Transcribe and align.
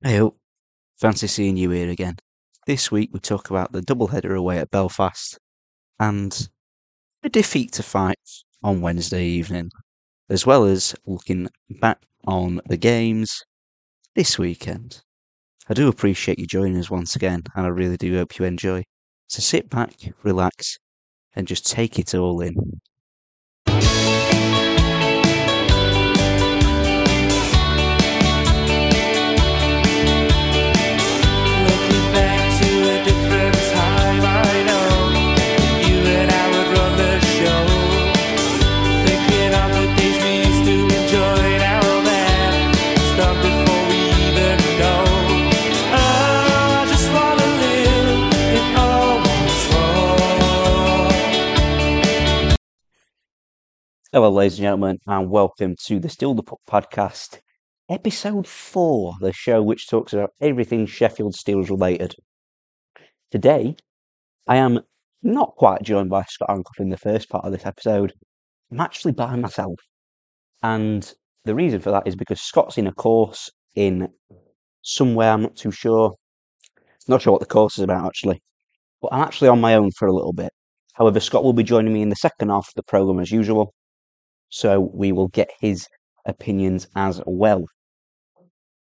Hey, 0.00 0.22
fancy 1.00 1.26
seeing 1.26 1.56
you 1.56 1.70
here 1.70 1.90
again. 1.90 2.18
This 2.68 2.92
week 2.92 3.10
we 3.12 3.18
talk 3.18 3.50
about 3.50 3.72
the 3.72 3.80
doubleheader 3.80 4.38
away 4.38 4.58
at 4.58 4.70
Belfast 4.70 5.36
and 5.98 6.48
a 7.24 7.28
defeat 7.28 7.72
to 7.72 7.82
Fife 7.82 8.14
on 8.62 8.80
Wednesday 8.80 9.24
evening, 9.24 9.72
as 10.30 10.46
well 10.46 10.66
as 10.66 10.94
looking 11.04 11.48
back 11.80 11.98
on 12.28 12.60
the 12.68 12.76
games 12.76 13.42
this 14.14 14.38
weekend. 14.38 15.02
I 15.68 15.74
do 15.74 15.88
appreciate 15.88 16.38
you 16.38 16.46
joining 16.46 16.78
us 16.78 16.90
once 16.90 17.16
again, 17.16 17.42
and 17.56 17.66
I 17.66 17.70
really 17.70 17.96
do 17.96 18.14
hope 18.18 18.38
you 18.38 18.44
enjoy. 18.44 18.84
So 19.26 19.40
sit 19.40 19.68
back, 19.68 19.94
relax, 20.22 20.78
and 21.34 21.48
just 21.48 21.66
take 21.66 21.98
it 21.98 22.14
all 22.14 22.40
in. 22.40 22.54
Hello, 54.10 54.30
ladies 54.30 54.54
and 54.54 54.62
gentlemen, 54.62 54.98
and 55.06 55.28
welcome 55.28 55.76
to 55.84 56.00
the 56.00 56.08
Steel 56.08 56.32
the 56.32 56.42
Puck 56.42 56.60
podcast, 56.66 57.40
episode 57.90 58.46
four, 58.46 59.12
the 59.20 59.34
show 59.34 59.62
which 59.62 59.86
talks 59.86 60.14
about 60.14 60.30
everything 60.40 60.86
Sheffield 60.86 61.34
Steelers 61.34 61.68
related. 61.68 62.14
Today, 63.30 63.76
I 64.46 64.56
am 64.56 64.80
not 65.22 65.56
quite 65.56 65.82
joined 65.82 66.08
by 66.08 66.22
Scott 66.22 66.48
Hancock 66.48 66.72
in 66.78 66.88
the 66.88 66.96
first 66.96 67.28
part 67.28 67.44
of 67.44 67.52
this 67.52 67.66
episode. 67.66 68.14
I'm 68.72 68.80
actually 68.80 69.12
by 69.12 69.36
myself, 69.36 69.78
and 70.62 71.12
the 71.44 71.54
reason 71.54 71.80
for 71.80 71.90
that 71.90 72.06
is 72.06 72.16
because 72.16 72.40
Scott's 72.40 72.78
in 72.78 72.86
a 72.86 72.94
course 72.94 73.50
in 73.74 74.08
somewhere 74.80 75.32
I'm 75.32 75.42
not 75.42 75.56
too 75.56 75.70
sure. 75.70 76.14
Not 77.08 77.20
sure 77.20 77.32
what 77.32 77.40
the 77.40 77.46
course 77.46 77.76
is 77.76 77.84
about 77.84 78.06
actually, 78.06 78.40
but 79.02 79.12
I'm 79.12 79.20
actually 79.22 79.48
on 79.48 79.60
my 79.60 79.74
own 79.74 79.90
for 79.90 80.08
a 80.08 80.14
little 80.14 80.32
bit. 80.32 80.54
However, 80.94 81.20
Scott 81.20 81.44
will 81.44 81.52
be 81.52 81.62
joining 81.62 81.92
me 81.92 82.00
in 82.00 82.08
the 82.08 82.16
second 82.16 82.48
half 82.48 82.68
of 82.68 82.74
the 82.74 82.82
program 82.84 83.20
as 83.20 83.30
usual 83.30 83.74
so 84.48 84.90
we 84.92 85.12
will 85.12 85.28
get 85.28 85.50
his 85.60 85.86
opinions 86.26 86.86
as 86.96 87.20
well. 87.26 87.64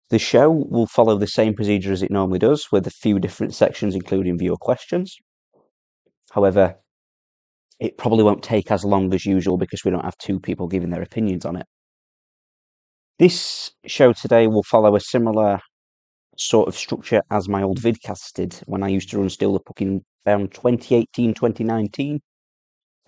The 0.09 0.19
show 0.19 0.49
will 0.49 0.87
follow 0.87 1.17
the 1.17 1.27
same 1.27 1.53
procedure 1.53 1.91
as 1.91 2.01
it 2.01 2.11
normally 2.11 2.39
does, 2.39 2.71
with 2.71 2.87
a 2.87 2.91
few 2.91 3.19
different 3.19 3.53
sections, 3.53 3.93
including 3.93 4.39
viewer 4.39 4.57
questions. 4.57 5.15
However, 6.31 6.75
it 7.79 7.97
probably 7.97 8.23
won't 8.23 8.43
take 8.43 8.71
as 8.71 8.83
long 8.83 9.13
as 9.13 9.25
usual 9.25 9.57
because 9.57 9.85
we 9.85 9.91
don't 9.91 10.03
have 10.03 10.17
two 10.17 10.39
people 10.39 10.67
giving 10.67 10.89
their 10.89 11.01
opinions 11.01 11.45
on 11.45 11.55
it. 11.55 11.65
This 13.19 13.71
show 13.85 14.13
today 14.13 14.47
will 14.47 14.63
follow 14.63 14.95
a 14.95 14.99
similar 14.99 15.59
sort 16.37 16.67
of 16.67 16.75
structure 16.75 17.21
as 17.29 17.49
my 17.49 17.61
old 17.61 17.79
vidcast 17.79 18.33
did 18.33 18.53
when 18.65 18.81
I 18.81 18.87
used 18.87 19.09
to 19.09 19.19
run 19.19 19.29
Steel 19.29 19.53
the 19.53 19.59
Puck 19.59 19.81
in 19.81 20.01
around 20.25 20.53
2018, 20.53 21.33
2019. 21.33 22.19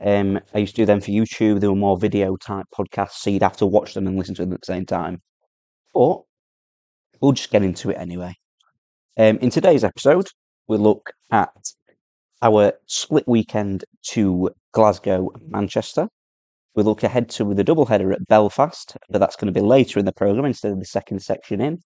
Um, 0.04 0.40
I 0.54 0.60
used 0.60 0.76
to 0.76 0.82
do 0.82 0.86
them 0.86 1.02
for 1.02 1.12
YouTube. 1.12 1.60
They 1.60 1.68
were 1.68 1.76
more 1.76 1.98
video 1.98 2.36
type 2.36 2.66
podcasts, 2.76 3.20
so 3.20 3.30
you'd 3.30 3.44
have 3.44 3.58
to 3.58 3.66
watch 3.66 3.94
them 3.94 4.08
and 4.08 4.18
listen 4.18 4.36
to 4.36 4.44
them 4.44 4.54
at 4.54 4.62
the 4.62 4.66
same 4.66 4.86
time. 4.86 5.22
But 5.94 6.22
we'll 7.20 7.34
just 7.34 7.52
get 7.52 7.64
into 7.64 7.92
it 7.92 7.98
anyway. 7.98 8.36
Um, 9.18 9.38
in 9.38 9.50
today's 9.50 9.84
episode, 9.84 10.28
we'll 10.68 10.80
look 10.80 11.12
at 11.32 11.54
our 12.42 12.74
split 12.88 13.28
weekend 13.28 13.86
to 14.08 14.50
Glasgow 14.72 15.30
and 15.36 15.50
Manchester. 15.50 16.08
We'll 16.74 16.86
look 16.86 17.04
ahead 17.04 17.30
to 17.32 17.54
the 17.54 17.64
doubleheader 17.64 18.14
at 18.14 18.28
Belfast, 18.28 18.96
but 19.10 19.20
that's 19.20 19.36
going 19.36 19.54
to 19.54 19.60
be 19.60 19.66
later 19.66 20.00
in 20.00 20.06
the 20.06 20.14
programme 20.14 20.46
instead 20.46 20.72
of 20.72 20.80
the 20.80 20.86
second 20.86 21.22
section 21.22 21.62
in. 21.62 21.80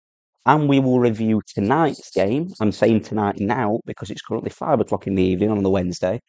And 0.45 0.67
we 0.67 0.79
will 0.79 0.99
review 0.99 1.41
tonight's 1.47 2.11
game. 2.11 2.49
I'm 2.59 2.73
saying 2.73 3.01
tonight 3.01 3.39
now 3.39 3.79
because 3.85 4.09
it's 4.09 4.21
currently 4.21 4.49
five 4.49 4.81
o'clock 4.81 5.07
in 5.07 5.15
the 5.15 5.23
evening 5.23 5.51
on 5.51 5.63
the 5.63 5.69
Wednesday. 5.69 6.19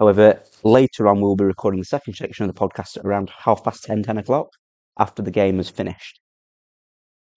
However, 0.00 0.42
later 0.64 1.06
on, 1.08 1.20
we'll 1.20 1.36
be 1.36 1.44
recording 1.44 1.78
the 1.78 1.84
second 1.84 2.14
section 2.14 2.48
of 2.48 2.54
the 2.54 2.58
podcast 2.58 2.96
at 2.96 3.04
around 3.04 3.30
half 3.36 3.62
past 3.62 3.84
10, 3.84 4.02
10 4.02 4.16
o'clock 4.16 4.48
after 4.98 5.20
the 5.20 5.30
game 5.30 5.58
has 5.58 5.68
finished. 5.68 6.20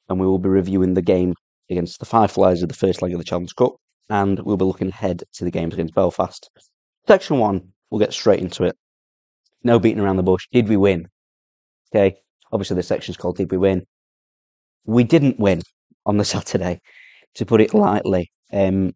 And 0.08 0.18
we 0.18 0.26
will 0.26 0.40
be 0.40 0.48
reviewing 0.48 0.94
the 0.94 1.02
game 1.02 1.34
against 1.70 2.00
the 2.00 2.06
Fife 2.06 2.32
Flyers 2.32 2.64
of 2.64 2.70
the 2.70 2.76
first 2.76 3.02
leg 3.02 3.12
of 3.12 3.18
the 3.18 3.26
Challenge 3.26 3.54
Cup, 3.56 3.76
and 4.10 4.40
we'll 4.40 4.56
be 4.56 4.64
looking 4.64 4.88
ahead 4.88 5.24
to 5.34 5.44
the 5.44 5.52
games 5.52 5.74
against 5.74 5.94
Belfast. 5.94 6.50
Section 7.06 7.38
one, 7.38 7.74
we'll 7.90 8.00
get 8.00 8.14
straight 8.14 8.40
into 8.40 8.64
it. 8.64 8.78
No 9.66 9.78
beating 9.78 10.00
around 10.00 10.16
the 10.16 10.24
bush. 10.24 10.48
Did 10.54 10.70
we 10.70 10.78
win? 10.78 11.10
Okay, 11.94 12.16
obviously 12.54 12.78
the 12.78 12.84
section's 12.84 13.18
called 13.18 13.36
Did 13.36 13.52
We 13.52 13.58
Win? 13.58 13.86
We 14.86 15.04
didn't 15.04 15.38
win 15.38 15.64
on 16.06 16.16
the 16.16 16.26
Saturday, 16.36 16.80
to 17.36 17.46
put 17.46 17.60
it 17.60 17.74
lightly. 17.74 18.32
Um, 18.54 18.94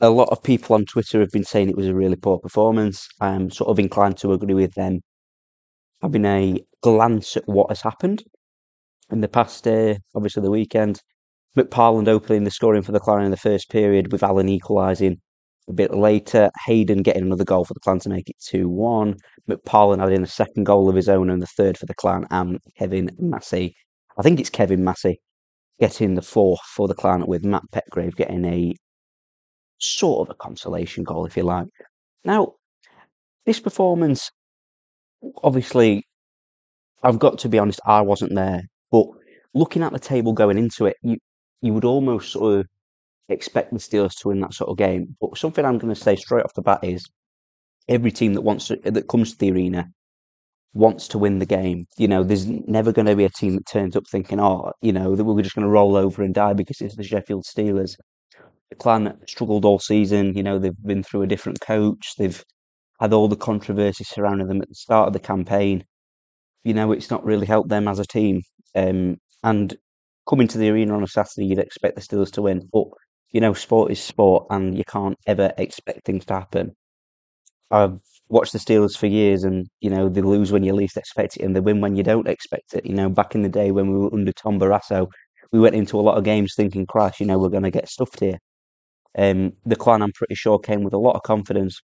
a 0.00 0.10
lot 0.10 0.28
of 0.30 0.42
people 0.42 0.74
on 0.74 0.86
Twitter 0.86 1.20
have 1.20 1.30
been 1.30 1.44
saying 1.44 1.68
it 1.68 1.76
was 1.76 1.86
a 1.86 1.94
really 1.94 2.16
poor 2.16 2.38
performance. 2.38 3.06
I'm 3.20 3.50
sort 3.50 3.68
of 3.70 3.78
inclined 3.78 4.16
to 4.18 4.32
agree 4.32 4.54
with 4.54 4.74
them. 4.74 5.00
Having 6.02 6.24
a 6.24 6.60
glance 6.82 7.36
at 7.36 7.46
what 7.46 7.70
has 7.70 7.82
happened 7.82 8.22
in 9.10 9.20
the 9.20 9.28
past, 9.28 9.66
uh, 9.66 9.96
obviously 10.14 10.42
the 10.42 10.50
weekend, 10.50 11.00
McParland 11.56 12.08
opening 12.08 12.44
the 12.44 12.50
scoring 12.50 12.82
for 12.82 12.92
the 12.92 13.00
Clan 13.00 13.24
in 13.24 13.30
the 13.30 13.36
first 13.36 13.68
period, 13.68 14.10
with 14.10 14.22
Allen 14.22 14.48
equalising 14.48 15.16
a 15.68 15.72
bit 15.72 15.92
later. 15.92 16.50
Hayden 16.66 17.02
getting 17.02 17.24
another 17.24 17.44
goal 17.44 17.64
for 17.66 17.74
the 17.74 17.80
Clan 17.80 17.98
to 18.00 18.08
make 18.08 18.30
it 18.30 18.36
2 18.48 18.68
1. 18.68 19.16
McParland 19.50 20.02
adding 20.02 20.22
a 20.22 20.26
second 20.26 20.64
goal 20.64 20.88
of 20.88 20.96
his 20.96 21.08
own 21.08 21.28
and 21.28 21.42
the 21.42 21.46
third 21.46 21.76
for 21.76 21.86
the 21.86 21.94
Clan, 21.94 22.26
and 22.30 22.58
Kevin 22.78 23.10
Massey. 23.18 23.74
I 24.16 24.22
think 24.22 24.40
it's 24.40 24.50
Kevin 24.50 24.82
Massey 24.82 25.20
getting 25.78 26.14
the 26.14 26.22
fourth 26.22 26.60
for 26.74 26.88
the 26.88 26.94
Clan, 26.94 27.26
with 27.26 27.44
Matt 27.44 27.64
Petgrave 27.72 28.16
getting 28.16 28.46
a 28.46 28.74
sort 29.80 30.28
of 30.28 30.30
a 30.30 30.36
consolation 30.36 31.04
goal, 31.04 31.26
if 31.26 31.36
you 31.36 31.42
like. 31.42 31.66
Now, 32.24 32.54
this 33.46 33.60
performance, 33.60 34.30
obviously, 35.42 36.04
I've 37.02 37.18
got 37.18 37.38
to 37.40 37.48
be 37.48 37.58
honest, 37.58 37.80
I 37.86 38.00
wasn't 38.02 38.34
there, 38.34 38.62
but 38.92 39.06
looking 39.54 39.82
at 39.82 39.92
the 39.92 39.98
table 39.98 40.32
going 40.32 40.58
into 40.58 40.86
it, 40.86 40.96
you 41.02 41.18
you 41.62 41.74
would 41.74 41.84
almost 41.84 42.32
sort 42.32 42.60
of 42.60 42.66
expect 43.28 43.72
the 43.72 43.78
Steelers 43.78 44.16
to 44.20 44.28
win 44.28 44.40
that 44.40 44.54
sort 44.54 44.70
of 44.70 44.76
game. 44.78 45.16
But 45.20 45.38
something 45.38 45.64
I'm 45.64 45.78
going 45.78 45.94
to 45.94 46.00
say 46.00 46.16
straight 46.16 46.44
off 46.44 46.54
the 46.54 46.62
bat 46.62 46.80
is 46.82 47.04
every 47.88 48.12
team 48.12 48.34
that 48.34 48.42
wants 48.42 48.68
to, 48.68 48.76
that 48.84 49.08
comes 49.08 49.32
to 49.32 49.38
the 49.38 49.52
arena 49.52 49.88
wants 50.72 51.08
to 51.08 51.18
win 51.18 51.38
the 51.38 51.46
game. 51.46 51.86
You 51.98 52.08
know, 52.08 52.22
there's 52.22 52.46
never 52.46 52.92
going 52.92 53.06
to 53.06 53.16
be 53.16 53.24
a 53.24 53.30
team 53.30 53.54
that 53.56 53.66
turns 53.66 53.96
up 53.96 54.04
thinking, 54.10 54.40
oh, 54.40 54.72
you 54.80 54.92
know, 54.92 55.16
that 55.16 55.24
we're 55.24 55.42
just 55.42 55.54
going 55.54 55.66
to 55.66 55.70
roll 55.70 55.96
over 55.96 56.22
and 56.22 56.34
die 56.34 56.52
because 56.52 56.80
it's 56.80 56.96
the 56.96 57.02
Sheffield 57.02 57.44
Steelers 57.44 57.96
the 58.70 58.76
clan 58.76 59.18
struggled 59.26 59.64
all 59.64 59.78
season. 59.78 60.36
You 60.36 60.42
know, 60.42 60.58
they've 60.58 60.82
been 60.84 61.02
through 61.02 61.22
a 61.22 61.26
different 61.26 61.60
coach. 61.60 62.14
They've 62.16 62.42
had 63.00 63.12
all 63.12 63.28
the 63.28 63.36
controversy 63.36 64.04
surrounding 64.04 64.48
them 64.48 64.62
at 64.62 64.68
the 64.68 64.74
start 64.74 65.08
of 65.08 65.12
the 65.12 65.20
campaign. 65.20 65.84
You 66.64 66.74
know, 66.74 66.92
it's 66.92 67.10
not 67.10 67.24
really 67.24 67.46
helped 67.46 67.70
them 67.70 67.88
as 67.88 67.98
a 67.98 68.06
team. 68.06 68.42
Um, 68.74 69.16
and 69.42 69.76
coming 70.28 70.48
to 70.48 70.58
the 70.58 70.70
arena 70.70 70.94
on 70.94 71.02
a 71.02 71.08
Saturday, 71.08 71.46
you'd 71.46 71.58
expect 71.58 71.96
the 71.96 72.02
Steelers 72.02 72.30
to 72.32 72.42
win. 72.42 72.68
But, 72.72 72.84
you 73.32 73.40
know, 73.40 73.54
sport 73.54 73.90
is 73.90 74.00
sport 74.00 74.46
and 74.50 74.76
you 74.76 74.84
can't 74.84 75.16
ever 75.26 75.52
expect 75.58 76.04
things 76.04 76.24
to 76.26 76.34
happen. 76.34 76.76
I've 77.70 77.98
watched 78.28 78.52
the 78.52 78.58
Steelers 78.58 78.96
for 78.96 79.06
years 79.06 79.44
and, 79.44 79.66
you 79.80 79.90
know, 79.90 80.08
they 80.08 80.20
lose 80.22 80.52
when 80.52 80.62
you 80.62 80.74
least 80.74 80.96
expect 80.96 81.36
it 81.36 81.42
and 81.42 81.56
they 81.56 81.60
win 81.60 81.80
when 81.80 81.96
you 81.96 82.02
don't 82.02 82.28
expect 82.28 82.74
it. 82.74 82.86
You 82.86 82.94
know, 82.94 83.08
back 83.08 83.34
in 83.34 83.42
the 83.42 83.48
day 83.48 83.70
when 83.70 83.90
we 83.90 83.98
were 83.98 84.12
under 84.12 84.32
Tom 84.32 84.60
Barrasso, 84.60 85.08
we 85.52 85.60
went 85.60 85.74
into 85.74 85.98
a 85.98 86.02
lot 86.02 86.18
of 86.18 86.24
games 86.24 86.54
thinking, 86.54 86.86
Christ, 86.86 87.20
you 87.20 87.26
know, 87.26 87.38
we're 87.38 87.48
going 87.48 87.64
to 87.64 87.70
get 87.70 87.88
stuffed 87.88 88.20
here. 88.20 88.38
Um, 89.18 89.54
the 89.66 89.76
clan, 89.76 90.02
I'm 90.02 90.12
pretty 90.12 90.34
sure, 90.34 90.58
came 90.58 90.84
with 90.84 90.94
a 90.94 90.98
lot 90.98 91.16
of 91.16 91.22
confidence 91.22 91.80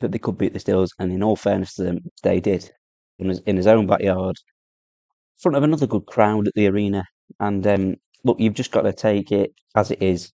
that 0.00 0.12
they 0.12 0.18
could 0.18 0.38
beat 0.38 0.52
the 0.52 0.58
Steelers, 0.58 0.90
and 0.98 1.12
in 1.12 1.22
all 1.22 1.36
fairness 1.36 1.74
to 1.74 1.84
them, 1.84 2.00
they 2.22 2.40
did 2.40 2.70
in 3.18 3.28
his, 3.28 3.40
in 3.40 3.56
his 3.56 3.66
own 3.66 3.86
backyard, 3.86 4.36
in 4.36 5.40
front 5.40 5.56
of 5.56 5.62
another 5.62 5.86
good 5.86 6.06
crowd 6.06 6.48
at 6.48 6.54
the 6.54 6.66
arena. 6.66 7.04
And 7.40 7.66
um, 7.66 7.96
look, 8.24 8.38
you've 8.40 8.54
just 8.54 8.72
got 8.72 8.82
to 8.82 8.92
take 8.92 9.32
it 9.32 9.52
as 9.76 9.90
it 9.90 10.02
is. 10.02 10.30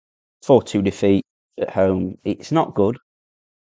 Four-two 0.42 0.82
defeat 0.82 1.24
at 1.60 1.70
home. 1.70 2.16
It's 2.24 2.50
not 2.50 2.74
good. 2.74 2.98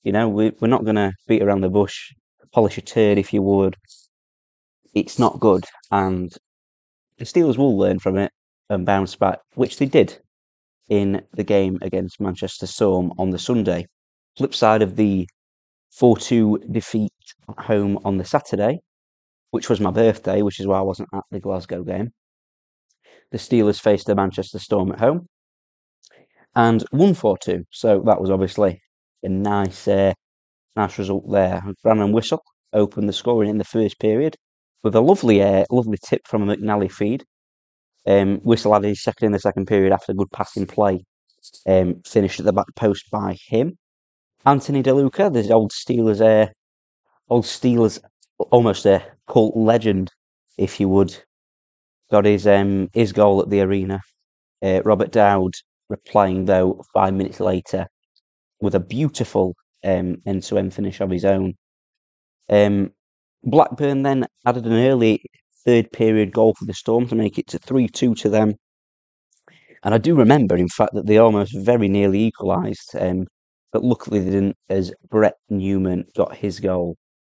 You 0.04 0.12
know, 0.12 0.28
we, 0.28 0.52
we're 0.60 0.68
not 0.68 0.84
going 0.84 0.96
to 0.96 1.12
beat 1.26 1.42
around 1.42 1.62
the 1.62 1.70
bush, 1.70 2.12
polish 2.52 2.78
a 2.78 2.82
turd 2.82 3.18
if 3.18 3.32
you 3.32 3.42
would. 3.42 3.76
It's 4.94 5.18
not 5.18 5.40
good, 5.40 5.64
and 5.90 6.32
the 7.18 7.24
Steelers 7.24 7.58
will 7.58 7.76
learn 7.76 7.98
from 7.98 8.18
it 8.18 8.30
and 8.68 8.84
bounce 8.86 9.16
back, 9.16 9.40
which 9.54 9.78
they 9.78 9.86
did 9.86 10.18
in 10.88 11.22
the 11.32 11.44
game 11.44 11.78
against 11.82 12.20
Manchester 12.20 12.66
Storm 12.66 13.12
on 13.18 13.30
the 13.30 13.38
Sunday. 13.38 13.86
Flip 14.36 14.54
side 14.54 14.82
of 14.82 14.96
the 14.96 15.28
4 15.92 16.16
2 16.16 16.58
defeat 16.70 17.12
at 17.48 17.64
home 17.66 17.98
on 18.04 18.18
the 18.18 18.24
Saturday, 18.24 18.80
which 19.50 19.68
was 19.70 19.80
my 19.80 19.90
birthday, 19.90 20.42
which 20.42 20.60
is 20.60 20.66
why 20.66 20.78
I 20.78 20.82
wasn't 20.82 21.08
at 21.14 21.24
the 21.30 21.40
Glasgow 21.40 21.82
game. 21.82 22.12
the 23.32 23.38
Steelers 23.38 23.80
faced 23.80 24.06
the 24.06 24.14
Manchester 24.14 24.58
Storm 24.58 24.92
at 24.92 25.00
home 25.00 25.28
and 26.54 26.84
won 26.92 27.14
4 27.14 27.36
2. 27.38 27.64
So 27.70 28.02
that 28.06 28.20
was 28.20 28.30
obviously 28.30 28.80
a 29.22 29.28
nice, 29.28 29.86
uh, 29.88 30.12
nice 30.76 30.98
result 30.98 31.30
there. 31.30 31.62
Brandon 31.82 32.12
Whistle 32.12 32.42
opened 32.72 33.08
the 33.08 33.12
scoring 33.12 33.50
in 33.50 33.58
the 33.58 33.64
first 33.64 33.98
period 34.00 34.36
with 34.82 34.94
a 34.94 35.00
lovely, 35.00 35.42
uh, 35.42 35.64
lovely 35.70 35.98
tip 36.04 36.22
from 36.26 36.48
a 36.48 36.56
McNally 36.56 36.90
feed. 36.90 37.24
Um, 38.06 38.38
Whistle 38.38 38.72
had 38.72 38.84
his 38.84 39.02
second 39.02 39.26
in 39.26 39.32
the 39.32 39.38
second 39.38 39.66
period 39.66 39.92
after 39.92 40.14
good 40.14 40.30
passing 40.32 40.66
play, 40.66 41.04
um, 41.66 42.02
finished 42.04 42.38
at 42.38 42.46
the 42.46 42.52
back 42.52 42.74
post 42.76 43.10
by 43.10 43.36
him. 43.48 43.76
Anthony 44.44 44.82
DeLuca, 44.82 45.32
the 45.32 45.52
old 45.52 45.72
Steelers, 45.72 46.20
uh, 46.20 46.50
old 47.28 47.44
Steelers, 47.44 47.98
almost 48.38 48.86
a 48.86 49.02
cult 49.28 49.56
legend, 49.56 50.12
if 50.56 50.78
you 50.78 50.88
would, 50.88 51.16
got 52.10 52.24
his 52.24 52.46
um, 52.46 52.88
his 52.92 53.12
goal 53.12 53.42
at 53.42 53.50
the 53.50 53.60
arena. 53.60 54.00
Uh, 54.62 54.80
Robert 54.84 55.10
Dowd 55.10 55.54
replying 55.88 56.44
though 56.44 56.82
five 56.94 57.14
minutes 57.14 57.40
later 57.40 57.86
with 58.60 58.74
a 58.74 58.80
beautiful 58.80 59.54
um, 59.84 60.16
end-to-end 60.26 60.72
finish 60.72 61.00
of 61.00 61.10
his 61.10 61.24
own. 61.24 61.54
Um, 62.48 62.92
Blackburn 63.44 64.02
then 64.02 64.26
added 64.44 64.66
an 64.66 64.72
early 64.72 65.22
third 65.66 65.92
period 65.92 66.32
goal 66.32 66.54
for 66.58 66.64
the 66.64 66.74
Storm 66.74 67.08
to 67.08 67.14
make 67.14 67.38
it 67.38 67.48
to 67.48 67.58
3 67.58 67.88
2 67.88 68.14
to 68.14 68.28
them. 68.28 68.54
And 69.82 69.94
I 69.94 69.98
do 69.98 70.14
remember, 70.14 70.56
in 70.56 70.68
fact, 70.68 70.94
that 70.94 71.06
they 71.06 71.18
almost 71.18 71.54
very 71.54 71.88
nearly 71.88 72.24
equalised, 72.24 72.96
um, 72.98 73.26
but 73.72 73.84
luckily 73.84 74.20
they 74.20 74.30
didn't, 74.30 74.56
as 74.68 74.92
Brett 75.10 75.34
Newman 75.50 76.04
got 76.16 76.36
his 76.36 76.60
goal 76.60 76.96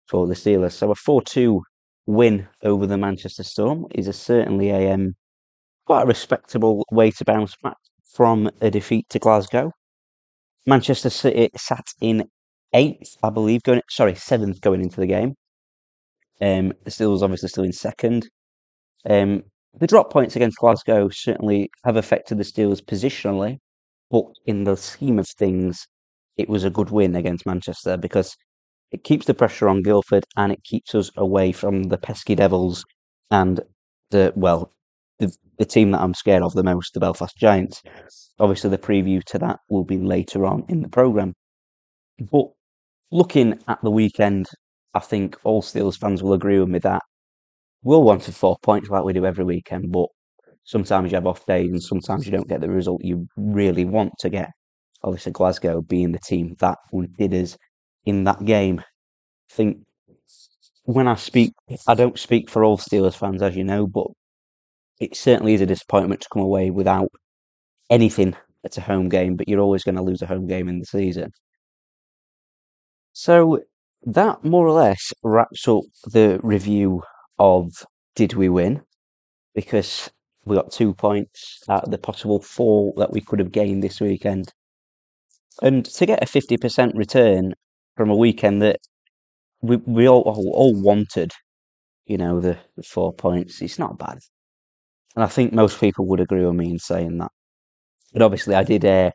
for 0.07 0.27
the 0.27 0.33
Steelers. 0.33 0.73
So 0.73 0.91
a 0.91 0.95
4 0.95 1.21
2 1.23 1.61
win 2.05 2.47
over 2.63 2.85
the 2.85 2.97
Manchester 2.97 3.43
Storm 3.43 3.85
is 3.95 4.07
a, 4.07 4.13
certainly 4.13 4.69
a 4.69 4.93
um, 4.93 5.13
quite 5.85 6.03
a 6.03 6.05
respectable 6.05 6.85
way 6.91 7.11
to 7.11 7.25
bounce 7.25 7.55
back 7.63 7.77
from 8.13 8.49
a 8.61 8.69
defeat 8.69 9.07
to 9.09 9.19
Glasgow. 9.19 9.71
Manchester 10.65 11.09
City 11.09 11.49
sat 11.57 11.85
in 12.01 12.25
eighth, 12.73 13.15
I 13.23 13.29
believe, 13.29 13.63
going 13.63 13.81
sorry 13.89 14.15
seventh 14.15 14.61
going 14.61 14.81
into 14.81 14.99
the 14.99 15.07
game. 15.07 15.35
Um, 16.41 16.73
the 16.83 16.91
Steelers 16.91 17.21
obviously 17.21 17.49
still 17.49 17.63
in 17.63 17.73
second. 17.73 18.27
Um, 19.09 19.43
the 19.79 19.87
drop 19.87 20.11
points 20.11 20.35
against 20.35 20.57
Glasgow 20.57 21.09
certainly 21.11 21.69
have 21.85 21.97
affected 21.97 22.37
the 22.37 22.43
Steelers 22.43 22.81
positionally, 22.81 23.57
but 24.09 24.25
in 24.45 24.63
the 24.63 24.75
scheme 24.75 25.19
of 25.19 25.27
things, 25.37 25.87
it 26.37 26.49
was 26.49 26.63
a 26.63 26.69
good 26.69 26.89
win 26.89 27.15
against 27.15 27.45
Manchester 27.45 27.97
because 27.97 28.35
it 28.91 29.03
keeps 29.03 29.25
the 29.25 29.33
pressure 29.33 29.67
on 29.67 29.81
Guildford 29.81 30.23
and 30.35 30.51
it 30.51 30.63
keeps 30.63 30.95
us 30.95 31.11
away 31.17 31.51
from 31.51 31.83
the 31.83 31.97
pesky 31.97 32.35
Devils 32.35 32.85
and 33.31 33.61
the 34.11 34.33
well, 34.35 34.71
the 35.19 35.35
the 35.57 35.65
team 35.65 35.91
that 35.91 36.01
I'm 36.01 36.13
scared 36.13 36.43
of 36.43 36.53
the 36.53 36.63
most, 36.63 36.93
the 36.93 36.99
Belfast 36.99 37.35
Giants. 37.37 37.81
Obviously, 38.39 38.69
the 38.69 38.77
preview 38.77 39.23
to 39.25 39.39
that 39.39 39.59
will 39.69 39.83
be 39.83 39.97
later 39.97 40.45
on 40.45 40.63
in 40.69 40.81
the 40.81 40.89
program. 40.89 41.33
But 42.19 42.51
looking 43.11 43.59
at 43.67 43.81
the 43.81 43.91
weekend, 43.91 44.47
I 44.97 44.99
think 44.99 45.37
all 45.43 45.61
Steelers 45.61 45.97
fans 45.97 46.23
will 46.23 46.33
agree 46.33 46.59
with 46.59 46.69
me 46.69 46.79
that 46.79 47.03
we'll 47.83 48.03
want 48.03 48.23
to 48.23 48.31
four 48.31 48.57
points 48.63 48.89
like 48.89 49.03
we 49.03 49.13
do 49.13 49.25
every 49.25 49.45
weekend, 49.45 49.91
but 49.91 50.07
sometimes 50.63 51.11
you 51.11 51.15
have 51.15 51.27
off 51.27 51.45
days 51.45 51.69
and 51.71 51.83
sometimes 51.83 52.25
you 52.25 52.31
don't 52.31 52.49
get 52.49 52.61
the 52.61 52.69
result 52.69 53.03
you 53.03 53.27
really 53.37 53.85
want 53.85 54.13
to 54.19 54.29
get. 54.29 54.49
Obviously, 55.03 55.31
Glasgow 55.31 55.81
being 55.81 56.11
the 56.11 56.19
team 56.19 56.55
that 56.59 56.79
did 57.19 57.33
us 57.33 57.55
in 58.05 58.23
that 58.23 58.43
game. 58.43 58.79
I 58.79 59.53
think 59.53 59.77
when 60.85 61.07
I 61.07 61.15
speak, 61.15 61.53
I 61.87 61.93
don't 61.93 62.17
speak 62.17 62.49
for 62.49 62.63
all 62.63 62.77
Steelers 62.77 63.15
fans, 63.15 63.43
as 63.43 63.55
you 63.55 63.63
know, 63.63 63.85
but 63.85 64.07
it 64.99 65.15
certainly 65.15 65.53
is 65.53 65.61
a 65.61 65.67
disappointment 65.67 66.21
to 66.21 66.29
come 66.33 66.41
away 66.41 66.71
without 66.71 67.09
anything 67.91 68.35
at 68.65 68.77
a 68.77 68.81
home 68.81 69.09
game, 69.09 69.35
but 69.35 69.47
you're 69.47 69.61
always 69.61 69.83
going 69.83 69.95
to 69.95 70.01
lose 70.01 70.23
a 70.23 70.25
home 70.25 70.47
game 70.47 70.67
in 70.67 70.79
the 70.79 70.85
season. 70.85 71.31
So 73.13 73.61
that 74.05 74.43
more 74.43 74.65
or 74.65 74.73
less 74.73 75.13
wraps 75.23 75.67
up 75.67 75.83
the 76.05 76.39
review 76.43 77.03
of 77.39 77.69
Did 78.15 78.33
We 78.33 78.49
Win? 78.49 78.81
Because 79.53 80.09
we 80.45 80.55
got 80.55 80.71
two 80.71 80.93
points 80.93 81.59
out 81.69 81.83
of 81.83 81.91
the 81.91 81.97
possible 81.97 82.41
four 82.41 82.93
that 82.97 83.11
we 83.11 83.21
could 83.21 83.39
have 83.39 83.51
gained 83.51 83.83
this 83.83 83.99
weekend. 83.99 84.53
And 85.61 85.85
to 85.85 86.05
get 86.05 86.23
a 86.23 86.25
50% 86.25 86.95
return 86.95 87.53
from 87.95 88.09
a 88.09 88.15
weekend 88.15 88.61
that 88.61 88.79
we, 89.61 89.77
we 89.77 90.07
all, 90.07 90.21
all, 90.21 90.81
wanted, 90.81 91.33
you 92.05 92.17
know, 92.17 92.39
the, 92.39 92.57
the 92.75 92.83
four 92.83 93.11
points, 93.11 93.61
it's 93.61 93.79
not 93.79 93.97
bad. 93.97 94.19
And 95.15 95.23
I 95.23 95.27
think 95.27 95.51
most 95.51 95.79
people 95.79 96.05
would 96.07 96.19
agree 96.19 96.45
with 96.45 96.55
me 96.55 96.69
in 96.69 96.79
saying 96.79 97.17
that. 97.17 97.31
But 98.13 98.21
obviously, 98.21 98.55
I 98.55 98.63
did 98.63 98.85
a 98.85 99.11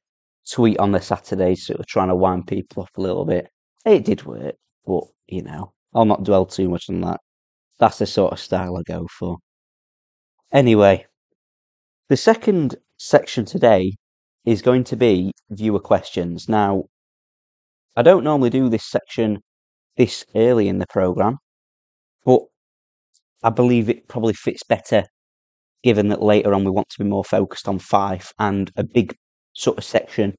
tweet 0.51 0.79
on 0.79 0.93
the 0.93 1.01
Saturday, 1.01 1.55
sort 1.55 1.81
of 1.81 1.87
trying 1.87 2.09
to 2.09 2.17
wind 2.17 2.49
people 2.49 2.83
up 2.83 2.91
a 2.97 3.01
little 3.01 3.25
bit. 3.25 3.49
It 3.87 4.05
did 4.05 4.25
work, 4.25 4.57
but 4.87 5.05
you 5.27 5.43
know, 5.43 5.73
I'll 5.95 6.05
not 6.05 6.25
dwell 6.25 6.47
too 6.47 6.69
much 6.69 6.89
on 6.89 7.01
that. 7.03 7.21
That's 7.79 7.99
the 7.99 8.07
sort 8.07 8.33
of 8.33 8.41
style 8.41 8.77
I 8.77 8.83
go 8.83 9.07
for. 9.19 9.39
Anyway, 10.53 11.07
the 12.09 12.17
second 12.17 12.77
section 12.99 13.45
today 13.45 13.93
is 14.45 14.63
going 14.63 14.85
to 14.85 14.97
be 14.97 15.33
viewer 15.51 15.81
questions. 15.81 16.49
Now, 16.49 16.85
I 17.97 18.03
don't 18.03 18.25
normally 18.25 18.51
do 18.51 18.69
this 18.69 18.85
section 18.85 19.41
this 19.97 20.25
early 20.35 20.69
in 20.69 20.79
the 20.79 20.87
program, 20.89 21.39
but 22.25 22.43
I 23.43 23.51
believe 23.51 23.89
it 23.89 24.09
probably 24.09 24.35
fits 24.35 24.63
better 24.63 25.05
given 25.83 26.09
that 26.09 26.23
later 26.23 26.55
on 26.55 26.65
we 26.65 26.71
want 26.71 26.89
to 26.91 27.03
be 27.03 27.09
more 27.09 27.25
focused 27.25 27.69
on 27.69 27.79
Fife 27.79 28.33
and 28.39 28.71
a 28.77 28.85
big 28.85 29.15
sort 29.53 29.79
of 29.79 29.85
section 29.85 30.35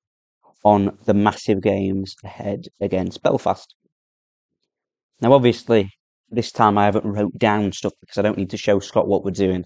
on 0.63 0.98
the 1.06 1.13
massive 1.13 1.62
games 1.62 2.16
ahead 2.24 2.68
against 2.80 3.22
Belfast. 3.22 3.75
Now, 5.21 5.33
obviously, 5.33 5.89
this 6.30 6.51
time 6.51 6.77
I 6.77 6.86
haven't 6.86 7.06
wrote 7.06 7.38
down 7.38 7.71
stuff 7.71 7.94
because 8.01 8.18
I 8.18 8.21
don't 8.21 8.38
need 8.38 8.50
to 8.51 8.57
show 8.57 8.80
Scott 8.80 9.07
what 9.07 9.24
we're 9.24 9.31
doing. 9.31 9.63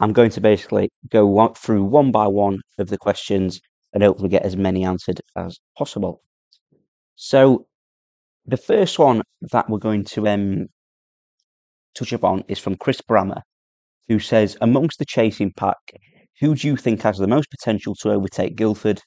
I'm 0.00 0.12
going 0.12 0.30
to 0.30 0.40
basically 0.40 0.90
go 1.10 1.54
through 1.56 1.84
one 1.84 2.10
by 2.12 2.26
one 2.26 2.60
of 2.78 2.88
the 2.88 2.98
questions 2.98 3.60
and 3.92 4.02
hopefully 4.02 4.28
get 4.28 4.42
as 4.42 4.56
many 4.56 4.84
answered 4.84 5.20
as 5.36 5.58
possible. 5.76 6.20
So, 7.14 7.66
the 8.44 8.56
first 8.56 8.98
one 8.98 9.22
that 9.52 9.68
we're 9.68 9.78
going 9.78 10.04
to 10.04 10.28
um, 10.28 10.66
touch 11.94 12.12
upon 12.12 12.44
is 12.48 12.58
from 12.58 12.76
Chris 12.76 13.00
Brammer, 13.00 13.40
who 14.08 14.18
says, 14.18 14.56
amongst 14.60 14.98
the 14.98 15.04
chasing 15.04 15.52
pack, 15.56 15.78
who 16.40 16.54
do 16.54 16.68
you 16.68 16.76
think 16.76 17.02
has 17.02 17.18
the 17.18 17.26
most 17.26 17.50
potential 17.50 17.94
to 17.96 18.12
overtake 18.12 18.54
Guildford, 18.54 19.00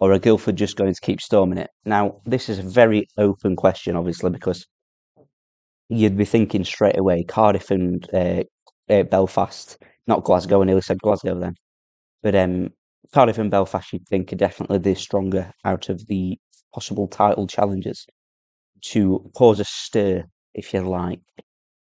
or 0.00 0.12
are 0.12 0.18
Guildford 0.18 0.56
just 0.56 0.76
going 0.76 0.92
to 0.92 1.00
keep 1.00 1.20
storming 1.20 1.58
it? 1.58 1.70
Now, 1.84 2.20
this 2.26 2.48
is 2.48 2.58
a 2.58 2.62
very 2.62 3.06
open 3.16 3.54
question, 3.54 3.96
obviously, 3.96 4.30
because 4.30 4.66
you'd 5.92 6.16
be 6.16 6.24
thinking 6.24 6.64
straight 6.64 6.98
away 6.98 7.22
Cardiff 7.24 7.70
and 7.70 8.08
uh, 8.14 8.42
uh, 8.88 9.02
Belfast, 9.04 9.78
not 10.06 10.24
Glasgow. 10.24 10.62
I 10.62 10.64
nearly 10.64 10.80
said 10.80 11.00
Glasgow 11.00 11.38
then, 11.38 11.54
but 12.22 12.34
um, 12.34 12.70
Cardiff 13.12 13.38
and 13.38 13.50
Belfast, 13.50 13.92
you'd 13.92 14.08
think 14.08 14.32
are 14.32 14.36
definitely 14.36 14.78
the 14.78 14.94
stronger 14.94 15.52
out 15.64 15.88
of 15.88 16.06
the 16.06 16.38
possible 16.74 17.06
title 17.08 17.46
challengers 17.46 18.06
to 18.80 19.30
cause 19.34 19.60
a 19.60 19.64
stir, 19.64 20.24
if 20.54 20.72
you 20.72 20.80
like, 20.80 21.20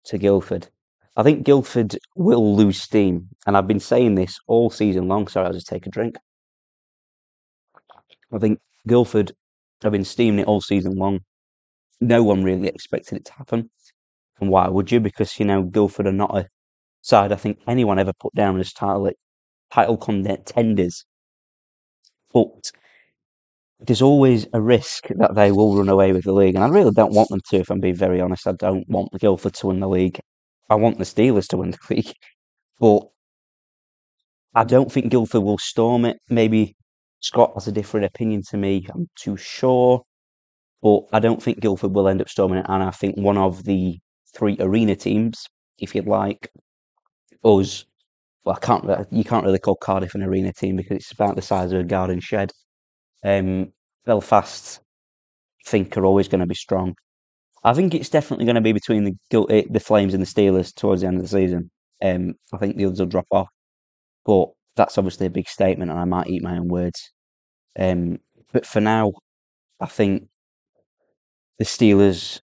to 0.06 0.18
Guildford. 0.18 0.70
I 1.18 1.24
think 1.24 1.46
Guildford 1.46 1.98
will 2.16 2.56
lose 2.56 2.82
steam, 2.82 3.30
and 3.48 3.58
I've 3.58 3.68
been 3.68 3.80
saying 3.80 4.16
this 4.16 4.40
all 4.48 4.70
season 4.70 5.08
long. 5.08 5.28
Sorry, 5.28 5.48
I'll 5.48 5.54
just 5.54 5.68
take 5.68 5.88
a 5.88 5.90
drink. 5.90 6.18
I 8.34 8.38
think 8.38 8.60
Guildford 8.88 9.32
have 9.82 9.92
been 9.92 10.06
steaming 10.06 10.42
it 10.42 10.48
all 10.48 10.62
season 10.62 10.96
long. 10.96 11.22
No 12.02 12.22
one 12.24 12.44
really 12.44 12.68
expected 12.68 13.18
it 13.18 13.26
to 13.26 13.34
happen. 13.34 13.70
And 14.40 14.50
why 14.50 14.68
would 14.68 14.92
you? 14.92 15.00
Because, 15.00 15.40
you 15.40 15.46
know, 15.46 15.64
Guildford 15.64 16.08
are 16.08 16.12
not 16.12 16.36
a 16.38 16.48
side 17.02 17.32
I 17.32 17.36
think 17.36 17.60
anyone 17.68 18.00
ever 18.00 18.14
put 18.20 18.34
down 18.36 18.60
as 18.60 18.74
title, 18.74 19.10
title 19.72 19.98
contenders. 19.98 21.06
But 22.34 22.72
there's 23.80 24.02
always 24.02 24.48
a 24.54 24.62
risk 24.62 25.08
that 25.10 25.36
they 25.36 25.52
will 25.52 25.78
run 25.78 25.90
away 25.90 26.12
with 26.14 26.24
the 26.24 26.34
league. 26.34 26.56
And 26.56 26.64
I 26.64 26.68
really 26.68 26.92
don't 26.92 27.14
want 27.14 27.30
them 27.30 27.42
to, 27.50 27.58
if 27.58 27.70
I'm 27.70 27.80
being 27.80 27.96
very 27.96 28.22
honest. 28.22 28.48
I 28.48 28.54
don't 28.54 28.88
want 28.90 29.12
Guildford 29.20 29.54
to 29.56 29.68
win 29.68 29.80
the 29.80 29.88
league. 29.90 30.20
I 30.70 30.76
want 30.76 30.98
the 30.98 31.04
Steelers 31.04 31.48
to 31.50 31.58
win 31.58 31.72
the 31.72 31.78
league, 31.96 32.14
but 32.80 33.02
I 34.56 34.64
don't 34.64 34.92
think 34.92 35.12
Guildford 35.12 35.44
will 35.44 35.58
storm 35.58 36.06
it. 36.06 36.18
Maybe 36.30 36.76
Scott 37.20 37.52
has 37.56 37.68
a 37.68 37.72
different 37.72 38.06
opinion 38.06 38.42
to 38.50 38.58
me. 38.58 38.88
I'm 38.94 39.08
too 39.16 39.38
sure, 39.38 40.04
but 40.82 41.02
I 41.14 41.20
don't 41.20 41.44
think 41.44 41.60
Guildford 41.60 41.94
will 41.94 42.08
end 42.08 42.22
up 42.22 42.30
storming 42.30 42.60
it. 42.60 42.66
And 42.70 42.84
I 42.84 42.92
think 42.92 43.18
one 43.18 43.38
of 43.38 43.66
the 43.66 44.00
three 44.36 44.58
arena 44.60 44.96
teams, 44.96 45.48
if 45.80 45.96
you'd 45.96 46.08
like, 46.08 46.52
us. 47.44 47.86
Well, 48.44 48.58
I 48.62 48.66
can't. 48.66 48.86
You 49.12 49.24
can't 49.24 49.46
really 49.46 49.60
call 49.60 49.76
Cardiff 49.76 50.16
an 50.16 50.24
arena 50.24 50.54
team 50.54 50.76
because 50.76 50.98
it's 50.98 51.12
about 51.12 51.36
the 51.36 51.42
size 51.42 51.72
of 51.72 51.80
a 51.80 51.84
garden 51.84 52.20
shed. 52.20 52.52
Um, 53.24 53.74
Belfast, 54.06 54.80
I 55.66 55.70
think, 55.70 55.98
are 55.98 56.06
always 56.06 56.28
going 56.28 56.42
to 56.42 56.46
be 56.46 56.56
strong. 56.56 56.96
I 57.64 57.74
think 57.74 57.96
it's 57.96 58.10
definitely 58.10 58.46
going 58.46 58.56
to 58.56 58.62
be 58.62 58.74
between 58.74 59.04
the 59.06 59.46
eh, 59.50 59.64
the 59.70 59.80
Flames 59.80 60.14
and 60.14 60.22
the 60.22 60.28
Steelers 60.28 60.74
towards 60.76 61.02
the 61.02 61.08
end 61.08 61.18
of 61.18 61.24
the 61.24 61.30
season. 61.30 61.72
Um, 62.04 62.36
I 62.54 62.58
think 62.58 62.78
the 62.78 62.86
others 62.86 63.00
will 63.00 63.08
drop 63.08 63.28
off, 63.32 63.48
but 64.26 64.50
that's 64.76 64.98
obviously 64.98 65.26
a 65.26 65.32
big 65.32 65.50
statement, 65.50 65.90
and 65.90 66.00
I 66.00 66.06
might 66.06 66.28
eat 66.30 66.44
my 66.44 66.58
own 66.58 66.68
words. 66.68 67.12
Um, 67.80 68.20
but 68.54 68.66
for 68.66 68.82
now, 68.82 69.14
I 69.80 69.88
think 69.88 70.28
the 71.58 71.66
Steelers 71.66 72.42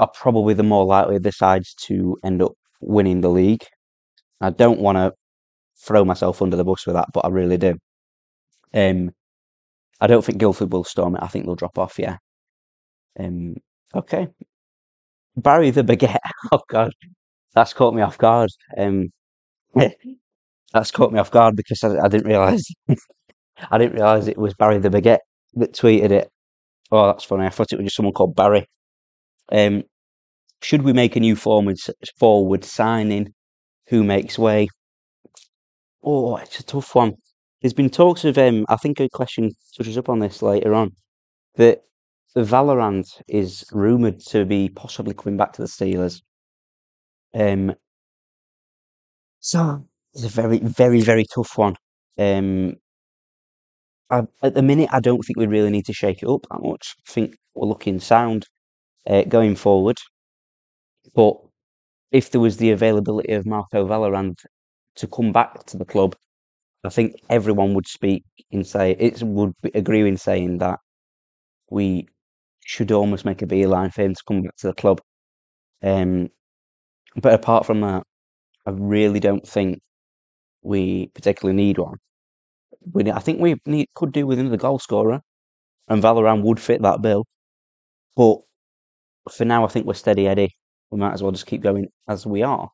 are 0.00 0.10
probably 0.14 0.54
the 0.54 0.62
more 0.62 0.84
likely 0.84 1.18
the 1.18 1.32
sides 1.32 1.74
to 1.74 2.18
end 2.24 2.42
up 2.42 2.52
winning 2.80 3.20
the 3.20 3.30
league. 3.30 3.64
I 4.40 4.50
don't 4.50 4.80
want 4.80 4.96
to 4.96 5.12
throw 5.84 6.04
myself 6.04 6.42
under 6.42 6.56
the 6.56 6.64
bus 6.64 6.86
with 6.86 6.94
that, 6.96 7.08
but 7.12 7.24
I 7.24 7.28
really 7.28 7.58
do. 7.58 7.78
Um, 8.74 9.12
I 10.00 10.06
don't 10.06 10.24
think 10.24 10.38
Guildford 10.38 10.72
will 10.72 10.84
storm 10.84 11.16
it. 11.16 11.22
I 11.22 11.28
think 11.28 11.46
they'll 11.46 11.54
drop 11.56 11.78
off. 11.78 11.98
Yeah. 11.98 12.18
Um, 13.18 13.56
okay. 13.94 14.28
Barry 15.36 15.70
the 15.70 15.82
Baguette. 15.82 16.18
Oh 16.52 16.60
God, 16.68 16.92
that's 17.54 17.72
caught 17.74 17.94
me 17.94 18.02
off 18.02 18.18
guard. 18.18 18.50
Um, 18.76 19.10
that's 20.72 20.90
caught 20.90 21.12
me 21.12 21.18
off 21.18 21.30
guard 21.30 21.56
because 21.56 21.82
I, 21.84 21.98
I 22.04 22.08
didn't 22.08 22.28
realize 22.28 22.64
I 23.70 23.78
didn't 23.78 23.94
realize 23.94 24.28
it 24.28 24.38
was 24.38 24.54
Barry 24.54 24.78
the 24.78 24.90
Baguette 24.90 25.20
that 25.54 25.72
tweeted 25.74 26.10
it. 26.10 26.30
Oh, 26.92 27.06
that's 27.06 27.24
funny. 27.24 27.46
I 27.46 27.50
thought 27.50 27.72
it 27.72 27.76
was 27.76 27.86
just 27.86 27.96
someone 27.96 28.14
called 28.14 28.36
Barry. 28.36 28.66
Um, 29.52 29.84
should 30.62 30.82
we 30.82 30.92
make 30.92 31.16
a 31.16 31.20
new 31.20 31.36
forward 31.36 31.78
forward 32.18 32.64
signing? 32.64 33.34
Who 33.88 34.04
makes 34.04 34.38
way? 34.38 34.68
Oh, 36.02 36.36
it's 36.36 36.60
a 36.60 36.64
tough 36.64 36.94
one. 36.94 37.14
There's 37.60 37.72
been 37.74 37.90
talks 37.90 38.24
of 38.24 38.38
um, 38.38 38.64
I 38.68 38.76
think 38.76 39.00
a 39.00 39.08
question 39.08 39.50
touches 39.76 39.98
up 39.98 40.08
on 40.08 40.20
this 40.20 40.42
later 40.42 40.74
on 40.74 40.90
that 41.56 41.82
Vallerand 42.36 43.06
is 43.28 43.64
rumored 43.72 44.20
to 44.28 44.44
be 44.44 44.68
possibly 44.68 45.14
coming 45.14 45.36
back 45.36 45.52
to 45.54 45.62
the 45.62 45.68
Steelers. 45.68 46.22
Um, 47.34 47.74
so 49.40 49.84
it's 50.14 50.24
a 50.24 50.28
very, 50.28 50.58
very, 50.58 51.00
very 51.00 51.24
tough 51.34 51.56
one. 51.56 51.76
Um, 52.18 52.76
I, 54.10 54.22
at 54.42 54.54
the 54.54 54.62
minute, 54.62 54.88
I 54.92 55.00
don't 55.00 55.22
think 55.22 55.38
we 55.38 55.46
really 55.46 55.70
need 55.70 55.86
to 55.86 55.92
shake 55.92 56.22
it 56.22 56.28
up 56.28 56.46
that 56.50 56.62
much. 56.62 56.94
I 57.06 57.12
think 57.12 57.36
we're 57.54 57.68
looking 57.68 58.00
sound 58.00 58.46
uh, 59.08 59.22
going 59.24 59.56
forward. 59.56 59.98
But 61.14 61.36
if 62.12 62.30
there 62.30 62.40
was 62.40 62.58
the 62.58 62.70
availability 62.70 63.32
of 63.32 63.46
Marco 63.46 63.86
Vallerand 63.86 64.38
to 64.96 65.06
come 65.06 65.32
back 65.32 65.64
to 65.66 65.76
the 65.76 65.84
club, 65.84 66.16
I 66.84 66.90
think 66.90 67.14
everyone 67.28 67.74
would 67.74 67.88
speak 67.88 68.24
in 68.50 68.64
say 68.64 68.96
it 68.98 69.22
would 69.22 69.52
agree 69.74 70.06
in 70.08 70.16
saying 70.16 70.58
that 70.58 70.78
we 71.70 72.06
should 72.64 72.92
almost 72.92 73.24
make 73.24 73.42
a 73.42 73.46
beeline 73.46 73.90
for 73.90 74.02
him 74.02 74.14
to 74.14 74.22
come 74.26 74.42
back 74.42 74.56
to 74.56 74.68
the 74.68 74.74
club. 74.74 75.00
Um, 75.82 76.28
but 77.16 77.34
apart 77.34 77.66
from 77.66 77.80
that, 77.80 78.04
I 78.66 78.70
really 78.70 79.20
don't 79.20 79.46
think 79.46 79.80
we 80.62 81.08
particularly 81.14 81.56
need 81.56 81.78
one. 81.78 81.98
We, 82.92 83.10
I 83.10 83.20
think 83.20 83.40
we 83.40 83.56
need, 83.66 83.88
could 83.94 84.12
do 84.12 84.26
with 84.26 84.38
another 84.38 84.56
goal 84.56 84.78
scorer, 84.78 85.20
and 85.88 86.02
Vallerand 86.02 86.42
would 86.42 86.60
fit 86.60 86.82
that 86.82 87.02
bill. 87.02 87.24
But 88.16 88.38
for 89.32 89.44
now, 89.44 89.64
I 89.64 89.68
think 89.68 89.86
we're 89.86 89.94
steady 89.94 90.26
Eddie. 90.26 90.54
We 90.90 90.98
might 90.98 91.12
as 91.12 91.22
well 91.22 91.32
just 91.32 91.46
keep 91.46 91.62
going 91.62 91.86
as 92.08 92.26
we 92.26 92.42
are. 92.42 92.70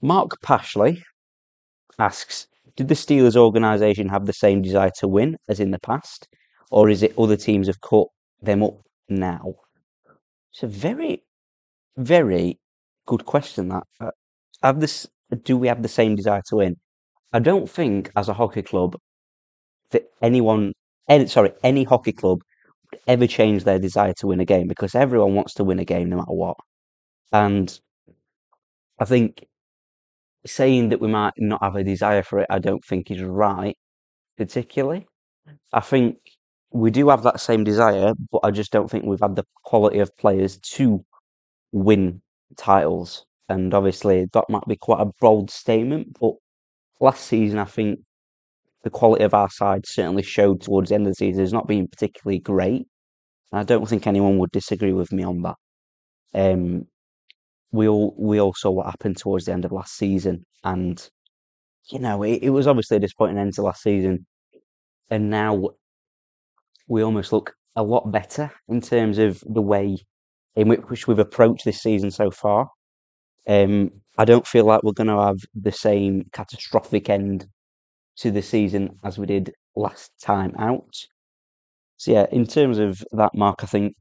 Mark 0.00 0.32
Pashley 0.44 1.02
asks, 1.98 2.46
did 2.76 2.88
the 2.88 2.94
Steelers 2.94 3.36
organisation 3.36 4.08
have 4.08 4.26
the 4.26 4.32
same 4.32 4.62
desire 4.62 4.90
to 4.98 5.08
win 5.08 5.36
as 5.48 5.60
in 5.60 5.70
the 5.70 5.78
past, 5.80 6.28
or 6.70 6.88
is 6.88 7.02
it 7.02 7.18
other 7.18 7.36
teams 7.36 7.66
have 7.68 7.80
caught 7.80 8.10
them 8.42 8.62
up 8.62 8.74
now? 9.08 9.54
It's 10.52 10.62
a 10.62 10.66
very, 10.66 11.22
very 11.96 12.58
good 13.06 13.24
question. 13.24 13.68
That 13.68 13.84
uh, 14.00 14.10
have 14.62 14.80
this, 14.80 15.06
do 15.44 15.56
we 15.56 15.68
have 15.68 15.82
the 15.82 15.88
same 15.88 16.16
desire 16.16 16.42
to 16.48 16.56
win? 16.56 16.76
I 17.32 17.38
don't 17.38 17.68
think, 17.68 18.10
as 18.16 18.28
a 18.28 18.34
hockey 18.34 18.62
club, 18.62 18.96
that 19.90 20.04
anyone, 20.22 20.72
any, 21.08 21.26
sorry, 21.26 21.52
any 21.62 21.84
hockey 21.84 22.12
club 22.12 22.42
ever 23.06 23.26
change 23.26 23.64
their 23.64 23.78
desire 23.78 24.14
to 24.18 24.26
win 24.28 24.40
a 24.40 24.44
game 24.44 24.68
because 24.68 24.94
everyone 24.94 25.34
wants 25.34 25.54
to 25.54 25.64
win 25.64 25.78
a 25.78 25.84
game 25.84 26.10
no 26.10 26.16
matter 26.16 26.32
what. 26.32 26.56
And 27.32 27.78
I 28.98 29.04
think 29.04 29.44
saying 30.46 30.90
that 30.90 31.00
we 31.00 31.08
might 31.08 31.34
not 31.38 31.62
have 31.62 31.76
a 31.76 31.84
desire 31.84 32.22
for 32.22 32.40
it, 32.40 32.46
I 32.50 32.58
don't 32.58 32.84
think 32.84 33.10
is 33.10 33.22
right, 33.22 33.76
particularly. 34.36 35.06
I 35.72 35.80
think 35.80 36.16
we 36.72 36.90
do 36.90 37.08
have 37.08 37.22
that 37.22 37.40
same 37.40 37.64
desire, 37.64 38.12
but 38.32 38.40
I 38.44 38.50
just 38.50 38.72
don't 38.72 38.90
think 38.90 39.04
we've 39.04 39.20
had 39.20 39.36
the 39.36 39.44
quality 39.64 40.00
of 40.00 40.16
players 40.16 40.58
to 40.58 41.04
win 41.72 42.22
titles. 42.56 43.24
And 43.48 43.74
obviously, 43.74 44.26
that 44.32 44.44
might 44.48 44.66
be 44.66 44.76
quite 44.76 45.00
a 45.00 45.10
bold 45.20 45.50
statement, 45.50 46.16
but 46.20 46.34
last 47.00 47.24
season, 47.26 47.58
I 47.58 47.64
think 47.64 48.00
the 48.84 48.90
quality 48.90 49.24
of 49.24 49.34
our 49.34 49.50
side 49.50 49.86
certainly 49.86 50.22
showed 50.22 50.60
towards 50.60 50.90
the 50.90 50.94
end 50.94 51.06
of 51.06 51.12
the 51.12 51.16
season 51.16 51.42
as 51.42 51.52
not 51.52 51.66
being 51.66 51.88
particularly 51.88 52.38
great. 52.38 52.86
And 53.50 53.60
I 53.60 53.62
don't 53.64 53.88
think 53.88 54.06
anyone 54.06 54.38
would 54.38 54.50
disagree 54.52 54.92
with 54.92 55.10
me 55.10 55.24
on 55.24 55.42
that. 55.42 55.56
Um, 56.34 56.86
we 57.72 57.88
all 57.88 58.14
we 58.18 58.40
all 58.40 58.54
saw 58.54 58.70
what 58.70 58.86
happened 58.86 59.16
towards 59.16 59.46
the 59.46 59.52
end 59.52 59.64
of 59.64 59.72
last 59.72 59.96
season, 59.96 60.44
and 60.62 61.08
you 61.90 61.98
know 61.98 62.22
it, 62.22 62.40
it 62.42 62.50
was 62.50 62.66
obviously 62.66 62.98
a 62.98 63.00
disappointing 63.00 63.38
end 63.38 63.54
to 63.54 63.62
last 63.62 63.82
season, 63.82 64.26
and 65.10 65.30
now 65.30 65.70
we 66.86 67.02
almost 67.02 67.32
look 67.32 67.54
a 67.76 67.82
lot 67.82 68.12
better 68.12 68.52
in 68.68 68.80
terms 68.80 69.18
of 69.18 69.42
the 69.46 69.62
way 69.62 69.96
in 70.54 70.68
which 70.68 71.08
we've 71.08 71.18
approached 71.18 71.64
this 71.64 71.80
season 71.80 72.10
so 72.10 72.30
far. 72.30 72.68
Um, 73.48 73.90
I 74.16 74.24
don't 74.24 74.46
feel 74.46 74.64
like 74.64 74.82
we're 74.82 74.92
going 74.92 75.08
to 75.08 75.20
have 75.20 75.38
the 75.54 75.72
same 75.72 76.24
catastrophic 76.32 77.10
end 77.10 77.46
to 78.18 78.30
the 78.30 78.42
season 78.42 78.98
as 79.04 79.18
we 79.18 79.26
did 79.26 79.52
last 79.76 80.12
time 80.22 80.54
out. 80.58 80.94
So 81.96 82.12
yeah, 82.12 82.26
in 82.30 82.46
terms 82.46 82.78
of 82.78 83.02
that 83.12 83.34
mark, 83.34 83.60
I 83.62 83.66
think 83.66 83.94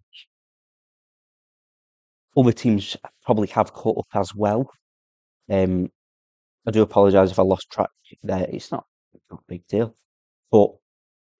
other 2.35 2.51
teams 2.51 2.97
probably 3.25 3.47
have 3.49 3.73
caught 3.73 3.99
up 3.99 4.07
as 4.19 4.33
well. 4.35 4.69
Um, 5.51 5.89
I 6.67 6.71
do 6.71 6.81
apologise 6.81 7.31
if 7.31 7.39
I 7.39 7.43
lost 7.43 7.69
track 7.71 7.89
there. 8.23 8.47
It's 8.49 8.71
not, 8.71 8.85
not 9.29 9.41
a 9.41 9.43
big 9.47 9.67
deal. 9.67 9.95
But 10.51 10.71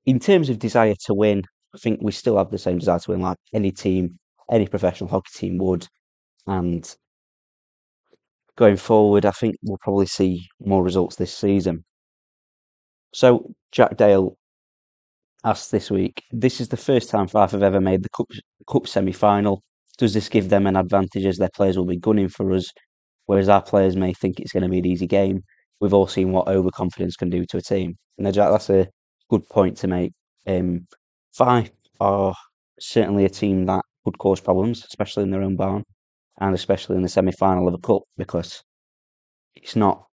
in 0.06 0.20
terms 0.20 0.50
of 0.50 0.60
desire 0.60 0.96
to 1.06 1.14
win, 1.14 1.44
I 1.74 1.78
think 1.78 2.00
we 2.02 2.12
still 2.12 2.38
have 2.38 2.52
the 2.52 2.58
same 2.58 2.78
desire 2.78 3.00
to 3.00 3.12
win 3.12 3.22
like 3.22 3.38
any 3.54 3.72
team, 3.72 4.20
any 4.52 4.68
professional 4.68 5.10
hockey 5.10 5.32
team 5.34 5.58
would. 5.60 5.88
And 6.46 6.96
going 8.56 8.78
forward, 8.78 9.26
I 9.26 9.32
think 9.32 9.56
we'll 9.64 9.78
probably 9.82 10.06
see 10.06 10.48
more 10.60 10.84
results 10.84 11.16
this 11.16 11.36
season. 11.36 11.86
So 13.14 13.54
Jack 13.72 13.98
Dale 13.98 14.36
asked 15.44 15.72
this 15.72 15.92
week, 15.92 16.24
this 16.32 16.60
is 16.60 16.70
the 16.70 16.78
first 16.78 17.10
time 17.10 17.28
Fife 17.28 17.52
have 17.52 17.64
ever 17.64 17.80
made 17.80 18.04
the 18.04 18.10
cup, 18.10 18.28
cup 18.68 18.88
semi-final. 18.88 19.62
Does 19.98 20.14
this 20.14 20.30
give 20.30 20.50
them 20.50 20.66
an 20.66 20.76
advantage 20.76 21.26
as 21.26 21.38
their 21.38 21.52
players 21.56 21.78
will 21.78 21.86
be 21.86 21.98
gunning 21.98 22.30
for 22.30 22.52
us, 22.54 22.72
whereas 23.28 23.50
our 23.50 23.62
players 23.62 23.96
may 23.96 24.14
think 24.14 24.40
it's 24.40 24.52
going 24.52 24.64
to 24.64 24.70
be 24.70 24.80
an 24.80 24.86
easy 24.86 25.06
game? 25.06 25.44
We've 25.80 25.94
all 25.94 26.08
seen 26.08 26.32
what 26.32 26.48
overconfidence 26.48 27.16
can 27.16 27.30
do 27.30 27.46
to 27.46 27.58
a 27.58 27.62
team. 27.62 27.96
And 28.18 28.34
Jack, 28.34 28.50
that's 28.50 28.70
a 28.70 28.88
good 29.30 29.48
point 29.50 29.78
to 29.78 29.88
make. 29.88 30.14
Um, 30.48 30.88
Fife 31.34 31.70
are 32.00 32.34
certainly 32.80 33.26
a 33.26 33.30
team 33.30 33.66
that 33.66 33.84
could 34.06 34.18
cause 34.18 34.42
problems, 34.42 34.86
especially 34.86 35.24
in 35.24 35.32
their 35.32 35.44
own 35.44 35.56
barn, 35.56 35.84
and 36.40 36.56
especially 36.56 36.96
in 36.96 37.04
the 37.04 37.10
semi-final 37.10 37.68
of 37.68 37.76
a 37.76 37.78
cup, 37.78 38.02
because 38.18 38.64
it's 39.56 39.76
not 39.76 40.08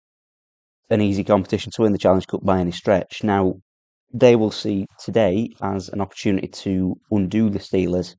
an 0.89 1.01
easy 1.01 1.23
competition 1.23 1.71
to 1.73 1.81
win 1.83 1.91
the 1.93 1.97
Challenge 1.97 2.27
Cup 2.27 2.43
by 2.43 2.59
any 2.59 2.71
stretch. 2.71 3.23
Now, 3.23 3.55
they 4.13 4.35
will 4.35 4.51
see 4.51 4.87
today 4.99 5.53
as 5.61 5.89
an 5.89 6.01
opportunity 6.01 6.47
to 6.47 6.99
undo 7.11 7.49
the 7.49 7.59
Steelers 7.59 8.15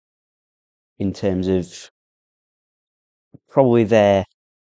in 1.01 1.13
terms 1.13 1.49
of 1.49 1.91
probably 3.49 3.85
their 3.85 4.25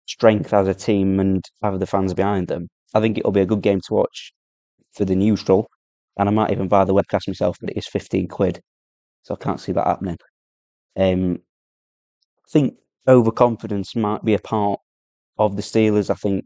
strength 0.07 0.53
as 0.53 0.67
a 0.67 0.73
team 0.73 1.19
and 1.19 1.43
have 1.63 1.79
the 1.79 1.87
fans 1.87 2.13
behind 2.13 2.47
them. 2.47 2.67
I 2.93 3.01
think 3.01 3.17
it'll 3.17 3.31
be 3.31 3.41
a 3.41 3.45
good 3.45 3.61
game 3.61 3.81
to 3.87 3.93
watch 3.93 4.33
for 4.93 5.05
the 5.05 5.15
neutral, 5.15 5.69
and 6.17 6.29
I 6.29 6.31
might 6.31 6.51
even 6.51 6.67
buy 6.67 6.85
the 6.85 6.95
webcast 6.95 7.27
myself, 7.27 7.57
but 7.61 7.71
it 7.71 7.77
is 7.77 7.87
15 7.87 8.27
quid, 8.27 8.61
so 9.23 9.35
I 9.35 9.43
can't 9.43 9.61
see 9.61 9.73
that 9.73 9.87
happening. 9.87 10.17
Um, 10.97 11.39
I 12.45 12.49
think 12.49 12.77
overconfidence 13.07 13.95
might 13.95 14.23
be 14.25 14.33
a 14.33 14.39
part 14.39 14.79
of 15.37 15.55
the 15.57 15.61
Steelers. 15.63 16.09
I 16.09 16.15
think 16.15 16.45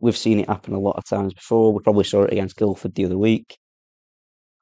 we've 0.00 0.16
seen 0.16 0.40
it 0.40 0.48
happen 0.48 0.74
a 0.74 0.80
lot 0.80 0.96
of 0.96 1.04
times 1.04 1.34
before. 1.34 1.72
We 1.72 1.82
probably 1.82 2.04
saw 2.04 2.22
it 2.22 2.32
against 2.32 2.56
Guildford 2.56 2.94
the 2.94 3.06
other 3.06 3.18
week, 3.18 3.56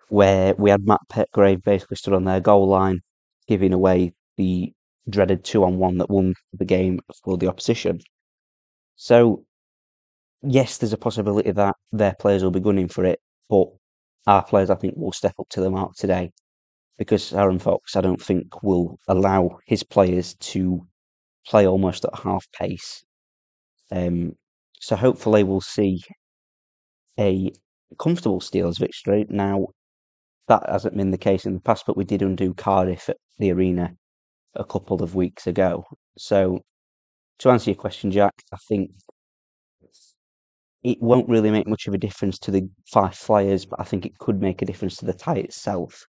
where 0.08 0.54
we 0.54 0.70
had 0.70 0.86
Matt 0.86 1.00
Petgrave 1.10 1.62
basically 1.62 1.96
stood 1.96 2.14
on 2.14 2.24
their 2.24 2.40
goal 2.40 2.68
line, 2.68 3.00
giving 3.48 3.72
away 3.72 4.12
the 4.36 4.72
dreaded 5.08 5.44
two 5.44 5.64
on 5.64 5.78
one 5.78 5.98
that 5.98 6.10
won 6.10 6.34
the 6.52 6.64
game 6.64 7.00
for 7.24 7.36
the 7.36 7.48
opposition. 7.48 8.00
So, 8.96 9.44
yes, 10.42 10.78
there's 10.78 10.92
a 10.92 10.98
possibility 10.98 11.50
that 11.50 11.76
their 11.92 12.14
players 12.18 12.42
will 12.42 12.50
be 12.50 12.60
gunning 12.60 12.88
for 12.88 13.04
it, 13.04 13.20
but 13.48 13.66
our 14.26 14.42
players, 14.44 14.70
I 14.70 14.76
think, 14.76 14.94
will 14.96 15.12
step 15.12 15.34
up 15.38 15.48
to 15.50 15.60
the 15.60 15.70
mark 15.70 15.94
today 15.96 16.30
because 16.98 17.32
Aaron 17.32 17.58
Fox, 17.58 17.96
I 17.96 18.00
don't 18.00 18.22
think, 18.22 18.62
will 18.62 18.98
allow 19.08 19.58
his 19.66 19.82
players 19.82 20.34
to 20.34 20.86
play 21.46 21.66
almost 21.66 22.04
at 22.04 22.18
half 22.20 22.46
pace. 22.52 23.04
Um, 23.90 24.34
so 24.84 24.96
hopefully 24.96 25.42
we'll 25.42 25.62
see 25.62 26.02
a 27.18 27.50
comfortable 27.98 28.40
Steelers 28.40 28.78
victory. 28.78 29.24
Now, 29.30 29.68
that 30.48 30.68
hasn't 30.68 30.94
been 30.94 31.10
the 31.10 31.16
case 31.16 31.46
in 31.46 31.54
the 31.54 31.60
past, 31.60 31.84
but 31.86 31.96
we 31.96 32.04
did 32.04 32.20
undo 32.20 32.52
Cardiff 32.52 33.08
at 33.08 33.16
the 33.38 33.50
arena 33.50 33.94
a 34.54 34.64
couple 34.64 35.02
of 35.02 35.14
weeks 35.14 35.46
ago. 35.46 35.84
So, 36.18 36.60
to 37.38 37.50
answer 37.50 37.70
your 37.70 37.76
question, 37.76 38.10
Jack, 38.10 38.34
I 38.52 38.58
think 38.68 38.90
it 40.82 41.00
won't 41.00 41.30
really 41.30 41.50
make 41.50 41.66
much 41.66 41.86
of 41.86 41.94
a 41.94 41.98
difference 41.98 42.38
to 42.40 42.50
the 42.50 42.68
Fife 42.92 43.16
Flyers, 43.16 43.64
but 43.64 43.80
I 43.80 43.84
think 43.84 44.04
it 44.04 44.18
could 44.18 44.42
make 44.42 44.60
a 44.60 44.66
difference 44.66 44.96
to 44.98 45.06
the 45.06 45.14
tie 45.14 45.36
itself. 45.36 46.04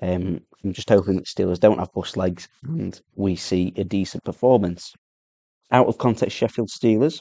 Um, 0.00 0.40
I'm 0.62 0.72
just 0.72 0.90
hoping 0.90 1.16
that 1.16 1.24
Steelers 1.24 1.58
don't 1.58 1.80
have 1.80 1.92
bust 1.92 2.16
legs 2.16 2.46
and 2.62 3.00
we 3.16 3.34
see 3.34 3.72
a 3.76 3.82
decent 3.82 4.22
performance. 4.22 4.92
Out 5.72 5.88
of 5.88 5.98
context, 5.98 6.36
Sheffield 6.36 6.68
Steelers 6.68 7.20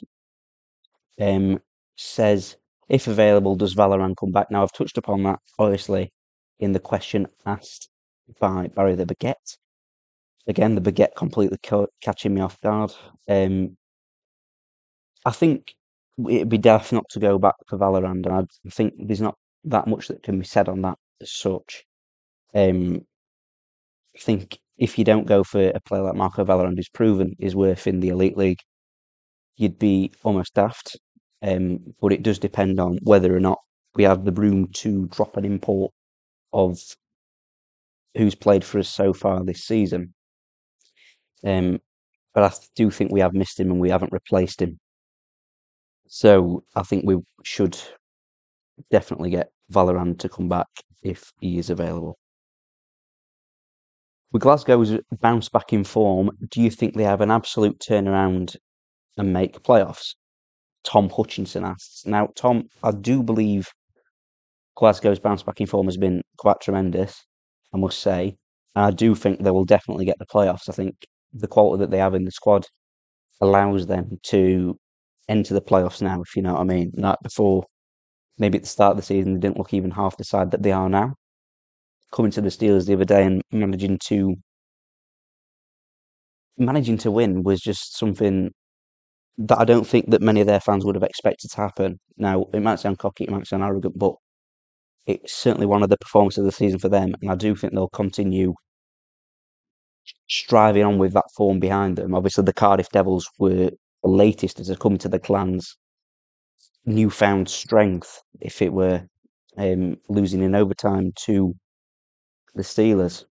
um, 1.19 1.61
says, 1.97 2.57
if 2.89 3.07
available, 3.07 3.55
does 3.55 3.75
Vallerand 3.75 4.15
come 4.17 4.31
back? 4.31 4.51
Now, 4.51 4.63
I've 4.63 4.71
touched 4.73 4.97
upon 4.97 5.23
that, 5.23 5.39
obviously, 5.59 6.11
in 6.59 6.71
the 6.71 6.79
question 6.79 7.27
asked 7.45 7.89
by 8.39 8.67
Barry 8.67 8.95
the 8.95 9.05
Baguette. 9.05 9.57
Again, 10.47 10.75
the 10.75 10.81
Baguette 10.81 11.15
completely 11.15 11.57
ca- 11.63 11.87
catching 12.01 12.33
me 12.33 12.41
off 12.41 12.59
guard. 12.61 12.93
Um, 13.27 13.77
I 15.25 15.31
think 15.31 15.75
it'd 16.29 16.49
be 16.49 16.57
daft 16.57 16.93
not 16.93 17.07
to 17.09 17.19
go 17.19 17.37
back 17.37 17.55
for 17.67 17.77
Vallerand, 17.77 18.25
and 18.25 18.47
I 18.65 18.69
think 18.69 18.93
there's 18.97 19.21
not 19.21 19.37
that 19.65 19.87
much 19.87 20.07
that 20.07 20.23
can 20.23 20.39
be 20.39 20.45
said 20.45 20.69
on 20.69 20.81
that 20.83 20.97
as 21.21 21.31
such. 21.31 21.83
Um, 22.53 23.05
I 24.15 24.19
think 24.19 24.59
if 24.77 24.97
you 24.97 25.05
don't 25.05 25.27
go 25.27 25.43
for 25.43 25.69
a 25.69 25.79
player 25.81 26.03
like 26.03 26.15
Marco 26.15 26.43
Vallerand, 26.45 26.77
who's 26.77 26.89
proven 26.89 27.35
is 27.39 27.55
worth 27.55 27.87
in 27.87 27.99
the 27.99 28.09
Elite 28.09 28.37
League, 28.37 28.59
you'd 29.57 29.79
be 29.79 30.13
almost 30.23 30.53
daft. 30.55 30.97
Um, 31.41 31.93
but 32.01 32.13
it 32.13 32.23
does 32.23 32.39
depend 32.39 32.79
on 32.79 32.97
whether 33.03 33.35
or 33.35 33.39
not 33.39 33.59
we 33.95 34.03
have 34.03 34.25
the 34.25 34.31
room 34.31 34.69
to 34.73 35.07
drop 35.07 35.37
an 35.37 35.45
import 35.45 35.93
of 36.53 36.79
who's 38.15 38.35
played 38.35 38.63
for 38.63 38.79
us 38.79 38.89
so 38.89 39.13
far 39.13 39.43
this 39.43 39.63
season. 39.63 40.13
Um, 41.45 41.79
but 42.33 42.43
I 42.43 42.55
do 42.75 42.89
think 42.89 43.11
we 43.11 43.19
have 43.19 43.33
missed 43.33 43.59
him 43.59 43.71
and 43.71 43.79
we 43.79 43.89
haven't 43.89 44.11
replaced 44.11 44.61
him. 44.61 44.79
So 46.07 46.63
I 46.75 46.83
think 46.83 47.05
we 47.05 47.17
should 47.43 47.77
definitely 48.91 49.31
get 49.31 49.49
Vallerand 49.71 50.19
to 50.19 50.29
come 50.29 50.49
back 50.49 50.67
if 51.01 51.31
he 51.39 51.57
is 51.57 51.69
available. 51.69 52.17
With 54.31 54.41
Glasgow's 54.41 54.99
bounce 55.21 55.49
back 55.49 55.71
in 55.71 55.83
form, 55.83 56.29
do 56.49 56.61
you 56.61 56.69
think 56.69 56.95
they 56.95 57.03
have 57.03 57.21
an 57.21 57.31
absolute 57.31 57.79
turnaround 57.79 58.57
and 59.17 59.31
make 59.31 59.63
playoffs? 59.63 60.15
Tom 60.85 61.09
Hutchinson 61.09 61.65
asks. 61.65 62.05
Now, 62.05 62.29
Tom, 62.35 62.69
I 62.83 62.91
do 62.91 63.23
believe 63.23 63.67
Glasgow's 64.77 65.19
bounce 65.19 65.43
back 65.43 65.59
in 65.59 65.67
form 65.67 65.87
has 65.87 65.97
been 65.97 66.21
quite 66.37 66.61
tremendous, 66.61 67.25
I 67.73 67.77
must 67.77 67.99
say. 67.99 68.37
And 68.75 68.85
I 68.85 68.91
do 68.91 69.15
think 69.15 69.41
they 69.41 69.51
will 69.51 69.65
definitely 69.65 70.05
get 70.05 70.19
the 70.19 70.25
playoffs. 70.25 70.69
I 70.69 70.73
think 70.73 70.95
the 71.33 71.47
quality 71.47 71.81
that 71.81 71.91
they 71.91 71.97
have 71.97 72.13
in 72.13 72.25
the 72.25 72.31
squad 72.31 72.65
allows 73.41 73.87
them 73.87 74.17
to 74.23 74.77
enter 75.27 75.53
the 75.53 75.61
playoffs 75.61 76.01
now, 76.01 76.21
if 76.21 76.35
you 76.35 76.41
know 76.41 76.53
what 76.53 76.61
I 76.61 76.65
mean. 76.65 76.91
Like 76.95 77.17
before, 77.23 77.65
maybe 78.37 78.57
at 78.57 78.63
the 78.63 78.69
start 78.69 78.91
of 78.91 78.97
the 78.97 79.03
season, 79.03 79.33
they 79.33 79.39
didn't 79.39 79.57
look 79.57 79.73
even 79.73 79.91
half 79.91 80.17
the 80.17 80.23
side 80.23 80.51
that 80.51 80.63
they 80.63 80.71
are 80.71 80.89
now. 80.89 81.15
Coming 82.13 82.31
to 82.31 82.41
the 82.41 82.49
Steelers 82.49 82.85
the 82.85 82.93
other 82.93 83.05
day 83.05 83.25
and 83.25 83.41
managing 83.51 83.97
to 84.05 84.35
managing 86.57 86.97
to 86.97 87.11
win 87.11 87.43
was 87.43 87.59
just 87.59 87.97
something 87.97 88.51
that 89.37 89.59
I 89.59 89.65
don't 89.65 89.87
think 89.87 90.11
that 90.11 90.21
many 90.21 90.41
of 90.41 90.47
their 90.47 90.59
fans 90.59 90.85
would 90.85 90.95
have 90.95 91.03
expected 91.03 91.51
to 91.51 91.57
happen. 91.57 91.99
Now, 92.17 92.45
it 92.53 92.61
might 92.61 92.79
sound 92.79 92.99
cocky, 92.99 93.25
it 93.25 93.31
might 93.31 93.47
sound 93.47 93.63
arrogant, 93.63 93.97
but 93.97 94.15
it's 95.07 95.33
certainly 95.33 95.67
one 95.67 95.83
of 95.83 95.89
the 95.89 95.97
performances 95.97 96.39
of 96.39 96.45
the 96.45 96.51
season 96.51 96.79
for 96.79 96.89
them, 96.89 97.13
and 97.21 97.31
I 97.31 97.35
do 97.35 97.55
think 97.55 97.73
they'll 97.73 97.89
continue 97.89 98.53
striving 100.27 100.83
on 100.83 100.97
with 100.97 101.13
that 101.13 101.25
form 101.35 101.59
behind 101.59 101.97
them. 101.97 102.15
Obviously, 102.15 102.43
the 102.43 102.53
Cardiff 102.53 102.89
Devils 102.89 103.29
were 103.39 103.49
the 103.55 103.77
latest 104.03 104.59
as 104.59 104.69
a 104.69 104.75
come 104.75 104.97
to 104.99 105.09
the 105.09 105.19
clans 105.19 105.77
newfound 106.85 107.49
strength 107.49 108.21
if 108.41 108.61
it 108.61 108.71
were 108.71 109.07
um, 109.57 109.97
losing 110.09 110.43
in 110.43 110.55
overtime 110.55 111.11
to 111.15 111.55
the 112.53 112.63
Steelers. 112.63 113.25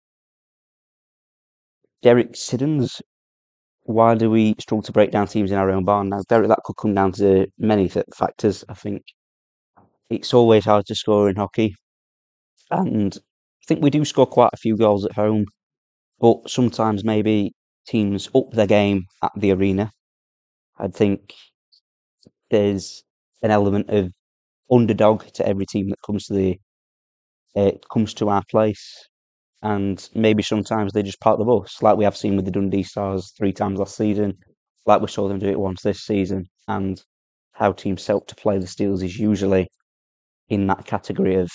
Derek 2.01 2.35
Siddons, 2.35 3.01
why 3.83 4.15
do 4.15 4.29
we 4.29 4.55
struggle 4.59 4.83
to 4.83 4.91
break 4.91 5.11
down 5.11 5.27
teams 5.27 5.51
in 5.51 5.57
our 5.57 5.69
own 5.71 5.85
barn? 5.85 6.09
Now, 6.09 6.21
Derek, 6.29 6.49
that 6.49 6.61
could 6.65 6.77
come 6.77 6.93
down 6.93 7.11
to 7.13 7.47
many 7.57 7.89
th- 7.89 8.05
factors. 8.15 8.63
I 8.69 8.73
think 8.73 9.03
it's 10.09 10.33
always 10.33 10.65
hard 10.65 10.85
to 10.87 10.95
score 10.95 11.29
in 11.29 11.35
hockey, 11.35 11.75
and 12.71 13.15
I 13.17 13.65
think 13.67 13.83
we 13.83 13.89
do 13.89 14.05
score 14.05 14.27
quite 14.27 14.51
a 14.53 14.57
few 14.57 14.77
goals 14.77 15.05
at 15.05 15.13
home, 15.13 15.45
but 16.19 16.49
sometimes 16.49 17.03
maybe 17.03 17.53
teams 17.87 18.29
up 18.35 18.51
their 18.53 18.67
game 18.67 19.05
at 19.23 19.31
the 19.37 19.51
arena. 19.51 19.91
I 20.79 20.89
think 20.89 21.33
there's 22.49 23.03
an 23.41 23.51
element 23.51 23.89
of 23.89 24.11
underdog 24.71 25.25
to 25.33 25.47
every 25.47 25.65
team 25.67 25.89
that 25.89 26.01
comes 26.05 26.27
to 26.27 26.33
the 26.33 26.59
uh, 27.55 27.71
comes 27.91 28.13
to 28.15 28.29
our 28.29 28.43
place, 28.49 29.09
and 29.61 30.09
maybe 30.15 30.43
sometimes 30.43 30.93
they 30.93 31.03
just 31.03 31.19
park 31.19 31.37
the 31.37 31.45
bus, 31.45 31.81
like 31.81 31.97
we 31.97 32.03
have 32.03 32.17
seen 32.17 32.35
with 32.35 32.45
the 32.45 32.51
Dundee 32.51 32.83
Stars 32.83 33.33
three 33.37 33.53
times 33.53 33.79
last 33.79 33.95
season, 33.95 34.37
like 34.85 35.01
we 35.01 35.07
saw 35.07 35.27
them 35.27 35.39
do 35.39 35.49
it 35.49 35.59
once 35.59 35.81
this 35.81 36.01
season, 36.01 36.49
and 36.67 37.01
how 37.53 37.71
teams 37.71 38.09
up 38.09 38.27
to 38.27 38.35
play 38.35 38.57
the 38.57 38.65
Steelers 38.65 39.03
is 39.03 39.19
usually 39.19 39.67
in 40.49 40.67
that 40.67 40.85
category 40.85 41.35
of 41.35 41.49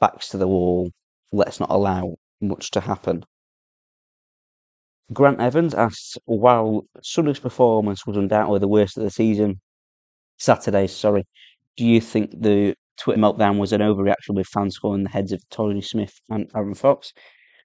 backs 0.00 0.28
to 0.30 0.38
the 0.38 0.48
wall. 0.48 0.90
Let's 1.32 1.60
not 1.60 1.70
allow 1.70 2.16
much 2.40 2.70
to 2.72 2.80
happen. 2.80 3.24
Grant 5.12 5.40
Evans 5.40 5.74
asks, 5.74 6.16
while 6.24 6.86
Sunday's 7.02 7.38
performance 7.38 8.06
was 8.06 8.16
undoubtedly 8.16 8.58
the 8.58 8.68
worst 8.68 8.96
of 8.96 9.04
the 9.04 9.10
season, 9.10 9.60
Saturday, 10.38 10.86
sorry, 10.86 11.24
do 11.76 11.84
you 11.84 12.00
think 12.00 12.30
the 12.40 12.74
Twitter 12.98 13.20
meltdown 13.20 13.58
was 13.58 13.72
an 13.72 13.80
overreaction 13.80 14.34
with 14.34 14.46
fans 14.46 14.78
calling 14.78 15.04
the 15.04 15.10
heads 15.10 15.32
of 15.32 15.42
Tony 15.50 15.82
Smith 15.82 16.20
and 16.28 16.50
Aaron 16.54 16.74
Fox? 16.74 17.12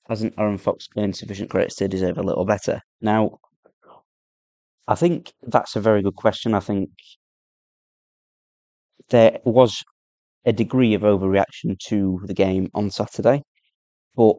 Hasn't 0.10 0.34
Aaron 0.38 0.58
Fox 0.58 0.88
earned 0.98 1.16
sufficient 1.16 1.50
credits 1.50 1.76
to 1.76 1.88
deserve 1.88 2.18
a 2.18 2.24
little 2.24 2.46
better? 2.46 2.82
Now, 3.02 3.38
I 4.88 4.96
think 4.96 5.34
that's 5.44 5.76
a 5.76 5.82
very 5.82 6.02
good 6.02 6.16
question. 6.16 6.54
I 6.54 6.60
think 6.60 6.90
there 9.10 9.40
was 9.46 9.84
a 10.46 10.54
degree 10.54 10.94
of 10.94 11.02
overreaction 11.02 11.78
to 11.88 12.20
the 12.26 12.34
game 12.34 12.70
on 12.74 12.90
Saturday, 12.90 13.44
but 14.16 14.36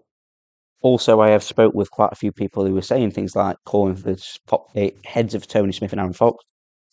also 0.83 1.21
I 1.21 1.31
have 1.31 1.43
spoke 1.43 1.75
with 1.75 1.91
quite 1.91 2.13
a 2.13 2.17
few 2.17 2.33
people 2.33 2.67
who 2.67 2.75
were 2.75 2.83
saying 2.83 3.13
things 3.13 3.37
like 3.37 3.57
calling 3.65 3.95
for 3.95 4.13
the 4.13 4.39
pop, 4.47 4.67
eh, 4.75 4.91
heads 5.05 5.35
of 5.35 5.47
Tony 5.47 5.73
Smith 5.73 5.93
and 5.93 6.01
Aaron 6.01 6.13
Fox, 6.13 6.45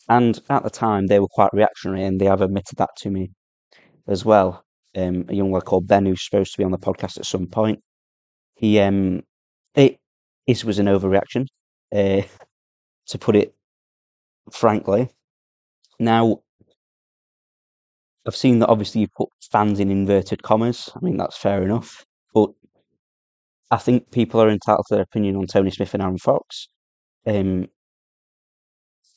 and 0.08 0.40
at 0.48 0.62
the 0.62 0.70
time 0.70 1.08
they 1.08 1.18
were 1.18 1.28
quite 1.28 1.52
reactionary, 1.52 2.04
and 2.04 2.20
they 2.20 2.26
have 2.26 2.42
admitted 2.42 2.78
that 2.78 2.90
to 2.98 3.10
me 3.10 3.30
as 4.08 4.24
well. 4.24 4.64
Um, 4.96 5.24
a 5.28 5.34
young 5.34 5.52
lad 5.52 5.64
called 5.64 5.86
Ben 5.86 6.06
who's 6.06 6.24
supposed 6.24 6.52
to 6.52 6.58
be 6.58 6.64
on 6.64 6.72
the 6.72 6.78
podcast 6.78 7.18
at 7.18 7.26
some 7.26 7.46
point. 7.46 7.80
He 8.56 8.80
um, 8.80 9.22
it 9.74 9.98
this 10.46 10.64
was 10.64 10.78
an 10.78 10.86
overreaction, 10.86 11.46
uh, 11.94 12.22
to 13.06 13.18
put 13.18 13.36
it 13.36 13.54
frankly. 14.52 15.10
Now, 15.98 16.40
I've 18.26 18.36
seen 18.36 18.58
that 18.60 18.68
obviously 18.68 19.02
you 19.02 19.08
put 19.16 19.28
fans 19.50 19.80
in 19.80 19.90
inverted 19.90 20.42
commas. 20.42 20.90
I 20.94 21.00
mean, 21.00 21.16
that's 21.16 21.36
fair 21.36 21.62
enough. 21.62 22.04
But 22.34 22.50
I 23.70 23.76
think 23.76 24.10
people 24.10 24.40
are 24.40 24.50
entitled 24.50 24.86
to 24.88 24.94
their 24.94 25.02
opinion 25.04 25.36
on 25.36 25.46
Tony 25.46 25.70
Smith 25.70 25.94
and 25.94 26.02
Aaron 26.02 26.18
Fox. 26.18 26.68
Um, 27.26 27.68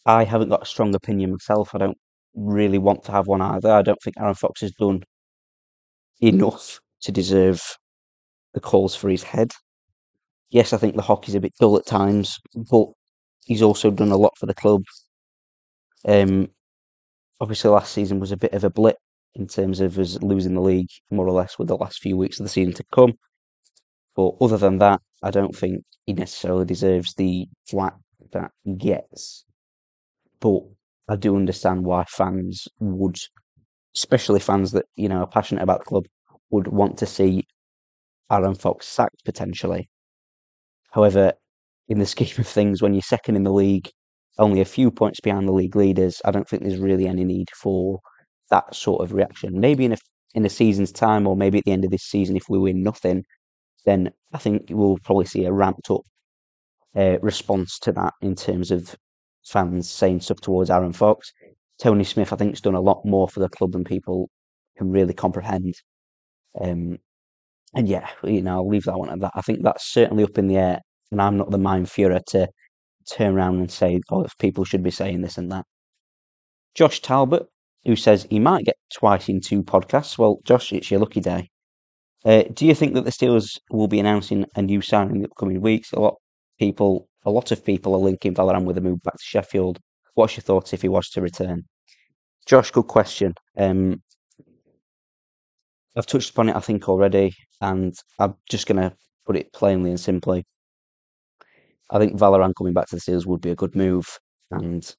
I 0.06 0.24
haven't 0.26 0.50
got 0.50 0.64
a 0.64 0.66
strong 0.66 0.94
opinion 0.96 1.32
myself. 1.32 1.74
I 1.74 1.80
don't 1.80 1.98
really 2.36 2.78
want 2.78 3.04
to 3.06 3.12
have 3.12 3.28
one 3.28 3.42
either. 3.42 3.72
I 3.72 3.82
don't 3.82 4.02
think 4.04 4.16
Aaron 4.20 4.36
Fox 4.36 4.62
has 4.62 4.72
done 4.72 5.04
enough 6.22 6.80
to 7.02 7.12
deserve 7.12 7.62
the 8.54 8.60
calls 8.60 8.96
for 8.96 9.10
his 9.10 9.24
head. 9.24 9.52
Yes, 10.50 10.74
I 10.74 10.78
think 10.78 10.96
the 10.96 11.02
hockey's 11.02 11.36
a 11.36 11.40
bit 11.40 11.54
dull 11.60 11.78
at 11.78 11.86
times, 11.86 12.38
but 12.56 12.88
he's 13.46 13.62
also 13.62 13.92
done 13.92 14.12
a 14.12 14.18
lot 14.18 14.34
for 14.38 14.46
the 14.46 14.54
club. 14.54 14.84
Um, 16.08 16.50
obviously, 17.42 17.70
last 17.72 17.94
season 17.94 18.20
was 18.20 18.32
a 18.32 18.38
bit 18.38 18.54
of 18.54 18.64
a 18.64 18.70
blip 18.70 18.98
in 19.36 19.48
terms 19.48 19.80
of 19.80 19.98
us 19.98 20.22
losing 20.22 20.54
the 20.54 20.62
league, 20.62 20.90
more 21.10 21.28
or 21.28 21.32
less, 21.32 21.58
with 21.58 21.68
the 21.68 21.78
last 21.78 22.02
few 22.02 22.16
weeks 22.16 22.40
of 22.40 22.46
the 22.46 22.50
season 22.50 22.74
to 22.76 22.84
come. 22.92 23.14
But 24.16 24.34
other 24.40 24.58
than 24.58 24.78
that, 24.78 25.02
I 25.24 25.32
don't 25.32 25.56
think 25.56 25.84
he 26.06 26.14
necessarily 26.14 26.66
deserves 26.66 27.16
the 27.16 27.48
flack 27.68 27.96
that 28.32 28.52
he 28.64 28.76
gets. 28.76 29.46
But 30.40 30.62
I 31.10 31.16
do 31.16 31.36
understand 31.36 31.86
why 31.86 32.06
fans 32.06 32.68
would, 32.80 33.18
especially 33.96 34.40
fans 34.40 34.72
that 34.72 34.86
you 34.96 35.10
know 35.10 35.20
are 35.20 35.28
passionate 35.28 35.64
about 35.64 35.80
the 35.80 35.86
club, 35.86 36.06
would 36.50 36.68
want 36.68 36.98
to 37.00 37.06
see 37.06 37.46
Aaron 38.32 38.56
Fox 38.56 38.88
sacked 38.88 39.24
potentially. 39.26 39.90
However, 40.92 41.34
in 41.88 42.00
the 42.00 42.06
scheme 42.14 42.36
of 42.38 42.48
things, 42.48 42.82
when 42.82 42.94
you're 42.94 43.02
second 43.02 43.36
in 43.36 43.44
the 43.44 43.54
league, 43.54 43.90
only 44.40 44.62
a 44.62 44.66
few 44.66 44.92
points 44.92 45.20
behind 45.20 45.48
the 45.48 45.54
league 45.54 45.76
leaders, 45.76 46.22
I 46.26 46.32
don't 46.32 46.48
think 46.48 46.64
there's 46.64 46.80
really 46.80 47.08
any 47.08 47.24
need 47.24 47.50
for 47.56 48.00
that 48.50 48.74
sort 48.76 49.04
of 49.04 49.14
reaction. 49.14 49.60
Maybe 49.60 49.86
in 49.86 49.94
a 49.94 49.98
in 50.36 50.46
a 50.46 50.50
season's 50.50 50.92
time, 50.92 51.28
or 51.28 51.36
maybe 51.36 51.60
at 51.60 51.66
the 51.66 51.72
end 51.72 51.86
of 51.86 51.92
this 51.92 52.04
season, 52.04 52.36
if 52.36 52.50
we 52.50 52.58
win 52.58 52.82
nothing, 52.82 53.24
then 53.86 54.12
I 54.34 54.38
think 54.40 54.64
we'll 54.70 54.98
probably 55.04 55.26
see 55.26 55.46
a 55.46 55.54
ramped 55.54 55.92
up 55.92 56.02
uh, 56.96 57.20
response 57.22 57.78
to 57.80 57.92
that 57.94 58.14
in 58.22 58.36
terms 58.36 58.72
of 58.72 58.96
fans 59.46 59.90
saying 59.90 60.22
stuff 60.22 60.42
towards 60.42 60.70
Aaron 60.70 60.94
Fox. 60.94 61.32
Tony 61.82 62.04
Smith, 62.04 62.32
I 62.32 62.36
think, 62.36 62.52
has 62.52 62.62
done 62.62 62.76
a 62.76 62.82
lot 62.82 63.02
more 63.06 63.28
for 63.28 63.40
the 63.40 63.50
club 63.50 63.72
than 63.72 63.84
people 63.84 64.30
can 64.78 64.92
really 64.92 65.14
comprehend. 65.14 65.74
Um, 66.60 66.98
and 67.74 67.88
yeah, 67.88 68.10
you 68.24 68.42
know, 68.42 68.56
I'll 68.56 68.70
leave 68.70 68.84
that 68.84 68.98
one 68.98 69.10
at 69.10 69.20
that. 69.22 69.32
I 69.36 69.42
think 69.42 69.64
that's 69.64 69.92
certainly 69.92 70.24
up 70.24 70.38
in 70.38 70.48
the 70.48 70.58
air, 70.58 70.80
and 71.12 71.22
I'm 71.22 71.38
not 71.38 71.52
the 71.52 71.58
mind 71.58 71.88
Fuhrer 71.88 72.24
to 72.28 72.48
turn 73.12 73.36
around 73.36 73.60
and 73.60 73.72
say, 73.72 74.00
oh, 74.12 74.26
people 74.40 74.64
should 74.64 74.84
be 74.84 74.92
saying 74.92 75.22
this 75.22 75.38
and 75.38 75.52
that. 75.52 75.66
Josh 76.76 77.02
Talbot, 77.02 77.44
who 77.86 77.96
says 77.96 78.28
he 78.30 78.40
might 78.40 78.66
get 78.66 78.78
twice 78.94 79.30
in 79.30 79.42
two 79.42 79.64
podcasts. 79.64 80.18
Well, 80.18 80.40
Josh, 80.46 80.72
it's 80.72 80.90
your 80.90 81.00
lucky 81.00 81.20
day. 81.20 81.50
Uh, 82.26 82.44
do 82.54 82.66
you 82.66 82.74
think 82.74 82.94
that 82.94 83.04
the 83.04 83.12
Steelers 83.12 83.60
will 83.70 83.88
be 83.88 84.00
announcing 84.00 84.46
a 84.56 84.62
new 84.62 84.82
signing 84.82 85.18
in 85.18 85.22
the 85.22 85.28
upcoming 85.28 85.62
weeks? 85.62 85.92
A 85.92 86.00
lot 86.00 86.14
of 86.14 86.18
people, 86.58 87.08
a 87.26 87.32
lot 87.32 87.52
of 87.52 87.64
people 87.64 87.94
are 87.96 88.00
linking 88.00 88.34
Vallerand 88.34 88.66
with 88.66 88.78
a 88.78 88.82
move 88.82 89.02
back 89.04 89.16
to 89.16 89.24
Sheffield. 89.24 89.80
What's 90.16 90.36
your 90.36 90.44
thoughts 90.44 90.74
if 90.74 90.82
he 90.82 90.90
was 90.90 91.10
to 91.10 91.22
return? 91.22 91.64
Josh, 92.46 92.72
good 92.72 92.88
question. 92.88 93.34
Um, 93.58 94.02
I've 95.96 96.06
touched 96.06 96.32
upon 96.32 96.50
it, 96.50 96.56
I 96.56 96.60
think, 96.60 96.90
already, 96.90 97.34
and 97.62 97.96
I'm 98.20 98.36
just 98.50 98.68
going 98.68 98.82
to 98.82 98.96
put 99.26 99.38
it 99.38 99.54
plainly 99.54 99.92
and 99.92 100.00
simply. 100.00 100.46
I 101.90 102.00
think 102.00 102.18
Vallerand 102.18 102.54
coming 102.58 102.74
back 102.74 102.88
to 102.88 102.96
the 102.96 103.02
Steelers 103.02 103.26
would 103.26 103.42
be 103.42 103.52
a 103.52 103.56
good 103.56 103.76
move, 103.76 104.08
and 104.52 104.96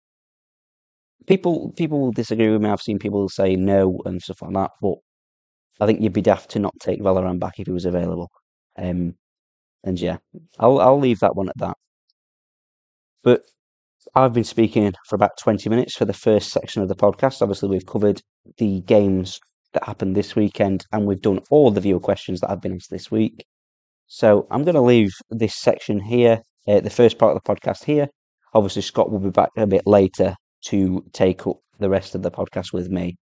people 1.27 1.73
people 1.73 2.01
will 2.01 2.13
disagree 2.13 2.51
with 2.51 2.63
me. 2.63 2.71
I've 2.71 2.83
seen 2.83 2.99
people 2.99 3.29
say 3.29 3.57
no 3.57 4.01
and 4.05 4.23
stuff 4.23 4.43
like 4.43 4.55
that, 4.55 4.71
but 4.81 4.97
I 5.81 5.87
think 5.87 6.01
you'd 6.01 6.13
be 6.13 6.23
daft 6.23 6.51
to 6.53 6.59
not 6.59 6.75
take 6.81 7.01
Vallerand 7.01 7.41
back 7.41 7.59
if 7.59 7.67
he 7.67 7.73
was 7.73 7.85
available. 7.87 8.31
Um, 8.77 9.17
and 9.85 10.01
yeah, 10.01 10.19
I'll 10.59 10.81
I'll 10.81 11.01
leave 11.01 11.21
that 11.21 11.37
one 11.37 11.49
at 11.49 11.59
that. 11.59 11.77
But 13.25 13.43
I've 14.15 14.35
been 14.35 14.45
speaking 14.45 14.93
for 15.09 15.17
about 15.17 15.39
twenty 15.39 15.69
minutes 15.69 15.97
for 15.97 16.05
the 16.05 16.13
first 16.13 16.51
section 16.51 16.83
of 16.83 16.89
the 16.89 16.95
podcast. 16.95 17.43
Obviously, 17.43 17.69
we've 17.69 17.87
covered 17.87 18.21
the 18.59 18.83
games 18.83 19.41
that 19.73 19.85
happened 19.85 20.15
this 20.15 20.37
weekend, 20.37 20.85
and 20.93 21.07
we've 21.07 21.23
done 21.23 21.41
all 21.51 21.71
the 21.71 21.81
viewer 21.81 21.99
questions 21.99 22.41
that 22.41 22.51
I've 22.51 22.61
been 22.61 22.75
asked 22.75 22.91
this 22.91 23.11
week. 23.11 23.45
So 24.07 24.47
I'm 24.51 24.65
going 24.65 24.75
to 24.75 24.81
leave 24.81 25.11
this 25.31 25.57
section 25.57 25.99
here, 26.01 26.43
uh, 26.69 26.81
the 26.81 26.91
first 26.91 27.19
part 27.19 27.35
of 27.35 27.43
the 27.43 27.55
podcast 27.55 27.85
here. 27.85 28.09
Obviously, 28.53 28.83
Scott 28.83 29.11
will 29.11 29.19
be 29.19 29.31
back 29.31 29.51
a 29.57 29.67
bit 29.67 29.87
later 29.87 30.37
to 30.67 31.05
take 31.13 31.47
up 31.47 31.57
the 31.81 31.89
rest 31.89 32.15
of 32.15 32.23
the 32.23 32.31
podcast 32.31 32.73
with 32.73 32.89
me 32.89 33.17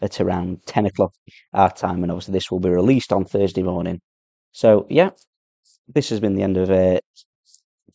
at 0.00 0.20
around 0.20 0.58
10 0.66 0.86
o'clock 0.86 1.12
our 1.52 1.70
time. 1.70 2.02
And 2.02 2.12
obviously, 2.12 2.32
this 2.32 2.50
will 2.50 2.60
be 2.60 2.70
released 2.70 3.12
on 3.12 3.24
Thursday 3.24 3.62
morning. 3.62 4.00
So, 4.52 4.86
yeah, 4.88 5.10
this 5.88 6.08
has 6.10 6.20
been 6.20 6.34
the 6.34 6.42
end 6.42 6.56
of 6.56 6.70
uh, 6.70 7.00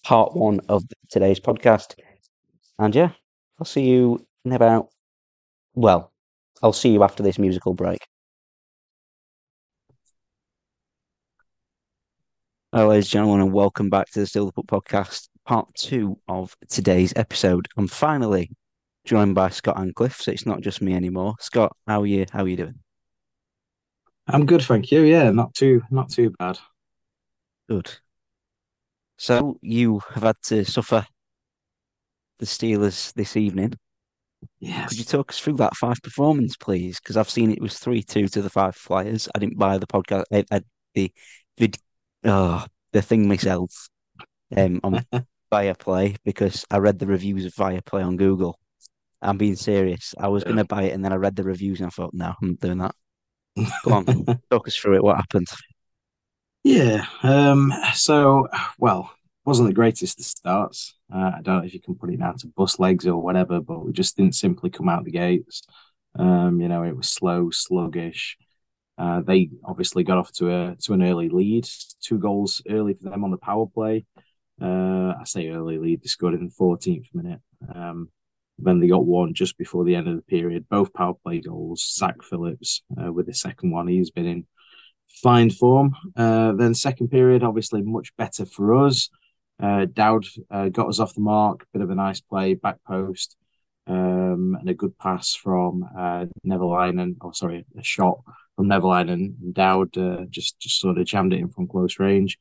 part 0.04 0.36
one 0.36 0.60
of 0.70 0.84
today's 1.10 1.39
podcast. 1.39 1.96
And 2.78 2.94
yeah, 2.94 3.12
I'll 3.60 3.66
see 3.66 3.86
you 3.86 4.26
in 4.46 4.52
about, 4.52 4.89
well, 5.74 6.12
I'll 6.62 6.74
see 6.74 6.89
you 6.89 7.04
after 7.04 7.24
this 7.24 7.39
musical 7.39 7.74
break. 7.74 8.00
Hello, 12.72 12.89
ladies 12.89 13.06
and 13.06 13.12
gentlemen, 13.12 13.42
and 13.42 13.54
welcome 13.54 13.89
back 13.89 14.10
to 14.12 14.20
the 14.20 14.28
Steel 14.28 14.48
the 14.48 14.52
Puck 14.52 14.66
podcast, 14.88 15.30
part 15.46 15.68
two 15.76 16.18
of 16.28 16.56
today's 16.70 17.13
episode. 17.16 17.68
I'm 17.78 17.88
finally 17.88 18.50
joined 19.06 19.36
by 19.36 19.50
Scott 19.50 19.78
Ancliffe, 19.78 20.20
so 20.20 20.32
it's 20.32 20.46
not 20.46 20.62
just 20.62 20.82
me 20.82 20.96
anymore. 20.96 21.36
Scott, 21.39 21.76
how 21.88 22.02
are 22.02 22.08
you? 22.08 22.26
How 22.32 22.44
are 22.44 22.48
you 22.48 22.58
doing? 22.58 22.80
I'm 24.28 24.46
good, 24.46 24.63
thank 24.63 24.92
you. 24.92 25.02
Yeah, 25.02 25.30
not 25.30 25.54
too 25.54 25.84
not 25.92 26.10
too 26.10 26.32
bad. 26.39 26.58
Good. 27.70 27.92
So 29.24 29.58
you 29.62 30.02
have 30.16 30.24
had 30.24 30.36
to 30.48 30.66
suffer 30.66 31.06
the 32.40 32.46
Steelers 32.46 33.14
this 33.14 33.38
evening. 33.38 33.72
Yes. 34.60 34.90
Could 34.90 34.98
you 34.98 35.06
talk 35.06 35.32
us 35.32 35.40
through 35.40 35.54
that 35.54 35.78
Fife 35.78 36.02
performance, 36.02 36.58
please? 36.58 37.00
Because 37.00 37.16
I've 37.16 37.30
seen 37.30 37.50
it 37.50 37.62
was 37.62 37.80
three 37.80 38.04
two 38.04 38.28
to 38.28 38.42
the 38.42 38.50
Fife 38.50 38.76
Flyers. 38.76 39.30
I 39.34 39.40
didn't 39.40 39.58
buy 39.58 39.78
the 39.78 39.88
podcast, 39.88 40.26
uh, 40.30 40.44
uh, 40.52 40.60
the 40.94 41.10
vid, 41.58 41.78
oh, 42.26 42.66
the 42.92 43.02
thing 43.02 43.30
myself, 43.30 43.88
um, 44.58 44.82
on 44.84 45.06
Viaplay 45.54 46.18
because 46.26 46.66
I 46.70 46.80
read 46.80 47.00
the 47.00 47.08
reviews 47.08 47.46
of 47.46 47.54
Viaplay 47.54 48.06
on 48.06 48.18
Google. 48.18 48.60
I'm 49.22 49.38
being 49.38 49.56
serious. 49.56 50.14
I 50.20 50.28
was 50.28 50.44
going 50.44 50.58
to 50.58 50.66
buy 50.66 50.84
it, 50.84 50.92
and 50.92 51.06
then 51.06 51.14
I 51.14 51.16
read 51.16 51.38
the 51.38 51.46
reviews, 51.46 51.80
and 51.80 51.88
I 51.88 51.92
thought, 51.92 52.14
no, 52.14 52.34
I'm 52.42 52.50
not 52.50 52.60
doing 52.60 52.80
that. 52.80 52.96
Come 53.86 53.94
on, 53.94 54.26
talk 54.50 54.68
us 54.68 54.76
through 54.76 54.98
it. 54.98 55.04
What 55.04 55.16
happened? 55.16 55.48
Yeah. 56.63 57.06
Um. 57.21 57.73
So, 57.93 58.47
well, 58.78 59.12
wasn't 59.45 59.67
the 59.69 59.73
greatest 59.73 60.19
of 60.19 60.26
starts. 60.26 60.95
Uh, 61.13 61.32
I 61.38 61.41
don't 61.41 61.60
know 61.60 61.65
if 61.65 61.73
you 61.73 61.82
can 61.82 61.95
put 61.95 62.13
it 62.13 62.19
down 62.19 62.38
to 62.38 62.47
bus 62.47 62.80
legs 62.80 63.06
or 63.06 63.21
whatever, 63.21 63.60
but 63.60 63.86
we 63.86 63.91
just 63.91 64.15
didn't 64.15 64.36
simply 64.36 64.69
come 64.69 64.89
out 64.89 65.04
the 65.04 65.12
gates. 65.12 65.63
Um. 66.17 66.62
You 66.62 66.67
know, 66.69 66.84
it 66.84 66.95
was 66.95 67.10
slow, 67.10 67.49
sluggish. 67.49 68.38
Uh, 68.97 69.21
they 69.21 69.49
obviously 69.65 70.04
got 70.04 70.19
off 70.19 70.32
to 70.34 70.52
a 70.52 70.76
to 70.84 70.93
an 70.93 71.04
early 71.04 71.30
lead, 71.30 71.67
two 72.02 72.19
goals 72.19 72.62
early 72.69 72.93
for 72.93 73.10
them 73.10 73.23
on 73.23 73.32
the 73.32 73.38
power 73.38 73.65
play. 73.67 74.06
Uh, 74.62 75.13
I 75.19 75.23
say 75.26 75.49
early 75.49 75.78
lead. 75.80 76.02
They 76.02 76.08
scored 76.08 76.36
in 76.36 76.45
the 76.45 76.54
14th 76.54 77.08
minute. 77.13 77.41
Um, 77.73 78.10
then 78.60 78.80
they 78.80 78.88
got 78.88 79.06
one 79.06 79.34
just 79.34 79.58
before 79.58 79.84
the 79.84 79.95
end 79.95 80.08
of 80.08 80.15
the 80.15 80.21
period. 80.21 80.69
Both 80.69 80.93
power 80.93 81.15
play 81.15 81.41
goals. 81.41 81.91
Zach 81.95 82.21
Phillips 82.21 82.84
uh, 83.02 83.12
with 83.12 83.26
the 83.26 83.34
second 83.34 83.71
one. 83.71 83.88
He's 83.88 84.12
been 84.12 84.28
in 84.28 84.45
fine 85.21 85.49
form. 85.49 85.95
Uh, 86.15 86.54
then 86.54 86.73
second 86.73 87.10
period, 87.10 87.43
obviously 87.43 87.82
much 87.82 88.15
better 88.17 88.45
for 88.45 88.86
us. 88.86 89.10
Uh, 89.62 89.86
Dowd 89.86 90.26
uh, 90.52 90.69
got 90.69 90.88
us 90.88 90.99
off 90.99 91.13
the 91.13 91.21
mark. 91.21 91.65
Bit 91.73 91.84
of 91.84 91.89
a 91.89 91.95
nice 91.95 92.19
play, 92.21 92.54
back 92.56 92.78
post, 92.86 93.38
um, 93.88 94.58
and 94.60 94.69
a 94.69 94.73
good 94.73 94.97
pass 94.97 95.36
from 95.36 95.84
uh, 95.97 96.26
Nevalainen. 96.45 97.15
Oh, 97.21 97.32
sorry, 97.32 97.65
a 97.78 97.84
shot 97.84 98.19
from 98.56 98.67
Nevalainen. 98.67 99.36
And 99.41 99.54
Dowd 99.54 99.97
uh, 99.97 100.26
just 100.30 100.60
just 100.60 100.80
sort 100.80 100.97
of 100.97 101.06
jammed 101.06 101.34
it 101.34 101.39
in 101.39 101.49
from 101.49 101.67
close 101.67 101.99
range. 101.99 102.38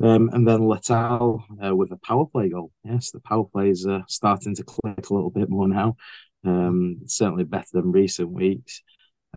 Um, 0.00 0.30
and 0.32 0.46
then 0.46 0.60
Letal 0.60 1.42
uh, 1.64 1.74
with 1.74 1.90
a 1.90 1.96
power 1.96 2.24
play 2.24 2.48
goal. 2.50 2.70
Yes, 2.84 3.10
the 3.10 3.20
power 3.20 3.44
play 3.44 3.70
is 3.70 3.84
uh, 3.84 4.02
starting 4.06 4.54
to 4.54 4.62
click 4.62 5.10
a 5.10 5.14
little 5.14 5.30
bit 5.30 5.50
more 5.50 5.66
now. 5.66 5.96
Um, 6.44 7.00
certainly 7.06 7.42
better 7.42 7.66
than 7.72 7.90
recent 7.90 8.30
weeks. 8.30 8.82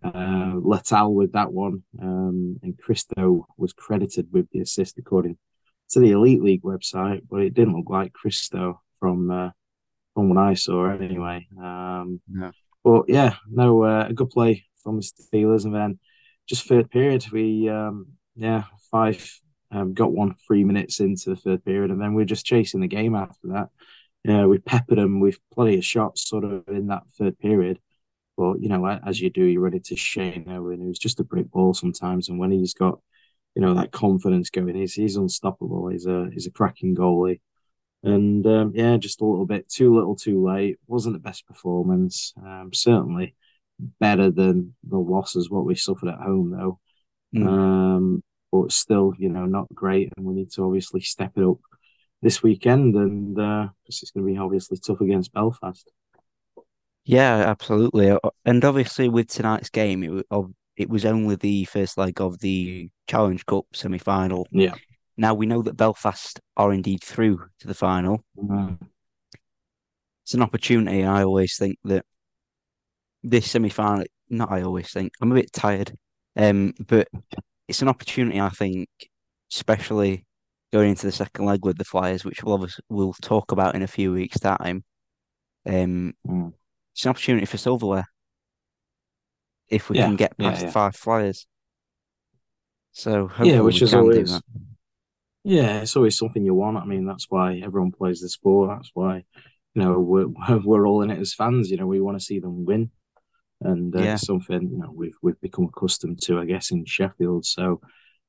Uh, 0.03 0.53
Letal 0.55 1.13
with 1.13 1.33
that 1.33 1.53
one, 1.53 1.83
um, 2.01 2.59
and 2.63 2.77
Christo 2.77 3.45
was 3.57 3.73
credited 3.73 4.27
with 4.31 4.49
the 4.51 4.61
assist 4.61 4.97
according 4.97 5.37
to 5.91 5.99
the 5.99 6.11
Elite 6.11 6.41
League 6.41 6.63
website, 6.63 7.21
but 7.29 7.41
it 7.41 7.53
didn't 7.53 7.75
look 7.75 7.89
like 7.89 8.13
Christo 8.13 8.81
from 8.99 9.29
uh, 9.29 9.49
from 10.15 10.29
what 10.29 10.39
I 10.39 10.55
saw 10.55 10.89
anyway. 10.89 11.47
Um, 11.57 12.21
No. 12.27 12.51
But 12.83 13.03
yeah, 13.09 13.35
no, 13.47 13.83
uh, 13.83 14.07
a 14.09 14.13
good 14.13 14.31
play 14.31 14.65
from 14.83 14.97
the 14.97 15.03
Steelers, 15.03 15.65
and 15.65 15.75
then 15.75 15.99
just 16.47 16.67
third 16.67 16.89
period, 16.89 17.31
we 17.31 17.69
um, 17.69 18.07
yeah 18.35 18.63
Fife 18.89 19.39
um, 19.71 19.93
got 19.93 20.11
one 20.11 20.35
three 20.47 20.63
minutes 20.63 20.99
into 20.99 21.29
the 21.29 21.35
third 21.35 21.63
period, 21.63 21.91
and 21.91 22.01
then 22.01 22.13
we're 22.13 22.25
just 22.25 22.45
chasing 22.45 22.81
the 22.81 22.87
game 22.87 23.15
after 23.15 23.49
that. 23.49 23.69
Yeah, 24.23 24.45
we 24.45 24.57
peppered 24.57 24.97
them 24.97 25.19
with 25.19 25.39
plenty 25.53 25.77
of 25.77 25.85
shots 25.85 26.27
sort 26.27 26.43
of 26.43 26.63
in 26.67 26.87
that 26.87 27.03
third 27.17 27.37
period. 27.39 27.79
But 28.37 28.61
you 28.61 28.69
know, 28.69 28.85
as 29.05 29.19
you 29.19 29.29
do, 29.29 29.43
you're 29.43 29.61
run 29.61 29.73
into 29.73 29.95
Shane 29.95 30.45
Owen, 30.47 30.81
who's 30.81 30.99
just 30.99 31.19
a 31.19 31.23
brick 31.23 31.51
ball 31.51 31.73
sometimes, 31.73 32.29
and 32.29 32.39
when 32.39 32.51
he's 32.51 32.73
got 32.73 32.99
you 33.55 33.61
know 33.61 33.73
that 33.73 33.91
confidence 33.91 34.49
going, 34.49 34.75
he's 34.75 34.93
he's 34.93 35.17
unstoppable. 35.17 35.89
He's 35.89 36.05
a 36.05 36.29
he's 36.31 36.47
a 36.47 36.51
cracking 36.51 36.95
goalie, 36.95 37.41
and 38.03 38.45
um, 38.47 38.71
yeah, 38.73 38.97
just 38.97 39.21
a 39.21 39.25
little 39.25 39.45
bit 39.45 39.69
too 39.69 39.93
little, 39.93 40.15
too 40.15 40.43
late. 40.43 40.79
wasn't 40.87 41.15
the 41.15 41.19
best 41.19 41.45
performance. 41.45 42.33
Um, 42.43 42.71
certainly 42.73 43.35
better 43.99 44.31
than 44.31 44.75
the 44.87 44.97
losses 44.97 45.49
what 45.49 45.65
we 45.65 45.75
suffered 45.75 46.09
at 46.09 46.19
home 46.19 46.51
though. 46.51 46.79
Mm. 47.35 47.47
Um, 47.47 48.23
but 48.51 48.71
still, 48.71 49.13
you 49.17 49.29
know, 49.29 49.45
not 49.45 49.73
great, 49.73 50.11
and 50.15 50.25
we 50.25 50.33
need 50.33 50.51
to 50.51 50.65
obviously 50.65 51.01
step 51.01 51.33
it 51.37 51.43
up 51.43 51.57
this 52.21 52.43
weekend, 52.43 52.95
and 52.95 53.39
uh, 53.39 53.69
it's 53.85 54.11
going 54.11 54.25
to 54.25 54.33
be 54.33 54.37
obviously 54.37 54.77
tough 54.77 55.01
against 55.01 55.33
Belfast. 55.33 55.89
Yeah, 57.03 57.35
absolutely. 57.35 58.15
And 58.45 58.63
obviously, 58.63 59.09
with 59.09 59.27
tonight's 59.27 59.69
game, 59.69 60.23
it 60.77 60.89
was 60.89 61.05
only 61.05 61.35
the 61.35 61.65
first 61.65 61.97
leg 61.97 62.21
of 62.21 62.39
the 62.39 62.89
Challenge 63.07 63.45
Cup 63.45 63.65
semi 63.73 63.97
final. 63.97 64.47
Yeah. 64.51 64.75
Now 65.17 65.33
we 65.33 65.45
know 65.45 65.61
that 65.61 65.77
Belfast 65.77 66.39
are 66.57 66.73
indeed 66.73 67.03
through 67.03 67.45
to 67.59 67.67
the 67.67 67.73
final. 67.73 68.23
Mm. 68.37 68.79
It's 70.23 70.33
an 70.33 70.41
opportunity. 70.41 71.03
I 71.03 71.23
always 71.23 71.57
think 71.57 71.77
that 71.83 72.05
this 73.23 73.49
semi 73.51 73.69
final, 73.69 74.05
not 74.29 74.51
I 74.51 74.61
always 74.61 74.91
think, 74.91 75.13
I'm 75.21 75.31
a 75.31 75.35
bit 75.35 75.51
tired, 75.51 75.93
um, 76.35 76.73
but 76.87 77.07
it's 77.67 77.81
an 77.81 77.87
opportunity, 77.87 78.39
I 78.39 78.49
think, 78.49 78.89
especially 79.51 80.25
going 80.71 80.91
into 80.91 81.05
the 81.05 81.11
second 81.11 81.45
leg 81.45 81.65
with 81.65 81.77
the 81.77 81.83
Flyers, 81.83 82.23
which 82.23 82.43
we'll 82.43 82.53
obviously 82.55 82.83
we'll 82.89 83.13
talk 83.21 83.51
about 83.51 83.75
in 83.75 83.81
a 83.81 83.87
few 83.87 84.13
weeks' 84.13 84.39
time. 84.39 84.83
Um, 85.65 86.13
Mm. 86.25 86.53
It's 86.93 87.05
an 87.05 87.09
opportunity 87.09 87.45
for 87.45 87.57
silverware. 87.57 88.05
if 89.69 89.89
we 89.89 89.97
Yeah, 89.97 90.07
can 90.07 90.15
get 90.17 90.37
past 90.37 90.59
yeah. 90.61 90.67
the 90.67 90.71
Fife 90.73 90.95
flyers. 90.95 91.47
So 92.91 93.27
hopefully 93.27 93.49
yeah, 93.49 93.61
which 93.61 93.81
is 93.81 93.93
always 93.93 94.41
yeah, 95.43 95.81
it's 95.81 95.95
always 95.95 96.17
something 96.17 96.43
you 96.45 96.53
want. 96.53 96.77
I 96.77 96.85
mean, 96.85 97.05
that's 97.05 97.25
why 97.29 97.57
everyone 97.63 97.91
plays 97.91 98.21
the 98.21 98.29
sport. 98.29 98.69
That's 98.69 98.91
why 98.93 99.23
you 99.73 99.81
know 99.81 99.99
we're 99.99 100.27
we're 100.63 100.87
all 100.87 101.01
in 101.01 101.09
it 101.11 101.19
as 101.19 101.33
fans. 101.33 101.71
You 101.71 101.77
know, 101.77 101.87
we 101.87 102.01
want 102.01 102.19
to 102.19 102.23
see 102.25 102.39
them 102.39 102.65
win, 102.65 102.91
and 103.61 103.95
uh, 103.95 104.03
Yeah. 104.03 104.15
something 104.17 104.69
you 104.71 104.77
know 104.79 104.91
we've 104.93 105.15
we've 105.21 105.39
become 105.41 105.65
accustomed 105.65 106.21
to, 106.23 106.39
I 106.39 106.45
guess, 106.45 106.71
in 106.71 106.85
Sheffield. 106.85 107.45
So 107.45 107.81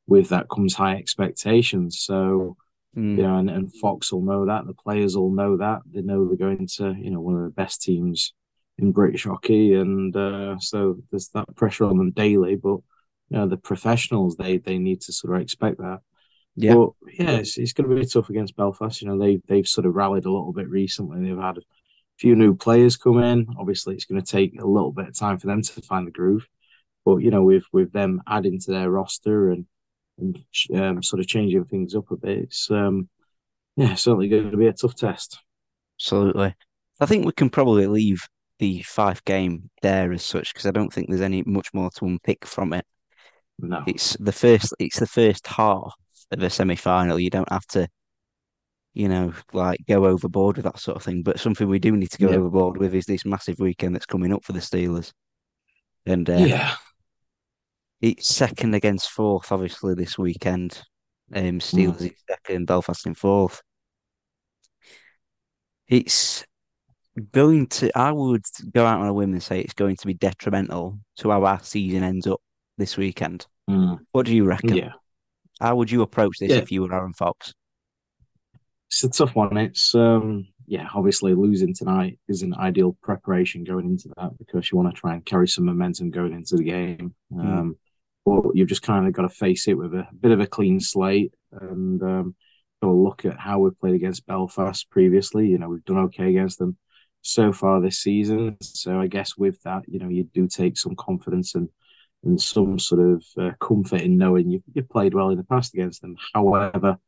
with 0.07 0.31
that 0.31 0.49
comes 0.55 0.75
high 0.75 0.97
expectations. 0.97 2.01
So 2.01 2.57
Mm. 2.97 3.17
you 3.17 3.23
know, 3.23 3.37
and, 3.39 3.51
and 3.51 3.75
Fox 3.81 4.13
will 4.13 4.23
know 4.23 4.47
that. 4.47 4.67
The 4.67 4.75
players 4.75 5.17
will 5.17 5.31
know 5.33 5.57
that. 5.59 5.81
They 5.91 6.03
know 6.03 6.27
they're 6.29 6.37
going 6.37 6.69
to, 6.77 6.95
you 6.99 7.11
know, 7.11 7.21
one 7.21 7.37
of 7.37 7.43
the 7.45 7.51
best 7.51 7.83
teams 7.83 8.35
in 8.79 8.93
British 8.93 9.25
hockey, 9.25 9.75
and 9.75 10.15
uh, 10.17 10.59
so 10.59 10.99
there's 11.11 11.29
that 11.31 11.55
pressure 11.57 11.85
on 11.85 11.99
them 11.99 12.11
daily. 12.11 12.57
But 12.57 12.79
you 13.29 13.39
know, 13.39 13.47
the 13.47 13.57
professionals 13.57 14.37
they 14.37 14.59
they 14.59 14.79
need 14.79 15.01
to 15.03 15.13
sort 15.13 15.35
of 15.35 15.43
expect 15.43 15.79
that. 15.79 16.01
Yeah. 16.55 16.75
But 16.75 16.91
yeah, 17.13 17.31
it's, 17.33 17.57
it's 17.57 17.73
going 17.73 17.89
to 17.89 17.97
be 17.97 18.07
tough 18.07 18.29
against 18.29 18.57
Belfast. 18.57 19.01
You 19.01 19.09
know, 19.09 19.19
they 19.19 19.41
they've 19.49 19.67
sort 19.67 19.87
of 19.87 19.95
rallied 19.95 20.25
a 20.25 20.33
little 20.33 20.53
bit 20.53 20.69
recently. 20.69 21.21
They've 21.23 21.37
had 21.37 21.59
a 21.59 21.63
few 22.19 22.37
new 22.37 22.55
players 22.55 22.97
come 22.97 23.23
in. 23.23 23.47
Obviously, 23.59 23.95
it's 23.95 24.05
going 24.05 24.21
to 24.21 24.27
take 24.27 24.61
a 24.61 24.67
little 24.67 24.93
bit 24.93 25.09
of 25.09 25.19
time 25.19 25.39
for 25.39 25.47
them 25.47 25.63
to 25.63 25.83
find 25.83 26.07
the 26.07 26.11
groove. 26.11 26.47
But 27.05 27.19
you 27.19 27.31
know, 27.31 27.43
with 27.43 27.65
with 27.73 27.93
them 27.93 28.23
adding 28.27 28.61
to 28.61 28.71
their 28.71 28.91
roster 28.91 29.51
and 29.51 29.67
and 30.19 30.39
um, 30.75 31.03
sort 31.03 31.21
of 31.21 31.27
changing 31.27 31.65
things 31.65 31.95
up 31.95 32.11
a 32.11 32.17
bit, 32.17 32.39
it's 32.39 32.71
um, 32.71 33.09
yeah, 33.77 33.95
certainly 33.95 34.29
going 34.29 34.51
to 34.51 34.57
be 34.57 34.67
a 34.67 34.73
tough 34.73 34.95
test. 34.95 35.41
Absolutely. 35.99 36.55
I 37.01 37.07
think 37.07 37.25
we 37.25 37.33
can 37.33 37.51
probably 37.51 37.87
leave 37.87 38.29
the 38.63 38.81
Fife 38.83 39.25
game 39.25 39.69
there 39.83 40.13
as 40.13 40.23
such 40.23 40.53
because 40.55 40.67
I 40.67 40.71
don't 40.71 40.93
think 40.93 41.09
there's 41.09 41.21
any 41.21 41.43
much 41.45 41.67
more 41.75 41.91
to 41.97 42.07
unpick 42.07 42.47
from 42.47 42.73
it. 42.73 42.85
No, 43.59 43.83
It's 43.89 44.17
the 44.21 44.31
first 44.33 44.73
it's 44.79 45.01
the 45.01 45.07
first 45.09 45.49
half 45.49 45.93
of 46.31 46.41
a 46.41 46.49
semi 46.49 46.77
final. 46.77 47.19
You 47.19 47.29
don't 47.29 47.51
have 47.51 47.67
to, 47.69 47.89
you 48.95 49.09
know, 49.09 49.33
like 49.53 49.81
go 49.89 50.07
overboard 50.07 50.57
with 50.57 50.65
that 50.65 50.79
sort 50.79 50.97
of 50.97 51.03
thing. 51.03 51.25
But 51.25 51.41
something 51.41 51.67
we 51.67 51.81
do 51.81 51.97
need 51.97 52.13
to 52.13 52.19
go 52.19 52.31
Yeah. 52.31 52.37
overboard 52.37 52.77
with 52.79 52.95
is 52.95 53.07
this 53.07 53.25
massive 53.25 53.59
weekend 53.59 53.97
that's 53.97 54.07
coming 54.07 54.33
up 54.33 54.45
for 54.45 54.53
the 54.53 54.61
Steelers. 54.61 55.11
And 56.07 56.31
uh, 56.31 56.35
yeah, 56.47 56.77
it's 58.01 58.29
second 58.29 58.75
against 58.75 59.11
fourth, 59.11 59.51
obviously, 59.51 59.95
this 59.95 60.17
weekend. 60.19 60.83
Um, 61.35 61.59
Steelers 61.59 62.03
in 62.03 62.15
second, 62.29 62.67
Belfast 62.67 63.07
in 63.07 63.15
fourth. 63.15 63.61
It's 65.89 66.45
going 67.33 67.67
to, 67.67 67.91
I 67.99 68.11
would 68.13 68.45
go 68.73 68.87
out 68.87 69.01
on 69.01 69.07
a 69.07 69.13
whim 69.13 69.33
and 69.33 69.43
say 69.43 69.61
it's 69.61 69.75
going 69.75 69.97
to 69.97 70.07
be 70.07 70.15
detrimental 70.15 70.99
to 71.19 71.31
how 71.31 71.45
our 71.45 71.63
season 71.63 72.03
ends 72.03 72.27
up 72.27 72.41
this 72.79 72.97
weekend. 72.97 73.47
Mm, 73.69 73.99
What 74.13 74.27
do 74.27 74.35
you 74.35 74.45
reckon? 74.45 74.77
yeah. 74.77 74.93
How 75.61 75.77
would 75.77 75.91
you 75.91 76.03
approach 76.03 76.39
this 76.41 76.51
Yeah. 76.51 76.59
if 76.59 76.73
you 76.73 76.83
were 76.83 76.93
Aaron 76.95 77.13
Fox? 77.13 77.55
It's 78.91 79.05
a 79.05 79.09
tough 79.11 79.35
one. 79.37 79.57
It's 79.57 79.95
um, 79.95 80.49
yeah, 80.67 80.89
obviously 80.95 81.35
losing 81.35 81.75
tonight 81.75 82.19
isn't 82.29 82.55
ideal 82.55 82.97
preparation 83.03 83.65
going 83.65 83.87
into 83.87 84.11
that 84.17 84.37
because 84.39 84.71
you 84.71 84.77
want 84.79 84.95
to 84.95 85.01
try 85.01 85.15
and 85.15 85.25
carry 85.25 85.47
some 85.49 85.65
momentum 85.65 86.11
going 86.11 86.33
into 86.33 86.57
the 86.57 86.65
game. 86.65 87.15
Um, 87.39 87.77
but 88.25 88.55
you've 88.55 88.69
just 88.69 88.83
kind 88.83 89.07
of 89.07 89.13
got 89.13 89.23
to 89.23 89.29
face 89.29 89.67
it 89.69 89.75
with 89.75 89.95
a 89.95 90.07
bit 90.21 90.31
of 90.33 90.41
a 90.41 90.47
clean 90.47 90.79
slate 90.81 91.33
and 91.53 92.03
um, 92.03 92.35
got 92.83 92.89
to 92.89 92.95
look 92.95 93.25
at 93.25 93.39
how 93.39 93.61
we've 93.61 93.79
played 93.79 93.95
against 93.95 94.27
Belfast 94.27 94.89
previously. 94.91 95.49
You 95.49 95.59
know, 95.59 95.69
we've 95.69 95.85
done 95.85 95.99
okay 96.05 96.29
against 96.29 96.59
them 96.59 96.77
so 97.23 97.53
far 97.53 97.81
this 97.81 97.99
season. 97.99 98.57
So 98.61 99.01
I 99.01 99.07
guess 99.07 99.37
with 99.37 99.63
that, 99.63 99.83
you 99.89 99.99
know, 99.99 100.09
you 100.09 100.25
do 100.25 100.47
take 100.49 100.77
some 100.79 100.95
confidence 100.97 101.55
and 101.55 101.69
and 102.25 102.41
some 102.41 102.79
sort 102.79 103.01
of 103.01 103.25
uh, 103.37 103.51
comfort 103.61 104.01
in 104.03 104.17
knowing 104.19 104.51
you 104.51 104.63
you 104.75 104.83
played 104.83 105.15
well 105.15 105.31
in 105.31 105.39
the 105.39 105.45
past 105.45 105.75
against 105.75 106.03
them. 106.03 106.17
However, 106.35 106.99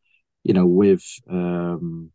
you 0.43 0.55
know, 0.55 0.67
with 0.67 1.05
um, 1.31 2.11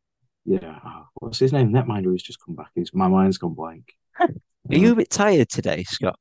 yeah, 0.45 0.79
oh, 0.85 1.05
what's 1.15 1.39
his 1.39 1.53
name? 1.53 1.71
Netminder 1.71 2.05
who's 2.05 2.23
just 2.23 2.43
come 2.43 2.55
back. 2.55 2.71
He's, 2.75 2.93
my 2.93 3.07
mind's 3.07 3.37
gone 3.37 3.53
blank. 3.53 3.93
Are 4.19 4.27
you 4.75 4.91
a 4.91 4.95
bit 4.95 5.09
tired 5.09 5.49
today, 5.49 5.83
Scott? 5.83 6.17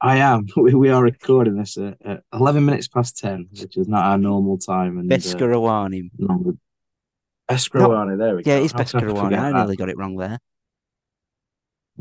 I 0.00 0.16
am. 0.16 0.46
We, 0.56 0.74
we 0.74 0.88
are 0.88 1.02
recording 1.02 1.56
this 1.56 1.76
at, 1.76 1.96
at 2.04 2.22
eleven 2.32 2.64
minutes 2.64 2.88
past 2.88 3.18
ten, 3.18 3.48
which 3.50 3.76
is 3.76 3.88
not 3.88 4.04
our 4.04 4.18
normal 4.18 4.58
time. 4.58 4.98
And 4.98 5.12
uh, 5.12 5.16
Beskorowany. 5.16 6.10
no, 6.18 6.54
Beskorowany, 7.50 8.18
there 8.18 8.36
we 8.36 8.42
Yeah, 8.44 8.58
go. 8.58 8.64
it's 8.64 8.72
How 8.72 8.84
can 9.28 9.34
I 9.34 9.52
nearly 9.52 9.76
got 9.76 9.88
it 9.88 9.98
wrong 9.98 10.16
there. 10.16 10.38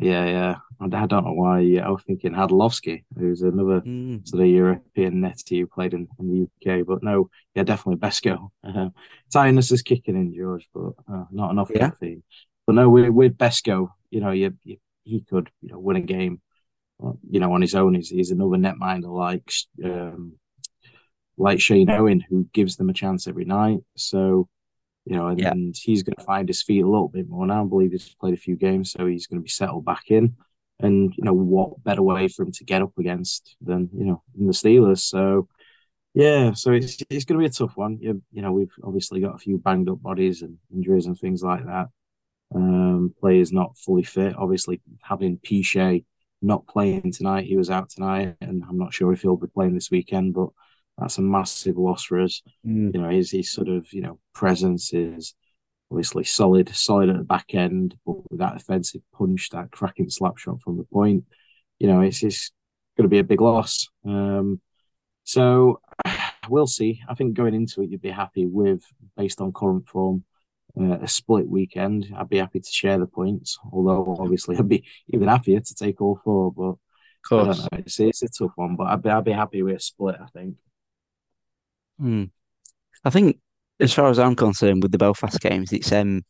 Yeah, 0.02 0.26
yeah. 0.26 0.56
I, 0.80 0.86
I 0.86 1.06
don't 1.08 1.26
know 1.26 1.34
why. 1.34 1.60
I 1.84 1.90
was 1.90 2.04
thinking 2.04 2.32
Hadlovsky, 2.34 3.04
who's 3.18 3.42
another 3.42 3.82
Mm. 3.82 4.28
sort 4.28 4.44
of 4.44 4.48
European 4.50 5.22
netty 5.22 5.60
who 5.60 5.68
played 5.68 5.94
in, 5.94 6.08
in 6.20 6.28
the 6.64 6.72
UK. 6.80 6.86
But 6.86 7.04
no, 7.04 7.30
yeah, 7.56 7.64
definitely 7.64 8.00
Besco. 8.00 8.50
Uh, 8.64 8.90
tiredness 9.32 9.72
is 9.72 9.82
kicking 9.82 10.16
in, 10.16 10.34
George, 10.34 10.68
but 10.74 10.94
uh, 11.12 11.26
not 11.32 11.52
enough 11.52 11.70
Yeah. 11.74 11.90
caffeine. 11.90 12.24
But 12.66 12.76
no, 12.76 12.90
with, 12.90 13.10
with 13.10 13.38
Besco, 13.38 13.90
you 14.12 14.22
know, 14.22 14.32
you, 14.32 14.54
you, 14.64 14.78
he 15.04 15.22
could 15.22 15.50
you 15.62 15.70
know 15.70 15.80
win 15.80 15.98
a 15.98 16.02
game, 16.02 16.42
uh, 17.04 17.14
you 17.30 17.40
know, 17.40 17.52
on 17.54 17.62
his 17.62 17.76
own. 17.76 17.96
He's, 17.96 18.10
he's 18.10 18.32
another 18.32 18.58
netminder 18.58 19.12
like 19.14 19.52
um, 19.84 20.34
like 21.38 21.60
Shane 21.60 21.90
Owen, 21.90 22.24
who 22.30 22.48
gives 22.54 22.76
them 22.78 22.90
a 22.90 22.94
chance 22.94 23.28
every 23.28 23.46
night. 23.46 23.80
So. 23.98 24.48
You 25.10 25.16
know, 25.16 25.28
and, 25.28 25.40
Yeah. 25.40 25.52
and 25.52 25.76
he's 25.76 26.04
going 26.04 26.16
to 26.18 26.24
find 26.24 26.48
his 26.48 26.62
feet 26.62 26.84
a 26.84 26.88
little 26.88 27.08
bit 27.10 27.28
more 27.28 27.48
now. 27.48 27.64
I 27.64 27.68
believe 27.68 27.92
he's 27.92 28.14
played 28.22 28.36
a 28.36 28.38
few 28.38 28.56
games, 28.56 28.92
so 28.92 29.08
he's 29.08 29.26
going 29.26 29.40
to 29.40 29.44
be 29.44 29.50
settled 29.50 29.84
back 29.84 30.04
in. 30.10 30.36
And 30.80 31.14
you 31.18 31.24
know, 31.24 31.34
what 31.34 31.84
better 31.84 32.04
way 32.04 32.28
for 32.28 32.44
him 32.44 32.52
to 32.54 32.64
get 32.64 32.84
up 32.84 32.96
against 32.98 33.56
than 33.60 33.90
you 33.94 34.06
know 34.06 34.22
the 34.38 34.54
Steelers? 34.54 35.00
So 35.00 35.48
yeah, 36.14 36.54
so 36.54 36.72
it's 36.74 36.98
it's 37.10 37.26
going 37.26 37.40
to 37.40 37.44
be 37.44 37.46
a 37.48 37.50
tough 37.50 37.76
one. 37.76 37.98
You, 38.00 38.22
you 38.32 38.44
know, 38.44 38.52
we've 38.52 38.72
obviously 38.84 39.20
got 39.20 39.36
a 39.36 39.40
few 39.40 39.58
banged 39.58 39.90
up 39.90 40.02
bodies 40.02 40.44
and 40.44 40.58
injuries 40.72 41.08
and 41.08 41.18
things 41.18 41.42
like 41.42 41.66
that. 41.66 41.88
Um, 42.54 43.14
players 43.20 43.52
not 43.52 43.78
fully 43.78 44.04
fit. 44.04 44.36
Obviously, 44.38 44.80
having 45.02 45.38
Piche 45.38 46.06
not 46.42 46.68
playing 46.68 47.12
tonight, 47.12 47.46
he 47.46 47.58
was 47.58 47.70
out 47.70 47.90
tonight, 47.90 48.36
and 48.42 48.64
I'm 48.70 48.78
not 48.78 48.94
sure 48.94 49.12
if 49.12 49.22
he'll 49.22 49.38
be 49.38 49.48
playing 49.48 49.74
this 49.74 49.92
weekend. 49.92 50.34
But 50.36 50.50
that's 51.00 51.18
a 51.18 51.22
massive 51.22 51.78
loss 51.78 52.04
for 52.04 52.22
us. 52.22 52.42
Mm. 52.66 52.94
You 52.94 53.02
know, 53.02 53.10
his 53.10 53.32
his 53.32 53.52
sort 53.52 53.68
of 53.68 53.92
you 53.94 54.02
know 54.02 54.20
presence 54.34 54.94
is 54.94 55.34
obviously 55.92 56.24
solid, 56.24 56.70
solid 56.70 57.10
at 57.10 57.18
the 57.18 57.24
back 57.24 57.54
end, 57.54 57.96
but 58.06 58.30
with 58.30 58.40
that 58.40 58.56
offensive 58.56 59.02
punch, 59.14 59.50
that 59.50 59.72
cracking 59.72 60.10
slap 60.10 60.38
shot 60.38 60.62
from 60.62 60.78
the 60.78 60.84
point, 60.84 61.24
you 61.80 61.88
know, 61.88 62.02
it's 62.02 62.24
it's 62.24 62.52
going 62.98 63.06
to 63.06 63.10
be 63.10 63.20
a 63.20 63.24
big 63.24 63.42
loss. 63.42 63.88
Um, 64.06 64.62
so 65.24 65.82
we'll 66.50 66.68
see. 66.68 67.02
I 67.08 67.16
think 67.16 67.36
going 67.36 67.56
into 67.56 67.82
it, 67.82 67.90
you'd 67.90 68.02
be 68.02 68.10
happy 68.10 68.46
with, 68.46 68.84
based 69.18 69.42
on 69.42 69.54
current 69.54 69.88
form, 69.88 70.24
uh, 70.80 71.00
a 71.00 71.08
split 71.08 71.48
weekend. 71.48 72.14
I'd 72.16 72.30
be 72.30 72.38
happy 72.38 72.60
to 72.60 72.72
share 72.72 73.00
the 73.00 73.08
points, 73.08 73.58
although 73.72 74.16
obviously 74.20 74.58
I'd 74.58 74.70
be 74.70 74.86
even 75.08 75.28
happier 75.28 75.60
to 75.60 75.76
take 75.76 76.02
all 76.02 76.20
four. 76.24 76.52
But 76.52 76.64
Of 76.74 76.80
course. 77.28 77.68
It's, 77.74 78.00
it's 78.00 78.24
a 78.24 78.28
tough 78.30 78.52
one, 78.56 78.76
but 78.76 78.88
I'd 78.88 79.02
be, 79.02 79.10
I'd 79.10 79.24
be 79.24 79.32
happy 79.32 79.64
with 79.64 79.78
a 79.78 79.80
split. 79.80 80.18
I 80.22 80.28
think. 80.28 80.56
Mm. 82.02 82.30
I 83.04 83.10
think, 83.10 83.40
as 83.80 83.94
far 83.94 84.10
as 84.10 84.20
I'm 84.20 84.36
concerned, 84.36 84.84
with 84.84 84.92
the 84.92 84.98
Belfast 84.98 85.40
games, 85.40 85.72
it's 85.72 85.92
um, 85.92 86.24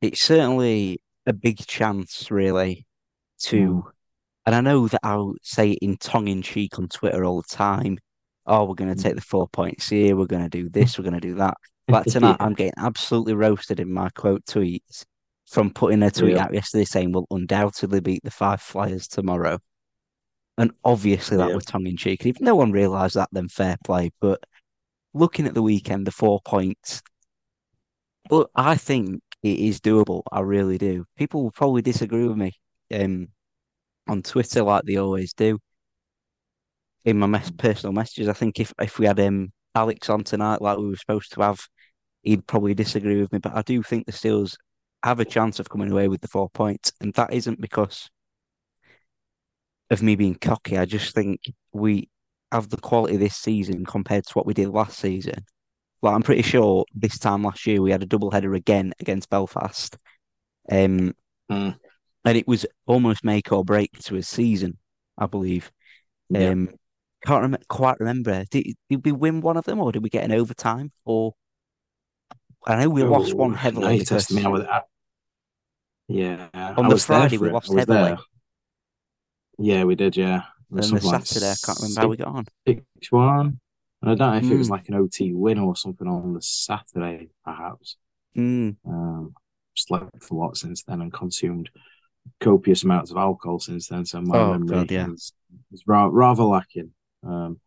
it's 0.00 0.20
certainly 0.20 1.00
a 1.26 1.32
big 1.32 1.58
chance, 1.66 2.30
really, 2.30 2.86
to. 3.44 3.84
And 4.44 4.56
I 4.56 4.60
know 4.60 4.88
that 4.88 5.00
I'll 5.04 5.34
say 5.42 5.72
it 5.72 5.78
in 5.82 5.96
tongue 5.98 6.26
in 6.26 6.42
cheek 6.42 6.76
on 6.78 6.88
Twitter 6.88 7.24
all 7.24 7.42
the 7.42 7.54
time. 7.56 7.98
Oh, 8.44 8.64
we're 8.64 8.74
going 8.74 8.92
to 8.92 9.00
take 9.00 9.14
the 9.14 9.20
four 9.20 9.46
points 9.46 9.88
here. 9.88 10.16
We're 10.16 10.26
going 10.26 10.42
to 10.42 10.48
do 10.48 10.68
this. 10.68 10.98
We're 10.98 11.04
going 11.04 11.14
to 11.14 11.20
do 11.20 11.36
that. 11.36 11.54
But 11.86 12.08
tonight, 12.08 12.36
Yeah. 12.40 12.44
I'm 12.46 12.54
getting 12.54 12.72
absolutely 12.76 13.34
roasted 13.34 13.78
in 13.78 13.92
my 13.92 14.08
quote 14.10 14.44
tweets 14.46 15.04
from 15.48 15.70
putting 15.72 16.02
a 16.02 16.10
tweet 16.10 16.34
Yeah. 16.34 16.44
out 16.44 16.54
yesterday 16.54 16.84
saying 16.84 17.12
we'll 17.12 17.28
undoubtedly 17.30 18.00
beat 18.00 18.24
the 18.24 18.32
Fife 18.32 18.62
Flyers 18.62 19.06
tomorrow. 19.06 19.60
And 20.58 20.72
obviously 20.84 21.36
that 21.36 21.50
Yeah. 21.50 21.54
was 21.54 21.64
tongue 21.64 21.86
in 21.86 21.96
cheek. 21.96 22.24
And 22.24 22.34
if 22.34 22.40
no 22.40 22.56
one 22.56 22.72
realised 22.72 23.14
that, 23.14 23.28
then 23.30 23.48
fair 23.48 23.76
play. 23.84 24.10
But 24.20 24.42
looking 25.14 25.46
at 25.46 25.54
the 25.54 25.62
weekend, 25.62 26.06
the 26.06 26.12
four 26.12 26.40
points, 26.44 27.02
well, 28.30 28.50
I 28.54 28.76
think 28.76 29.22
it 29.42 29.58
is 29.58 29.80
doable. 29.80 30.22
I 30.30 30.40
really 30.40 30.78
do. 30.78 31.04
People 31.16 31.42
will 31.42 31.50
probably 31.50 31.82
disagree 31.82 32.26
with 32.26 32.36
me 32.36 32.52
um, 32.94 33.28
on 34.08 34.22
Twitter, 34.22 34.62
like 34.62 34.84
they 34.84 34.96
always 34.96 35.32
do. 35.34 35.58
In 37.04 37.18
my 37.18 37.26
mes- 37.26 37.50
personal 37.50 37.92
messages, 37.92 38.28
I 38.28 38.32
think 38.32 38.60
if 38.60 38.72
if 38.80 38.98
we 38.98 39.06
had 39.06 39.18
um, 39.20 39.52
Alex 39.74 40.08
on 40.08 40.22
tonight, 40.22 40.62
like 40.62 40.78
we 40.78 40.88
were 40.88 40.96
supposed 40.96 41.32
to 41.32 41.42
have, 41.42 41.60
he'd 42.22 42.46
probably 42.46 42.74
disagree 42.74 43.20
with 43.20 43.32
me. 43.32 43.38
But 43.38 43.56
I 43.56 43.62
do 43.62 43.82
think 43.82 44.06
the 44.06 44.12
Steelers 44.12 44.56
have 45.02 45.18
a 45.18 45.24
chance 45.24 45.58
of 45.58 45.68
coming 45.68 45.90
away 45.90 46.08
with 46.08 46.20
the 46.20 46.28
four 46.28 46.48
points, 46.50 46.92
and 47.00 47.12
that 47.14 47.32
isn't 47.32 47.60
because 47.60 48.08
of 49.90 50.02
me 50.02 50.14
being 50.16 50.36
cocky. 50.36 50.78
I 50.78 50.84
just 50.84 51.14
think 51.14 51.40
we 51.72 52.08
have 52.52 52.68
the 52.68 52.76
quality 52.76 53.16
this 53.16 53.36
season 53.36 53.84
compared 53.84 54.24
to 54.26 54.32
what 54.34 54.46
we 54.46 54.54
did 54.54 54.68
last 54.68 54.98
season. 54.98 55.44
Like 56.02 56.14
I'm 56.14 56.22
pretty 56.22 56.42
sure 56.42 56.84
this 56.94 57.18
time 57.18 57.42
last 57.44 57.66
year 57.66 57.80
we 57.82 57.90
had 57.90 58.02
a 58.02 58.06
double 58.06 58.30
header 58.30 58.54
again 58.54 58.92
against 59.00 59.30
Belfast. 59.30 59.96
Um 60.70 61.14
Mm. 61.50 61.76
and 62.24 62.38
it 62.38 62.46
was 62.46 62.64
almost 62.86 63.24
make 63.24 63.52
or 63.52 63.64
break 63.64 63.90
to 64.04 64.16
a 64.16 64.22
season. 64.22 64.78
I 65.18 65.26
believe. 65.26 65.70
Yeah. 66.30 66.50
Um, 66.50 66.70
can't 67.26 67.42
rem- 67.42 67.62
quite 67.68 68.00
remember. 68.00 68.44
Did, 68.50 68.74
did 68.88 69.04
we 69.04 69.12
win 69.12 69.40
one 69.40 69.56
of 69.56 69.64
them, 69.64 69.80
or 69.80 69.92
did 69.92 70.02
we 70.02 70.08
get 70.08 70.24
an 70.24 70.32
overtime? 70.32 70.90
Or 71.04 71.34
I 72.66 72.76
know 72.76 72.90
we 72.90 73.02
lost 73.02 73.34
one 73.34 73.54
heavily 73.54 73.96
you're 73.96 73.98
because 74.00 74.32
me. 74.32 74.46
Was, 74.46 74.64
I, 74.64 74.82
yeah, 76.08 76.48
on 76.54 76.86
I 76.86 76.88
the 76.88 76.96
Friday 76.98 77.38
we 77.38 77.50
lost 77.50 77.72
heavily, 77.72 77.84
there. 77.84 78.18
Yeah, 79.58 79.84
we 79.84 79.94
did. 79.94 80.16
Yeah, 80.16 80.42
It 80.72 80.76
was 80.76 80.90
the 80.90 81.00
something 81.00 81.06
like 81.06 81.20
Saturday 81.20 81.50
I 81.52 81.56
can't 81.64 81.78
remember 81.78 82.00
how 82.00 82.08
we 82.08 82.16
got 82.16 82.28
on. 82.28 82.46
six 82.66 82.84
one. 83.10 83.60
And 84.02 84.10
I 84.10 84.14
don't 84.14 84.32
know 84.32 84.38
if 84.38 84.50
it 84.50 84.56
was 84.56 84.68
Mm. 84.68 84.70
like 84.70 84.88
an 84.88 84.94
OT 84.94 85.32
win 85.32 85.58
or 85.58 85.76
something 85.76 86.08
on 86.08 86.34
the 86.34 86.42
Saturday, 86.42 87.28
perhaps. 87.44 87.96
Mm, 88.36 88.76
Um, 88.86 89.34
slept 89.76 90.30
a 90.30 90.34
lot 90.34 90.56
since 90.56 90.82
then 90.84 91.00
and 91.02 91.12
consumed 91.12 91.70
copious 92.40 92.84
amounts 92.84 93.10
of 93.10 93.16
alcohol 93.18 93.60
since 93.60 93.88
then. 93.88 94.06
So 94.06 94.20
my 94.22 94.38
Oh, 94.38 94.44
memory 94.44 94.68
God, 94.68 94.90
yeah. 94.90 95.08
is, 95.14 95.32
is 95.72 95.84
ra- 95.86 96.10
rather 96.12 96.44
lacking. 96.44 96.92
Um, 97.26 97.60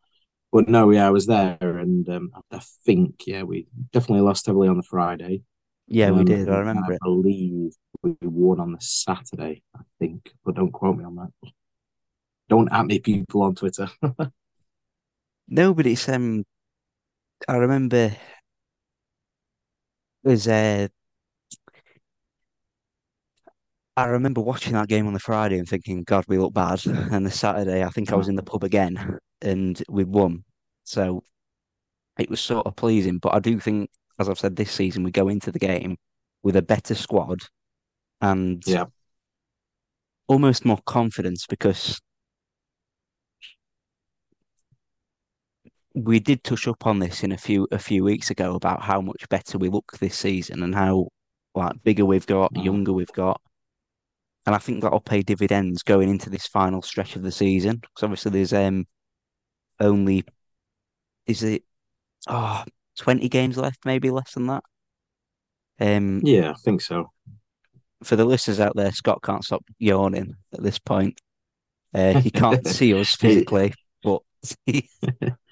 but 0.52 0.70
no, 0.70 0.92
yeah, 0.92 1.08
I 1.08 1.12
was 1.12 1.28
there, 1.28 1.58
and 1.62 2.08
um, 2.10 2.32
I 2.52 2.60
think 2.86 3.24
yeah, 3.28 3.44
we 3.44 3.68
definitely 3.94 4.22
lost 4.22 4.46
heavily 4.48 4.68
on 4.70 4.78
the 4.78 4.84
Friday. 4.84 5.44
yeah, 5.88 6.12
we 6.12 6.24
Um, 6.24 6.26
did. 6.26 6.50
I 6.50 6.58
remember 6.60 6.92
I 6.92 6.94
it. 6.94 7.02
believe 7.04 7.74
we 8.04 8.16
won 8.22 8.60
on 8.60 8.74
the 8.74 8.82
Saturday, 8.82 9.64
I 9.76 9.82
think, 10.00 10.32
but 10.46 10.56
don't 10.56 10.72
quote 10.72 10.98
me 10.98 11.04
on 11.06 11.16
that. 11.16 11.32
Don't 12.50 12.72
at 12.72 12.86
me, 12.86 13.00
people 13.00 13.44
on 13.44 13.56
Twitter. 13.56 13.88
No, 15.48 15.74
but 15.74 15.86
it's 15.86 16.10
um. 16.10 16.44
I 17.48 17.56
remember 17.58 18.16
there's 20.24 20.48
uh. 20.48 20.88
I 23.98 24.06
remember 24.08 24.42
watching 24.42 24.74
that 24.74 24.90
game 24.90 25.08
on 25.08 25.14
the 25.14 25.20
Friday 25.20 25.58
and 25.58 25.68
thinking, 25.68 26.04
God, 26.04 26.26
we 26.28 26.38
look 26.38 26.54
bad. 26.54 26.86
And 26.86 27.26
the 27.26 27.32
Saturday, 27.32 27.84
I 27.84 27.90
think 27.90 28.12
I 28.12 28.16
was 28.16 28.28
in 28.28 28.36
the 28.36 28.44
pub 28.44 28.64
again 28.64 29.20
and 29.42 29.82
we 29.88 30.04
won. 30.04 30.44
So 30.84 31.24
it 32.20 32.30
was 32.30 32.42
sort 32.42 32.66
of 32.68 32.76
pleasing. 32.76 33.20
But 33.20 33.36
I 33.36 33.40
do 33.40 33.58
think, 33.60 33.90
as 34.20 34.28
I've 34.28 34.40
said 34.40 34.56
this 34.58 34.72
season, 34.72 35.04
we 35.04 35.12
go 35.12 35.30
into 35.30 35.52
the 35.52 35.60
game 35.60 35.96
with 36.44 36.58
a 36.58 36.62
better 36.62 36.94
squad 36.94 37.40
and 38.20 38.62
Yeah. 38.68 38.86
almost 40.28 40.66
more 40.66 40.80
confidence 40.86 41.46
because 41.48 42.00
we 45.96 46.20
did 46.20 46.44
touch 46.44 46.68
up 46.68 46.86
on 46.86 47.00
this 47.00 47.24
in 47.24 47.32
a 47.32 47.38
few 47.38 47.68
a 47.72 47.80
few 47.80 48.04
weeks 48.04 48.30
ago 48.30 48.56
about 48.56 48.82
how 48.84 49.00
much 49.02 49.28
better 49.30 49.58
we 49.58 49.70
look 49.70 49.94
this 50.00 50.16
season 50.18 50.62
and 50.62 50.76
how 50.76 51.08
like 51.56 51.82
bigger 51.84 52.06
we've 52.06 52.28
got, 52.28 52.54
Mhm. 52.54 52.66
younger 52.66 52.94
we've 52.94 53.12
got. 53.14 53.42
And 54.46 54.54
I 54.54 54.58
think 54.60 54.84
that'll 54.84 55.00
pay 55.00 55.22
dividends 55.24 55.82
going 55.84 56.10
into 56.10 56.30
this 56.30 56.46
final 56.48 56.82
stretch 56.82 57.16
of 57.16 57.24
the 57.24 57.32
season. 57.32 57.78
Because 57.78 58.04
obviously 58.04 58.32
there's 58.32 58.54
um 58.54 58.86
only 59.80 60.24
is 61.26 61.44
it 61.44 61.64
oh 62.28 62.64
20 62.98 63.28
games 63.30 63.58
left, 63.58 63.86
maybe 63.86 64.10
less 64.12 64.34
than 64.34 64.48
that. 64.48 64.64
Um 65.80 66.22
Yeah, 66.24 66.52
I 66.52 66.56
think 66.56 66.82
so. 66.82 67.12
for 68.04 68.16
the 68.18 68.26
listeners 68.26 68.60
out 68.60 68.76
there, 68.76 68.92
Scott 68.92 69.22
can't 69.24 69.44
stop 69.46 69.64
yawning 69.80 70.36
at 70.54 70.62
this 70.62 70.78
point. 70.80 71.20
Uh, 71.94 72.20
he 72.20 72.30
can't 72.30 72.68
see 72.68 72.94
us 72.94 73.16
physically, 73.16 73.74
but 74.04 74.22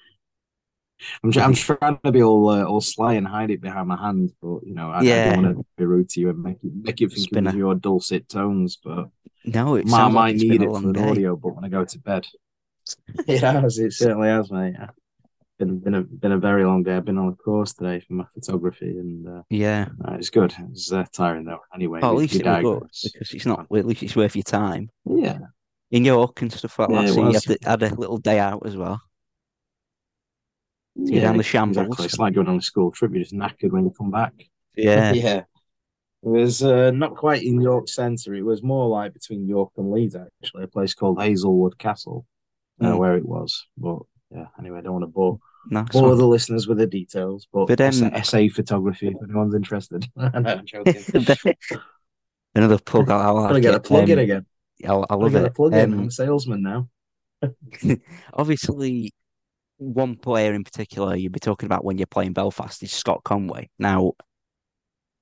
I'm, 1.22 1.32
I'm 1.38 1.54
trying 1.54 1.98
to 2.04 2.12
be 2.12 2.22
all 2.22 2.48
uh, 2.48 2.64
all 2.64 2.80
sly 2.80 3.14
and 3.14 3.26
hide 3.26 3.50
it 3.50 3.60
behind 3.60 3.88
my 3.88 3.96
hand, 3.96 4.32
but 4.40 4.60
you 4.64 4.74
know, 4.74 4.90
I, 4.90 5.00
I 5.00 5.02
don't 5.02 5.42
want 5.42 5.56
to 5.58 5.64
be 5.76 5.84
rude 5.84 6.08
to 6.10 6.20
you 6.20 6.30
and 6.30 6.42
make 6.42 6.58
you 6.62 6.70
make 6.74 7.00
you 7.00 7.08
think 7.08 7.30
been 7.32 7.44
was 7.44 7.54
your 7.54 7.74
dulcet 7.74 8.28
tones. 8.28 8.78
But 8.82 9.08
no, 9.44 9.74
it 9.76 9.86
like 9.86 10.12
might 10.12 10.34
it's 10.36 10.44
need 10.44 10.62
it 10.62 10.68
for 10.70 10.76
an 10.78 10.96
audio, 10.96 11.36
but 11.36 11.54
when 11.54 11.64
I 11.64 11.68
go 11.68 11.84
to 11.84 11.98
bed, 11.98 12.26
it 13.26 13.40
has. 13.40 13.78
It 13.78 13.92
certainly 13.92 14.28
has, 14.28 14.50
mate. 14.50 14.74
Been 15.58 15.78
been 15.78 15.94
a 15.94 16.02
been 16.02 16.32
a 16.32 16.38
very 16.38 16.64
long 16.64 16.82
day. 16.82 16.96
I've 16.96 17.04
been 17.04 17.18
on 17.18 17.28
a 17.28 17.36
course 17.36 17.74
today 17.74 18.00
for 18.00 18.14
my 18.14 18.24
photography, 18.34 18.98
and 18.98 19.26
uh, 19.28 19.42
Yeah. 19.50 19.88
uh, 20.04 20.14
it's 20.14 20.30
good. 20.30 20.52
It's 20.72 20.92
uh, 20.92 21.04
tiring 21.12 21.44
though. 21.44 21.60
Anyway, 21.74 22.00
Oh, 22.02 22.10
at 22.10 22.16
least 22.16 22.34
it 22.34 22.44
was 22.44 22.62
good 22.62 23.12
because 23.12 23.32
it's 23.32 23.46
not. 23.46 23.66
Well, 23.70 23.78
at 23.78 23.86
least 23.86 24.02
it's 24.02 24.16
worth 24.16 24.34
your 24.34 24.42
time. 24.42 24.90
Yeah, 25.04 25.38
In 25.92 26.04
York 26.04 26.42
and 26.42 26.52
stuff 26.52 26.78
like 26.78 26.90
Yeah, 26.90 27.02
that. 27.02 27.08
So 27.14 27.28
you 27.28 27.32
had, 27.34 27.42
to, 27.42 27.58
had 27.62 27.82
a 27.84 27.94
little 27.94 28.18
day 28.18 28.40
out 28.40 28.66
as 28.66 28.76
well. 28.76 29.00
Yeah, 30.96 31.22
down 31.22 31.36
the 31.36 31.42
shambles. 31.42 31.76
Exactly. 31.78 32.04
It's 32.06 32.18
like 32.18 32.34
going 32.34 32.48
on 32.48 32.58
a 32.58 32.62
school 32.62 32.90
trip. 32.92 33.12
You're 33.12 33.22
just 33.22 33.34
knackered 33.34 33.72
when 33.72 33.84
you 33.84 33.90
come 33.96 34.10
back. 34.10 34.32
Yeah. 34.76 35.12
yeah. 35.14 35.42
It 36.22 36.28
was 36.28 36.62
uh, 36.62 36.90
not 36.90 37.16
quite 37.16 37.42
in 37.42 37.60
York 37.60 37.86
Centre. 37.88 38.34
It 38.34 38.44
was 38.44 38.62
more 38.62 38.88
like 38.88 39.12
between 39.12 39.46
York 39.46 39.72
and 39.76 39.90
Leeds, 39.92 40.16
actually, 40.16 40.64
a 40.64 40.68
place 40.68 40.94
called 40.94 41.20
Hazelwood 41.20 41.76
Castle, 41.78 42.24
uh, 42.80 42.86
Mm. 42.92 42.98
where 42.98 43.16
it 43.16 43.26
was. 43.26 43.66
But 43.76 43.98
yeah, 44.30 44.46
anyway, 44.58 44.78
I 44.78 44.80
don't 44.80 44.94
want 44.94 45.02
to 45.02 45.08
bore, 45.08 45.38
Nice 45.68 45.88
bore 45.92 46.08
one. 46.08 46.18
the 46.18 46.26
listeners 46.26 46.66
with 46.66 46.78
the 46.78 46.86
details. 46.86 47.46
But, 47.52 47.66
But, 47.66 47.80
um, 47.82 48.10
SA 48.24 48.48
photography, 48.48 49.08
if 49.08 49.16
anyone's 49.22 49.54
interested. 49.54 50.06
no, 50.16 50.30
I'm 50.34 50.64
joking. 50.64 51.04
Another 52.54 52.78
plug. 52.78 53.10
I, 53.10 53.16
I 53.18 53.32
Gotta 53.32 53.52
like 53.54 53.62
get 53.62 53.74
a 53.74 53.76
it. 53.76 53.84
plug 53.84 54.08
in 54.08 54.18
Um, 54.18 54.22
again. 54.24 54.46
I, 54.86 54.92
I 54.94 55.16
Gotta 55.16 55.16
love 55.16 55.32
get 55.32 55.42
a 55.42 55.46
it. 55.46 55.54
plug 55.54 55.74
in. 55.74 55.92
I'm 55.92 55.98
Um, 56.00 56.06
a 56.08 56.10
salesman 56.10 56.62
now. 56.62 56.88
obviously, 58.32 59.12
one 59.92 60.16
player 60.16 60.54
in 60.54 60.64
particular 60.64 61.14
you'd 61.16 61.32
be 61.32 61.40
talking 61.40 61.66
about 61.66 61.84
when 61.84 61.98
you're 61.98 62.06
playing 62.06 62.32
Belfast 62.32 62.82
is 62.82 62.92
Scott 62.92 63.22
Conway. 63.24 63.68
Now, 63.78 64.12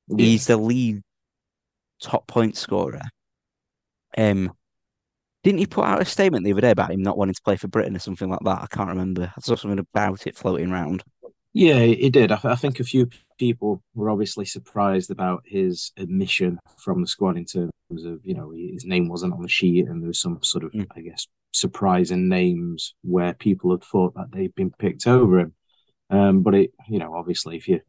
Yeah. 0.09 0.25
he's 0.27 0.47
the 0.47 0.57
lead 0.57 1.03
top 2.01 2.27
point 2.27 2.57
scorer. 2.57 3.03
Um, 4.17 4.53
didn't 5.43 5.59
he 5.59 5.67
put 5.67 5.85
out 5.85 6.03
a 6.03 6.05
statement 6.05 6.45
the 6.45 6.53
other 6.53 6.61
day 6.61 6.71
about 6.71 6.91
him 6.93 7.03
not 7.03 7.19
wanting 7.19 7.35
to 7.35 7.43
play 7.43 7.57
for 7.57 7.69
Britain 7.69 7.97
or 7.97 8.01
something 8.01 8.29
like 8.31 8.41
that? 8.45 8.63
I 8.63 8.67
can't 8.71 8.89
remember. 8.89 9.33
I 9.37 9.41
saw 9.41 9.57
something 9.57 9.79
about 9.79 10.27
it 10.27 10.37
floating 10.37 10.71
around. 10.71 11.03
Yeah, 11.55 11.79
it 11.79 12.13
did. 12.13 12.31
I, 12.33 12.39
I 12.45 12.55
think 12.55 12.81
a 12.81 12.85
few 12.85 13.09
people 13.39 13.83
were 13.95 14.09
obviously 14.11 14.45
surprised 14.45 15.11
about 15.11 15.43
his 15.47 15.93
admission 15.97 16.59
from 16.79 17.01
the 17.01 17.07
squad 17.07 17.37
in 17.37 17.45
terms 17.45 17.73
of, 18.05 18.21
you 18.25 18.35
know, 18.35 18.51
his 18.53 18.85
name 18.85 19.09
wasn't 19.09 19.35
on 19.35 19.43
the 19.43 19.49
sheet 19.49 19.87
and 19.89 20.01
there 20.03 20.09
was 20.09 20.21
some 20.21 20.39
sort 20.43 20.65
of, 20.65 20.73
Mm. 20.73 20.87
I 20.97 21.01
guess, 21.01 21.27
surprising 21.53 22.29
names 22.29 22.95
where 23.03 23.35
people 23.35 23.71
had 23.71 23.85
thought 23.85 24.15
that 24.15 24.33
they'd 24.33 24.55
been 24.55 24.71
picked 24.71 25.07
over 25.07 25.39
him. 25.41 25.55
Um, 26.11 26.43
but 26.43 26.55
it, 26.55 26.73
you 26.89 26.99
know, 26.99 27.15
obviously, 27.15 27.57
if 27.57 27.69
you, 27.69 27.81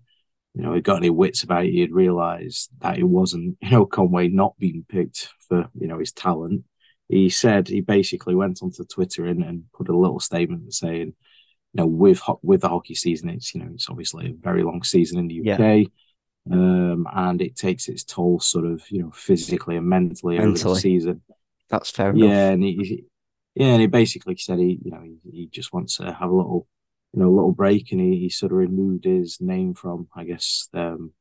you 0.53 0.61
know, 0.63 0.73
had 0.73 0.83
got 0.83 0.97
any 0.97 1.09
wits 1.09 1.43
about 1.43 1.65
you, 1.65 1.81
you'd 1.81 1.91
realise 1.91 2.69
that 2.79 2.97
it 2.97 3.03
wasn't, 3.03 3.57
you 3.61 3.71
know, 3.71 3.85
Conway 3.85 4.27
not 4.27 4.57
being 4.59 4.85
picked 4.87 5.29
for, 5.47 5.67
you 5.79 5.87
know, 5.87 5.99
his 5.99 6.11
talent. 6.11 6.63
He 7.09 7.29
said 7.29 7.67
he 7.67 7.81
basically 7.81 8.33
went 8.33 8.59
onto 8.63 8.85
Twitter 8.85 9.25
and, 9.25 9.43
and 9.43 9.63
put 9.73 9.89
a 9.89 9.97
little 9.97 10.19
statement 10.19 10.73
saying, 10.73 11.07
you 11.07 11.13
know, 11.73 11.85
with 11.85 12.19
ho- 12.19 12.39
with 12.43 12.61
the 12.61 12.69
hockey 12.69 12.95
season, 12.95 13.29
it's 13.29 13.53
you 13.53 13.61
know, 13.61 13.71
it's 13.73 13.89
obviously 13.89 14.27
a 14.27 14.33
very 14.39 14.63
long 14.63 14.83
season 14.83 15.19
in 15.19 15.27
the 15.27 15.41
Yeah. 15.43 15.55
UK, 15.55 15.87
um, 16.51 17.07
and 17.13 17.41
it 17.41 17.55
takes 17.55 17.87
its 17.89 18.03
toll, 18.03 18.39
sort 18.39 18.65
of, 18.65 18.83
you 18.89 19.01
know, 19.01 19.11
physically 19.11 19.75
and 19.75 19.87
mentally, 19.87 20.39
over 20.39 20.57
the 20.57 20.75
season. 20.75 21.21
That's 21.69 21.89
fair 21.89 22.11
enough. 22.11 22.29
Yeah, 22.29 22.49
and 22.51 22.63
he- 22.63 23.05
yeah, 23.55 23.67
and 23.67 23.81
he 23.81 23.87
basically 23.87 24.35
said 24.37 24.59
he, 24.59 24.79
you 24.83 24.91
know, 24.91 25.01
he, 25.01 25.17
he 25.31 25.47
just 25.47 25.73
wants 25.73 25.97
to 25.97 26.11
have 26.11 26.29
a 26.29 26.35
little, 26.35 26.67
you 27.13 27.19
know, 27.21 27.29
a 27.29 27.35
little 27.35 27.51
break, 27.51 27.91
and 27.91 28.01
he, 28.01 28.19
he 28.19 28.29
sort 28.29 28.51
of 28.51 28.57
removed 28.57 29.05
his 29.05 29.39
name 29.39 29.73
from, 29.73 30.07
I 30.15 30.23
guess, 30.23 30.69
um, 30.73 31.13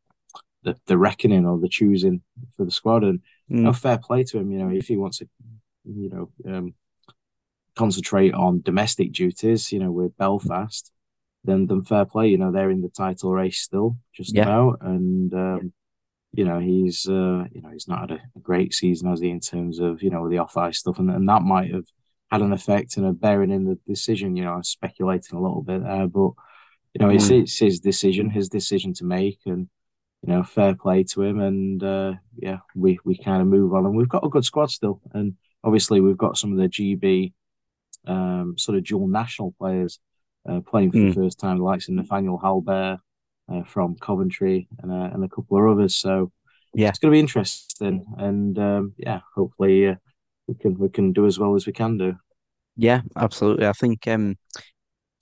the 0.65 0.77
the 0.87 0.99
reckoning 0.99 1.47
or 1.47 1.59
the 1.59 1.69
choosing 1.69 2.23
for 2.57 2.65
the 2.65 2.71
squad, 2.71 3.05
and 3.05 3.21
you 3.57 3.69
know, 3.69 3.73
Mm, 3.73 3.75
fair 3.75 3.99
play 3.99 4.25
to 4.25 4.39
him. 4.39 4.51
You 4.53 4.59
know, 4.61 4.71
if 4.71 4.89
he 4.89 4.97
wants 4.97 5.19
to, 5.19 5.29
you 5.85 6.11
know, 6.45 6.53
um, 6.55 6.75
concentrate 7.77 8.35
on 8.35 8.63
domestic 8.63 9.13
duties, 9.13 9.73
you 9.73 9.79
know, 9.79 9.91
with 9.91 10.17
Belfast, 10.17 10.91
then 11.45 11.67
then 11.67 11.83
fair 11.83 12.05
play. 12.05 12.29
You 12.29 12.39
know, 12.39 12.53
they're 12.53 12.71
in 12.71 12.83
the 12.83 12.89
title 12.91 13.33
race 13.33 13.61
still, 13.61 13.97
just 14.15 14.37
Yeah. 14.37 14.45
about, 14.45 14.79
and 14.83 15.33
um, 15.35 15.73
you 16.35 16.45
know, 16.45 16.61
he's 16.61 17.09
uh, 17.09 17.45
you 17.53 17.63
know, 17.63 17.71
he's 17.71 17.89
not 17.89 18.11
had 18.11 18.13
a, 18.13 18.23
a 18.37 18.41
great 18.41 18.75
season, 18.75 19.11
has 19.11 19.21
he, 19.21 19.31
in 19.31 19.41
terms 19.41 19.81
of 19.81 20.03
you 20.03 20.11
know 20.11 20.29
the 20.29 20.39
off 20.39 20.57
ice 20.57 20.81
stuff, 20.81 20.99
and, 20.99 21.11
and 21.11 21.29
that 21.29 21.43
might 21.43 21.73
have 21.73 21.87
had 22.33 22.41
an 22.43 22.53
effect 22.53 22.97
and 22.97 23.07
a 23.07 23.13
bearing 23.13 23.51
in 23.51 23.65
the 23.65 23.79
decision. 23.87 24.37
You 24.37 24.45
know, 24.45 24.55
I'm 24.55 24.65
speculating 24.65 25.39
a 25.39 25.43
little 25.43 25.63
bit 25.63 25.83
there, 25.85 26.07
but 26.09 26.31
you 26.95 26.99
know, 27.01 27.11
it's 27.11 27.29
Mm. 27.29 27.43
it's 27.43 27.59
his 27.59 27.81
decision, 27.81 28.31
his 28.31 28.49
decision 28.49 28.95
to 28.95 29.05
make, 29.05 29.41
and 29.47 29.69
you 30.23 30.33
know, 30.33 30.43
fair 30.43 30.75
play 30.75 31.05
to 31.05 31.23
him. 31.23 31.41
And 31.41 31.83
uh, 31.83 32.15
yeah, 32.37 32.59
we 32.75 32.99
we 33.05 33.17
kind 33.17 33.43
of 33.43 33.49
move 33.49 33.75
on, 33.75 33.87
and 33.87 33.97
we've 33.97 34.09
got 34.09 34.25
a 34.25 34.29
good 34.29 34.45
squad 34.45 34.71
still, 34.71 35.01
and 35.13 35.35
obviously 35.65 36.01
we've 36.01 36.19
got 36.19 36.37
some 36.39 36.53
of 36.53 36.59
the 36.59 36.69
GB 36.69 37.33
um, 38.07 38.57
sort 38.59 38.77
of 38.79 38.85
dual 38.85 39.07
national 39.09 39.55
players 39.59 40.01
uh, 40.49 40.61
playing 40.61 40.93
for 40.93 40.99
Mm. 40.99 41.09
the 41.15 41.21
first 41.23 41.39
time, 41.39 41.59
the 41.59 41.65
likes 41.65 41.89
of 41.89 41.95
Nathanael 41.95 42.39
Halbert 42.39 42.99
uh, 43.53 43.63
from 43.65 43.97
Coventry 43.97 44.69
and 44.83 44.91
uh, 44.91 45.11
and 45.13 45.25
a 45.25 45.29
couple 45.29 45.59
of 45.59 45.77
others. 45.77 45.97
So 45.97 46.33
Yeah. 46.75 46.89
it's 46.89 46.99
going 46.99 47.11
to 47.13 47.17
be 47.17 47.21
interesting, 47.21 48.05
and 48.19 48.59
um, 48.59 48.95
yeah, 48.97 49.21
hopefully 49.35 49.89
uh, 49.89 49.95
we 50.47 50.55
can 50.55 50.79
we 50.79 50.89
can 50.89 51.13
do 51.13 51.27
as 51.27 51.39
well 51.39 51.55
as 51.55 51.67
we 51.67 51.73
can 51.73 51.99
do. 51.99 52.15
Yeah, 52.77 53.03
absolutely. 53.17 53.67
I 53.67 53.73
think 53.73 54.07
um, 54.09 54.37
a 54.57 54.61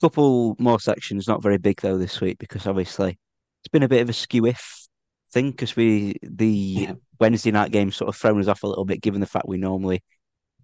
couple 0.01 0.55
more 0.59 0.79
sections, 0.79 1.27
not 1.27 1.43
very 1.43 1.57
big 1.57 1.81
though 1.81 1.97
this 1.97 2.21
week 2.21 2.37
because 2.39 2.65
obviously 2.67 3.19
it's 3.61 3.71
been 3.71 3.83
a 3.83 3.89
bit 3.89 4.01
of 4.01 4.09
a 4.09 4.13
skew 4.13 4.45
if 4.47 4.87
thing 5.33 5.51
because 5.51 5.75
we 5.75 6.15
the 6.21 6.47
Yeah. 6.47 6.93
Wednesday 7.19 7.51
night 7.51 7.71
game 7.71 7.91
sort 7.91 8.09
of 8.09 8.15
thrown 8.15 8.39
us 8.39 8.47
off 8.47 8.63
a 8.63 8.67
little 8.67 8.85
bit 8.85 9.01
given 9.01 9.21
the 9.21 9.27
fact 9.27 9.47
we 9.47 9.57
normally 9.57 10.03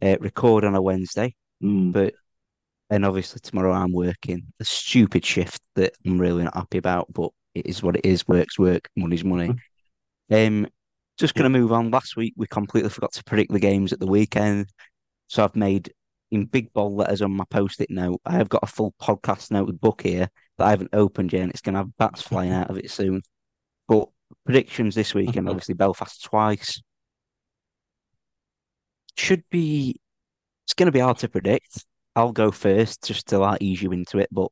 uh, 0.02 0.18
record 0.20 0.64
on 0.64 0.76
a 0.76 0.82
Wednesday. 0.82 1.34
Mm. 1.64 1.92
but 1.92 2.14
and 2.90 3.04
obviously 3.04 3.40
tomorrow 3.42 3.74
I'm 3.74 3.92
working 3.92 4.44
a 4.60 4.66
stupid 4.66 5.26
shift 5.26 5.62
that 5.76 5.94
I'm 6.06 6.20
really 6.20 6.44
not 6.44 6.56
happy 6.56 6.78
about, 6.78 7.12
but 7.12 7.32
it 7.56 7.66
is 7.66 7.82
what 7.84 7.96
it 7.98 8.06
is. 8.06 8.28
Work's 8.28 8.58
work, 8.60 8.88
money's 8.96 9.24
money. 9.24 9.54
Um, 10.32 10.68
just 11.18 11.34
gonna 11.36 11.50
move 11.50 11.72
on. 11.72 11.92
Last 11.92 12.16
week 12.16 12.34
we 12.38 12.48
completely 12.48 12.90
forgot 12.90 13.14
to 13.14 13.24
predict 13.24 13.52
the 13.52 13.60
games 13.60 13.94
at 13.94 14.00
the 14.00 14.08
weekend, 14.08 14.70
so 15.28 15.44
I've 15.44 15.56
made 15.56 15.94
in 16.32 16.46
big 16.46 16.74
bold 16.74 16.94
letters 16.94 17.22
on 17.22 17.32
my 17.32 17.46
post-it 17.50 17.90
note. 17.90 18.22
I 18.26 18.34
have 18.34 18.50
got 18.50 18.64
a 18.64 18.68
full 18.68 18.94
podcast 19.02 19.52
notebook 19.52 20.02
here 20.04 20.30
that 20.58 20.68
I 20.68 20.70
haven't 20.72 20.94
opened 20.94 21.34
yet, 21.34 21.44
and 21.44 21.52
it's 21.52 21.62
gonna 21.62 21.80
have 21.80 21.98
bats 21.98 22.22
flying 22.22 22.52
out 22.52 22.70
of 22.70 22.78
it 22.78 22.92
soon. 22.92 23.22
But 23.88 24.10
predictions 24.46 24.96
this 24.96 25.14
weekend, 25.14 25.50
obviously 25.50 25.76
Belfast 25.76 26.24
twice. 26.24 26.82
Should 29.18 29.44
be. 29.50 30.00
It's 30.66 30.74
gonna 30.74 30.92
be 30.92 31.00
hard 31.00 31.18
to 31.20 31.30
predict. 31.30 31.86
I'll 32.16 32.32
go 32.32 32.52
first 32.52 33.04
just 33.04 33.28
to 33.28 33.40
like 33.40 33.62
ease 33.62 33.82
you 33.82 33.92
into 33.92 34.20
it, 34.20 34.30
but 34.32 34.50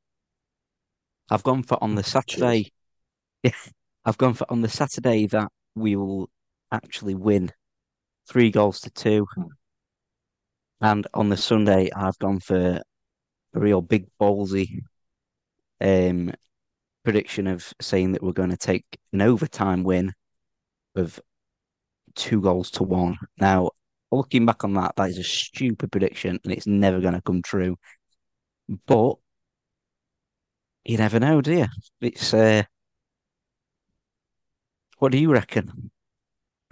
I've 1.29 1.43
gone 1.43 1.63
for 1.63 1.81
on 1.83 1.95
the 1.95 2.03
Saturday. 2.03 2.71
I've 4.05 4.17
gone 4.17 4.33
for 4.35 4.45
on 4.51 4.61
the 4.61 4.69
Saturday 4.69 5.27
that 5.27 5.51
we 5.75 5.95
will 5.95 6.29
actually 6.71 7.15
win 7.15 7.51
three 8.27 8.51
goals 8.51 8.81
to 8.81 8.89
two. 8.89 9.27
And 10.81 11.07
on 11.13 11.29
the 11.29 11.37
Sunday, 11.37 11.89
I've 11.95 12.17
gone 12.19 12.39
for 12.39 12.81
a 13.53 13.59
real 13.59 13.81
big 13.81 14.07
ballsy 14.19 14.81
um, 15.81 16.33
prediction 17.03 17.47
of 17.47 17.73
saying 17.81 18.11
that 18.11 18.23
we're 18.23 18.33
going 18.33 18.49
to 18.49 18.57
take 18.57 18.85
an 19.13 19.21
overtime 19.21 19.83
win 19.83 20.13
of 20.95 21.19
two 22.15 22.41
goals 22.41 22.71
to 22.71 22.83
one. 22.83 23.17
Now, 23.37 23.71
looking 24.11 24.45
back 24.45 24.63
on 24.63 24.73
that, 24.73 24.95
that 24.95 25.09
is 25.09 25.17
a 25.17 25.23
stupid 25.23 25.91
prediction 25.91 26.39
and 26.43 26.53
it's 26.53 26.67
never 26.67 26.99
going 26.99 27.13
to 27.13 27.21
come 27.21 27.41
true. 27.41 27.77
But 28.87 29.15
you 30.83 30.97
never 30.97 31.19
know, 31.19 31.41
do 31.41 31.53
you? 31.53 31.67
It's 32.01 32.33
uh, 32.33 32.63
what 34.99 35.11
do 35.11 35.17
you 35.17 35.31
reckon, 35.31 35.91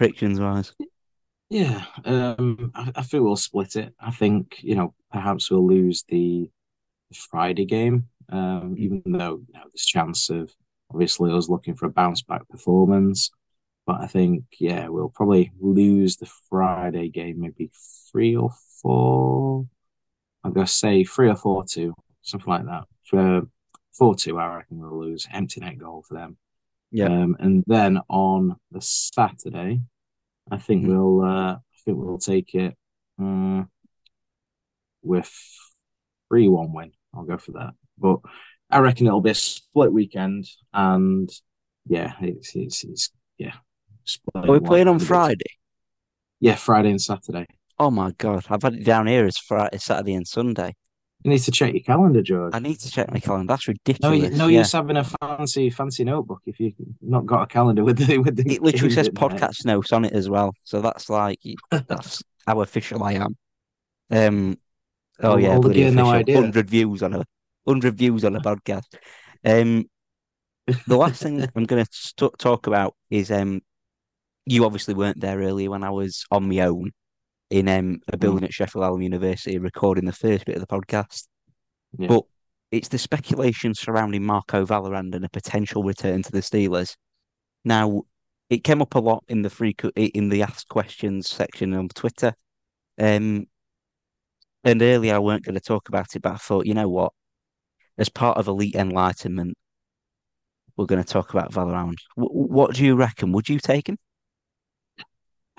predictions 0.04 0.40
wise? 0.40 0.74
Yeah, 1.50 1.86
um, 2.06 2.72
I, 2.76 2.92
I 2.96 3.02
think 3.04 3.24
we'll 3.24 3.36
split 3.36 3.76
it. 3.76 3.94
I 4.00 4.12
think, 4.12 4.58
you 4.62 4.76
know, 4.76 4.94
perhaps 5.12 5.50
we'll 5.50 5.66
lose 5.66 6.04
the 6.10 6.50
Friday 7.14 7.66
game, 7.66 8.08
um, 8.30 8.76
even 8.78 9.02
though 9.06 9.42
you 9.48 9.54
know, 9.54 9.64
there's 9.66 9.86
chance 9.86 10.30
of 10.30 10.52
obviously 10.92 11.32
us 11.32 11.50
looking 11.50 11.76
for 11.76 11.86
a 11.86 11.92
bounce 11.92 12.22
back 12.22 12.48
performance. 12.50 13.32
But 13.86 14.02
I 14.02 14.08
think, 14.08 14.46
yeah, 14.60 14.88
we'll 14.88 15.10
probably 15.10 15.52
lose 15.60 16.18
the 16.18 16.30
Friday 16.50 17.10
game, 17.10 17.42
maybe 17.42 17.70
three 18.12 18.36
or 18.36 18.52
four. 18.82 19.68
I'm 20.44 20.54
gonna 20.54 20.68
say 20.68 21.04
three 21.04 21.30
or 21.30 21.36
four 21.36 21.66
two, 21.66 21.94
something 22.22 22.52
like 22.52 22.66
that. 22.66 22.86
For 23.04 23.44
four 23.94 24.16
two, 24.16 24.40
I 24.40 24.56
reckon 24.56 24.80
we'll 24.80 25.00
lose. 25.00 25.28
Empty 25.32 25.60
net 25.62 25.78
goal 25.78 26.04
for 26.08 26.14
them. 26.14 26.38
Yeah. 26.92 27.08
Um, 27.08 27.36
and 27.40 27.64
then 27.68 28.00
on 28.08 28.56
the 28.72 28.80
Saturday, 28.80 29.82
I 30.52 30.58
think 30.58 30.86
Mhm. 30.86 30.88
we'll 30.88 31.22
uh, 31.24 31.54
I 31.56 31.60
think 31.86 31.98
we'll 31.98 32.18
take 32.18 32.54
it 32.56 32.76
um, 33.20 33.70
with 35.02 35.32
three 36.30 36.48
one 36.48 36.74
win. 36.74 36.92
I'll 37.14 37.24
go 37.26 37.38
for 37.38 37.54
that. 37.54 37.74
But 37.98 38.20
I 38.70 38.80
reckon 38.80 39.08
it'll 39.08 39.22
be 39.22 39.32
a 39.32 39.36
split 39.36 39.94
weekend, 39.94 40.48
and 40.74 41.30
yeah, 41.86 42.14
it's 42.22 42.56
it's, 42.56 42.84
it's 42.84 43.10
yeah. 43.38 43.56
Split 44.04 44.50
Are 44.50 44.52
we 44.52 44.60
playing 44.60 44.88
on 44.88 45.00
Friday? 45.00 45.46
Yeah, 46.40 46.56
Friday 46.56 46.90
and 46.90 47.02
Saturday. 47.02 47.46
Oh 47.80 47.90
my 47.90 48.12
God, 48.12 48.46
I've 48.50 48.62
had 48.62 48.76
it 48.76 48.86
down 48.86 49.08
here 49.08 49.26
as 49.26 49.38
Friday, 49.38 49.78
Saturday, 49.78 50.14
and 50.14 50.28
Sunday. 50.28 50.76
You 51.24 51.32
need 51.32 51.40
to 51.40 51.52
check 51.52 51.74
your 51.74 51.84
calendar, 51.84 52.22
George. 52.22 52.54
I 52.54 52.60
need 52.60 52.80
to 52.82 52.92
check 52.92 53.10
my 53.12 53.20
calendar. 53.20 53.54
That's 53.54 53.68
ridiculous. 53.68 54.32
you, 54.32 54.38
no 54.38 54.48
yeah. 54.48 54.60
use 54.60 54.74
having 54.74 54.98
a 54.98 55.06
fancy 55.06 55.70
fancy 55.70 56.04
notebook 56.04 56.42
if 56.46 56.60
you've 56.60 56.74
not 57.02 57.26
got 57.26 57.44
a 57.44 57.48
calendar 57.48 57.84
with 57.84 57.98
the 57.98 58.18
with 58.18 58.36
the. 58.36 58.54
It 58.54 58.62
literally 58.62 58.94
says 58.94 59.08
podcast 59.10 59.66
notes 59.66 59.94
on 59.94 60.04
it 60.04 60.12
as 60.12 60.30
well. 60.30 60.54
So 60.66 60.82
that's 60.82 61.10
like 61.10 61.40
that's 61.72 62.22
how 62.46 62.62
official 62.62 63.04
I 63.04 63.14
am. 63.14 63.38
Um. 64.12 64.58
Oh 65.22 65.38
yeah, 65.38 65.50
all 65.50 65.56
the 65.56 65.70
bloody 65.70 65.80
gear, 65.80 65.92
no 65.92 66.10
idea. 66.10 66.42
Hundred 66.42 66.70
views 66.70 67.02
on 67.02 67.14
a 67.14 67.26
hundred 67.66 67.98
views 67.98 68.26
on 68.26 68.36
a 68.36 68.42
podcast. 68.42 68.94
Um. 69.46 69.86
The 70.88 70.98
last 70.98 71.24
thing 71.24 71.42
I'm 71.56 71.66
going 71.66 71.86
to 71.86 72.32
talk 72.38 72.68
about 72.68 72.96
is 73.10 73.32
um. 73.32 73.62
You 74.46 74.66
obviously 74.66 74.94
weren't 74.94 75.22
there 75.22 75.40
earlier 75.40 75.70
when 75.70 75.86
I 75.86 75.92
was 75.92 76.26
on 76.30 76.50
my 76.50 76.60
own 76.60 76.92
in 77.54 77.68
um 77.68 78.00
a 78.12 78.18
building 78.18 78.44
at 78.44 78.52
Sheffield 78.52 78.84
Hallam 78.84 79.04
University 79.04 79.60
recording 79.60 80.06
the 80.06 80.12
first 80.12 80.44
bit 80.46 80.56
of 80.56 80.62
the 80.62 80.68
podcast. 80.68 81.28
Yeah. 81.96 82.08
But 82.08 82.24
it's 82.72 82.88
the 82.88 82.98
speculation 82.98 83.76
surrounding 83.76 84.24
Marco 84.24 84.66
Vallerand 84.66 85.14
and 85.14 85.24
a 85.24 85.30
potential 85.30 85.84
return 85.84 86.24
to 86.24 86.32
the 86.32 86.40
Steelers. 86.40 86.96
Now, 87.64 88.02
it 88.50 88.64
came 88.64 88.82
up 88.82 88.96
a 88.96 89.00
lot 89.00 89.24
in 89.28 89.44
the 89.44 89.52
free 89.52 89.76
in 89.96 90.30
the 90.30 90.42
ask 90.42 90.68
questions 90.68 91.30
section 91.30 91.76
on 91.76 91.90
Twitter. 91.90 92.34
Um, 92.98 93.46
and 94.64 94.82
earlier 94.82 95.14
I 95.14 95.20
weren't 95.20 95.46
going 95.46 95.54
to 95.54 95.62
talk 95.62 95.90
about 95.90 96.16
it, 96.16 96.24
but 96.24 96.34
I 96.34 96.38
thought, 96.38 96.66
you 96.66 96.74
know 96.74 96.90
what? 96.90 97.14
As 98.00 98.10
part 98.10 98.40
of 98.40 98.48
Elite 98.48 98.74
Enlightenment, 98.74 99.56
we're 100.76 100.88
going 100.88 101.04
to 101.04 101.08
talk 101.08 101.36
about 101.36 101.52
Vallerand. 101.52 101.98
W- 102.18 102.48
what 102.48 102.74
do 102.74 102.84
you 102.84 102.96
reckon? 102.96 103.32
Would 103.34 103.48
you 103.48 103.60
take 103.60 103.88
him? 103.88 104.00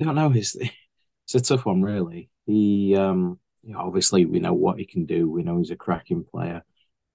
I 0.00 0.04
don't 0.04 0.14
know. 0.14 0.32
It's 0.34 0.56
it's 1.24 1.34
a 1.34 1.40
tough 1.40 1.66
one, 1.66 1.82
really. 1.82 2.28
He, 2.46 2.96
um, 2.96 3.38
you 3.62 3.72
know, 3.74 3.80
obviously 3.80 4.24
we 4.26 4.40
know 4.40 4.54
what 4.54 4.78
he 4.78 4.86
can 4.86 5.06
do. 5.06 5.30
We 5.30 5.42
know 5.42 5.58
he's 5.58 5.70
a 5.70 5.76
cracking 5.76 6.24
player. 6.24 6.62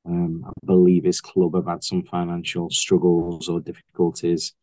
Um, 0.05 0.43
I 0.47 0.51
believe 0.65 1.03
his 1.03 1.19
club 1.19 1.55
have 1.55 1.65
had 1.65 1.83
some 1.83 2.03
financial 2.03 2.69
struggles 2.69 3.49
or 3.49 3.59
difficulties. 3.59 4.53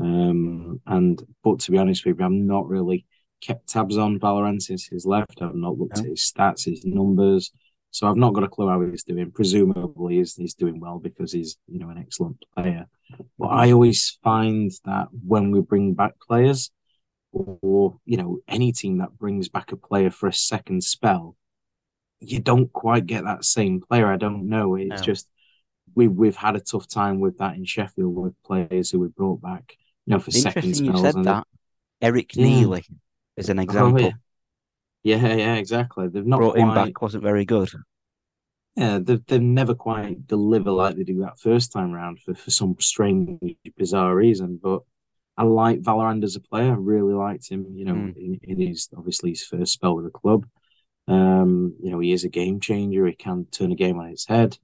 Um, 0.00 0.80
and 0.86 1.22
but 1.44 1.60
to 1.60 1.70
be 1.70 1.78
honest 1.78 2.04
with 2.04 2.18
you, 2.18 2.24
I'm 2.26 2.46
not 2.46 2.68
really 2.68 3.06
kept 3.40 3.68
tabs 3.68 3.96
on 3.96 4.18
Vallerand 4.18 4.62
since 4.62 4.86
he's 4.86 5.06
left. 5.06 5.40
I've 5.40 5.54
not 5.54 5.78
looked 5.78 5.96
No. 5.96 6.02
at 6.02 6.08
his 6.08 6.32
stats, 6.32 6.64
his 6.64 6.84
numbers. 6.84 7.52
So 7.90 8.08
I've 8.08 8.16
not 8.16 8.34
got 8.34 8.44
a 8.44 8.48
clue 8.48 8.68
how 8.68 8.80
he's 8.82 9.04
doing. 9.04 9.30
Presumably 9.30 10.16
he's, 10.16 10.34
he's 10.34 10.54
doing 10.54 10.78
well 10.78 10.98
because 10.98 11.32
he's, 11.32 11.56
you 11.68 11.78
know, 11.78 11.88
an 11.88 11.98
excellent 11.98 12.44
player. 12.54 12.86
But 13.38 13.46
I 13.46 13.72
always 13.72 14.18
find 14.22 14.70
that 14.84 15.08
when 15.26 15.52
we 15.52 15.60
bring 15.60 15.94
back 15.94 16.12
players, 16.20 16.70
or 17.32 17.98
you 18.04 18.16
know 18.16 18.38
any 18.48 18.72
team 18.72 18.98
that 18.98 19.16
brings 19.18 19.48
back 19.48 19.72
a 19.72 19.76
player 19.76 20.10
for 20.10 20.26
a 20.28 20.32
second 20.32 20.82
spell, 20.84 21.36
you 22.20 22.40
don't 22.40 22.72
quite 22.72 23.06
get 23.06 23.24
that 23.24 23.44
same 23.44 23.80
player. 23.80 24.06
I 24.06 24.16
don't 24.16 24.48
know. 24.48 24.74
It's 24.76 24.88
No. 24.88 24.96
just 25.02 25.28
we 25.94 26.08
we've 26.08 26.36
had 26.36 26.56
a 26.56 26.60
tough 26.60 26.88
time 26.88 27.20
with 27.20 27.38
that 27.38 27.56
in 27.56 27.64
Sheffield 27.64 28.14
with 28.16 28.34
players 28.44 28.90
who 28.90 29.00
we 29.00 29.08
brought 29.08 29.40
back, 29.42 29.76
you 30.06 30.12
know, 30.12 30.20
for 30.20 30.30
second 30.30 30.64
Interesting 30.64 30.86
you 30.86 30.98
said 30.98 31.14
and 31.16 31.24
that. 31.26 31.46
Eric 32.00 32.34
Yeah. 32.36 32.44
Neely 32.44 32.84
is 33.36 33.48
an 33.48 33.58
example. 33.58 34.04
Oh, 34.06 34.12
yeah. 35.02 35.16
yeah, 35.16 35.34
yeah, 35.34 35.54
exactly. 35.56 36.08
They've 36.08 36.26
not 36.26 36.38
Brought 36.38 36.54
quite, 36.54 36.62
him 36.62 36.74
back, 36.74 37.02
wasn't 37.02 37.22
very 37.24 37.44
good. 37.44 37.70
yeah, 38.76 38.98
they've, 39.02 39.24
they've 39.26 39.42
never 39.42 39.74
quite 39.74 40.26
deliver 40.26 40.70
like 40.70 40.96
they 40.96 41.04
do 41.04 41.20
that 41.20 41.38
first 41.40 41.72
time 41.72 41.92
round 41.92 42.20
for, 42.20 42.34
for 42.34 42.50
some 42.50 42.76
strange, 42.80 43.56
bizarre 43.76 44.14
reason. 44.14 44.58
But 44.62 44.82
I 45.38 45.44
like 45.44 45.80
Vallerand 45.82 46.24
as 46.24 46.36
a 46.36 46.40
player. 46.40 46.72
I 46.72 46.76
really 46.76 47.14
liked 47.14 47.48
him, 47.48 47.66
you 47.78 47.84
know, 47.86 47.94
Mm. 47.94 48.16
in, 48.16 48.40
in 48.42 48.60
his 48.68 48.88
obviously 48.96 49.30
his 49.30 49.44
first 49.44 49.72
spell 49.72 49.94
with 49.96 50.04
the 50.04 50.10
club. 50.10 50.46
Um, 51.06 51.74
you 51.82 51.90
know, 51.90 52.00
he 52.00 52.12
is 52.12 52.24
a 52.24 52.28
game 52.28 52.58
changer. 52.60 53.06
He 53.06 53.14
can 53.14 53.46
turn 53.46 53.72
a 53.72 53.76
game 53.76 53.98
on 53.98 54.08
its 54.08 54.26
head. 54.26 54.58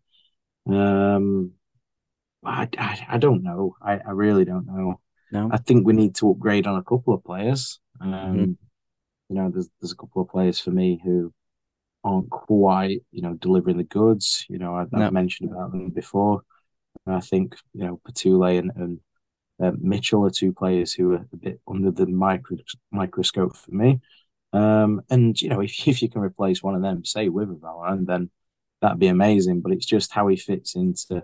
Um, 0.66 1.52
I, 2.44 2.68
I, 2.78 3.06
I 3.10 3.18
don't 3.18 3.42
know. 3.42 3.76
I, 3.80 3.94
I 3.98 4.10
really 4.10 4.44
don't 4.44 4.66
know. 4.66 5.00
No. 5.32 5.48
I 5.52 5.56
think 5.58 5.86
we 5.86 5.92
need 5.94 6.14
to 6.16 6.30
upgrade 6.30 6.66
on 6.66 6.76
a 6.78 6.82
couple 6.82 7.14
of 7.14 7.24
players. 7.24 7.80
Um, 8.00 8.10
Mhm. 8.12 8.56
You 9.30 9.36
know, 9.36 9.50
there's 9.50 9.68
there's 9.80 9.92
a 9.92 9.96
couple 9.96 10.20
of 10.22 10.28
players 10.28 10.60
for 10.60 10.70
me 10.70 11.00
who 11.02 11.32
aren't 12.04 12.28
quite, 12.28 13.00
you 13.10 13.22
know, 13.22 13.32
delivering 13.34 13.78
the 13.78 13.84
goods. 13.84 14.44
You 14.50 14.58
know, 14.58 14.74
I, 14.74 14.84
No. 14.92 15.06
I've 15.06 15.12
mentioned 15.12 15.50
about 15.50 15.72
them 15.72 15.88
before. 15.90 16.42
And 17.06 17.16
I 17.16 17.20
think 17.20 17.56
you 17.72 17.84
know 17.86 18.00
Petule 18.06 18.58
and, 18.58 18.70
and 18.76 19.00
uh, 19.62 19.72
Mitchell 19.78 20.24
are 20.26 20.30
two 20.30 20.52
players 20.52 20.92
who 20.92 21.12
are 21.12 21.26
a 21.32 21.36
bit 21.36 21.60
under 21.68 21.90
the 21.90 22.06
micro, 22.06 22.58
microscope 22.90 23.56
for 23.56 23.70
me. 23.70 24.00
Um, 24.52 25.02
and 25.10 25.40
you 25.40 25.48
know, 25.48 25.60
if 25.66 25.86
if 25.88 26.02
you 26.02 26.08
can 26.08 26.22
replace 26.22 26.62
one 26.62 26.74
of 26.74 26.82
them, 26.82 27.04
say 27.04 27.28
with 27.28 27.50
a 27.50 27.54
Vallerand, 27.54 28.06
then 28.06 28.30
that'd 28.80 28.98
be 28.98 29.08
amazing. 29.08 29.60
But 29.60 29.72
it's 29.72 29.86
just 29.86 30.12
how 30.12 30.28
he 30.28 30.36
fits 30.36 30.74
into 30.74 31.22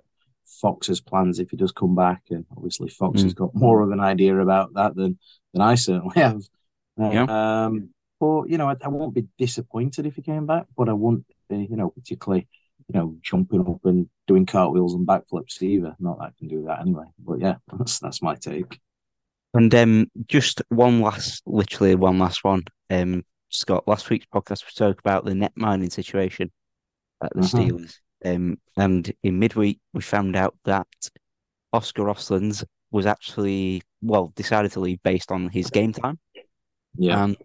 Fox's 0.61 1.01
plans 1.01 1.39
if 1.39 1.51
he 1.51 1.57
does 1.57 1.73
come 1.73 1.95
back, 1.95 2.23
and 2.31 2.45
obviously 2.57 2.89
Fox 2.89 3.21
Mm. 3.21 3.25
has 3.25 3.35
got 3.35 3.55
more 3.55 3.83
of 3.83 3.91
an 3.93 4.01
idea 4.01 4.37
about 4.39 4.75
that 4.75 4.95
than 4.97 5.19
than 5.53 5.63
I 5.63 5.75
certainly 5.77 6.15
have. 6.21 6.43
Yeah. 6.99 7.25
Um, 7.67 7.91
but 8.19 8.45
you 8.51 8.59
know, 8.59 8.69
I, 8.69 8.77
I 8.83 8.89
won't 8.89 9.15
be 9.15 9.27
disappointed 9.39 10.07
if 10.07 10.17
he 10.17 10.23
came 10.23 10.47
back, 10.47 10.67
but 10.77 10.89
I 10.89 10.93
won't 10.93 11.25
be, 11.49 11.67
you 11.71 11.77
know, 11.77 11.91
particularly, 11.91 12.49
you 12.93 13.01
know, 13.01 13.17
jumping 13.23 13.61
up 13.61 13.85
and 13.85 14.09
doing 14.27 14.47
cartwheels 14.47 14.95
and 14.95 15.07
backflips 15.07 15.63
either. 15.63 15.95
Not 15.99 16.19
that 16.19 16.25
I 16.25 16.31
can 16.39 16.49
do 16.49 16.65
that 16.67 16.81
anyway. 16.81 17.07
But 17.19 17.41
yeah, 17.41 17.57
that's 17.79 17.99
that's 17.99 18.23
my 18.23 18.35
take. 18.35 18.81
And 19.55 19.75
um, 19.75 20.11
just 20.29 20.63
one 20.69 21.01
last, 21.01 21.43
literally 21.47 21.95
one 21.97 22.19
last 22.19 22.45
one. 22.45 22.63
Um, 22.89 23.25
Scott, 23.49 23.89
last 23.89 24.09
week's 24.11 24.27
podcast 24.33 24.65
we 24.65 24.71
spoke 24.71 25.01
about 25.01 25.25
the 25.25 25.35
net 25.35 25.53
mining 25.57 25.91
situation 25.91 26.53
at 27.23 27.33
the 27.35 27.41
Mhm. 27.41 27.51
Steelers. 27.51 27.95
Um, 28.25 28.59
and 28.77 29.11
in 29.23 29.39
midweek 29.39 29.81
we 29.95 30.03
found 30.03 30.37
out 30.37 30.55
that 30.65 30.87
Oscar 31.73 32.05
Oslands 32.11 32.65
was 32.91 33.07
actually 33.07 33.83
well 34.03 34.33
decided 34.37 34.73
to 34.73 34.81
leave 34.81 35.03
based 35.03 35.33
on 35.33 35.49
his 35.49 35.71
game 35.71 35.93
time. 35.93 36.19
Yeah. 36.97 37.25
And 37.25 37.37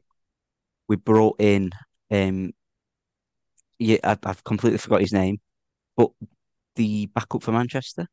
we 0.88 0.98
brought 0.98 1.40
in 1.40 1.72
um 2.12 2.52
yeah, 3.80 3.98
I, 4.04 4.18
I've 4.24 4.44
completely 4.44 4.78
forgot 4.80 5.02
his 5.02 5.14
name, 5.14 5.40
but 5.98 6.10
the 6.76 7.08
backup 7.08 7.44
for 7.44 7.52
Manchester. 7.52 8.08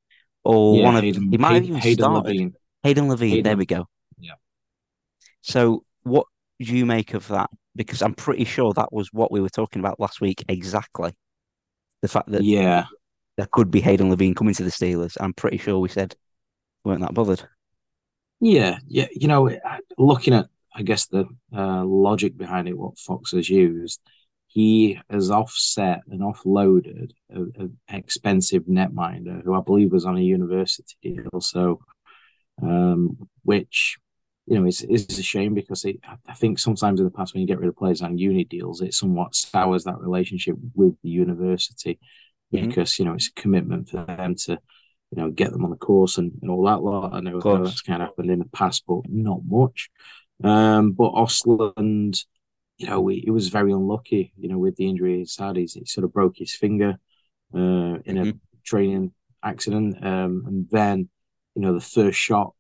Or 0.44 0.76
yeah, 0.76 0.84
one 0.84 0.96
of 0.96 1.02
Hayden, 1.04 1.30
he 1.30 1.38
might 1.38 1.54
have 1.54 1.64
even 1.64 1.76
Hayden 1.76 2.04
started. 2.04 2.28
Lavigne. 2.28 2.50
Hayden 2.82 3.08
Lavigne, 3.08 3.42
there 3.42 3.56
we 3.56 3.66
go. 3.66 3.86
Yeah. 4.18 4.34
So 5.42 5.84
what 6.02 6.26
do 6.60 6.76
you 6.76 6.86
make 6.86 7.14
of 7.14 7.28
that? 7.28 7.50
Because 7.76 8.02
I'm 8.02 8.14
pretty 8.14 8.44
sure 8.44 8.72
that 8.74 8.92
was 8.92 9.08
what 9.12 9.32
we 9.32 9.40
were 9.40 9.48
talking 9.48 9.80
about 9.80 10.00
last 10.00 10.20
week 10.20 10.44
exactly. 10.48 11.12
The 12.02 12.08
fact 12.08 12.30
that 12.32 12.42
Yeah. 12.42 12.86
there 13.36 13.48
could 13.50 13.70
be 13.70 13.80
Hayden 13.80 14.10
Lavigne 14.10 14.34
coming 14.34 14.54
to 14.54 14.64
the 14.64 14.70
Steelers. 14.70 15.16
I'm 15.20 15.32
pretty 15.32 15.58
sure 15.58 15.78
we 15.78 15.88
said 15.88 16.14
weren't 16.84 17.00
that 17.02 17.14
bothered. 17.14 17.48
Yeah, 18.40 18.78
yeah. 18.86 19.06
You 19.12 19.28
know, 19.28 19.48
looking 19.96 20.34
at, 20.34 20.46
I 20.74 20.82
guess, 20.82 21.06
the 21.06 21.26
uh, 21.56 21.84
logic 21.84 22.36
behind 22.36 22.68
it, 22.68 22.76
what 22.76 22.98
Fox 22.98 23.30
has 23.32 23.48
used, 23.48 24.00
he 24.52 24.98
has 25.08 25.30
offset 25.30 26.00
and 26.10 26.20
offloaded 26.20 27.12
an 27.30 27.78
expensive 27.88 28.64
netminder 28.64 29.42
who 29.42 29.54
I 29.54 29.60
believe 29.62 29.92
was 29.92 30.04
on 30.04 30.18
a 30.18 30.20
university 30.20 30.96
deal. 31.02 31.40
So, 31.40 31.80
um, 32.60 33.16
which, 33.44 33.96
you 34.46 34.58
know, 34.58 34.66
is, 34.66 34.82
is 34.82 35.18
a 35.18 35.22
shame 35.22 35.54
because 35.54 35.84
it, 35.84 35.96
I 36.26 36.34
think 36.34 36.58
sometimes 36.58 37.00
in 37.00 37.06
the 37.06 37.10
past 37.10 37.32
when 37.32 37.40
you 37.40 37.46
get 37.46 37.58
rid 37.60 37.68
of 37.68 37.76
players 37.76 38.02
on 38.02 38.18
uni 38.18 38.44
deals, 38.44 38.82
it 38.82 38.92
somewhat 38.94 39.34
sours 39.34 39.84
that 39.84 40.00
relationship 40.00 40.56
with 40.74 40.94
the 41.02 41.08
university 41.10 41.98
Mhm. 42.52 42.68
because, 42.68 42.98
you 42.98 43.06
know, 43.06 43.14
it's 43.14 43.28
a 43.34 43.40
commitment 43.40 43.88
for 43.88 44.04
them 44.04 44.34
to 44.44 44.58
you 45.14 45.22
know, 45.22 45.30
get 45.30 45.52
them 45.52 45.62
on 45.64 45.70
the 45.70 45.76
course 45.76 46.16
and, 46.16 46.32
and 46.40 46.50
all 46.50 46.64
that 46.64 46.82
lot. 46.82 47.12
I 47.12 47.20
know 47.20 47.38
course. 47.38 47.68
that's 47.68 47.82
kind 47.82 48.02
of 48.02 48.08
happened 48.08 48.30
in 48.30 48.38
the 48.38 48.46
past, 48.46 48.84
but 48.88 49.00
not 49.08 49.40
much. 49.46 49.90
Um, 50.42 50.92
but 50.92 51.12
Osland, 51.12 52.24
you 52.82 52.88
know, 52.88 53.06
he, 53.08 53.20
he 53.20 53.30
was 53.30 53.48
very 53.48 53.72
unlucky, 53.72 54.32
you 54.36 54.48
know, 54.48 54.58
with 54.58 54.76
the 54.76 54.88
injury 54.88 55.18
he's 55.18 55.36
had. 55.36 55.56
He's, 55.56 55.74
he 55.74 55.84
sort 55.84 56.04
of 56.04 56.12
broke 56.12 56.36
his 56.36 56.54
finger 56.54 56.96
uh, 57.54 57.98
in 58.04 58.18
a 58.18 58.26
Mhm. 58.26 58.40
training 58.64 59.12
accident. 59.42 60.04
Um, 60.04 60.44
and 60.46 60.68
then, 60.70 61.08
you 61.54 61.62
know, 61.62 61.74
the 61.74 61.80
first 61.80 62.18
shot 62.18 62.54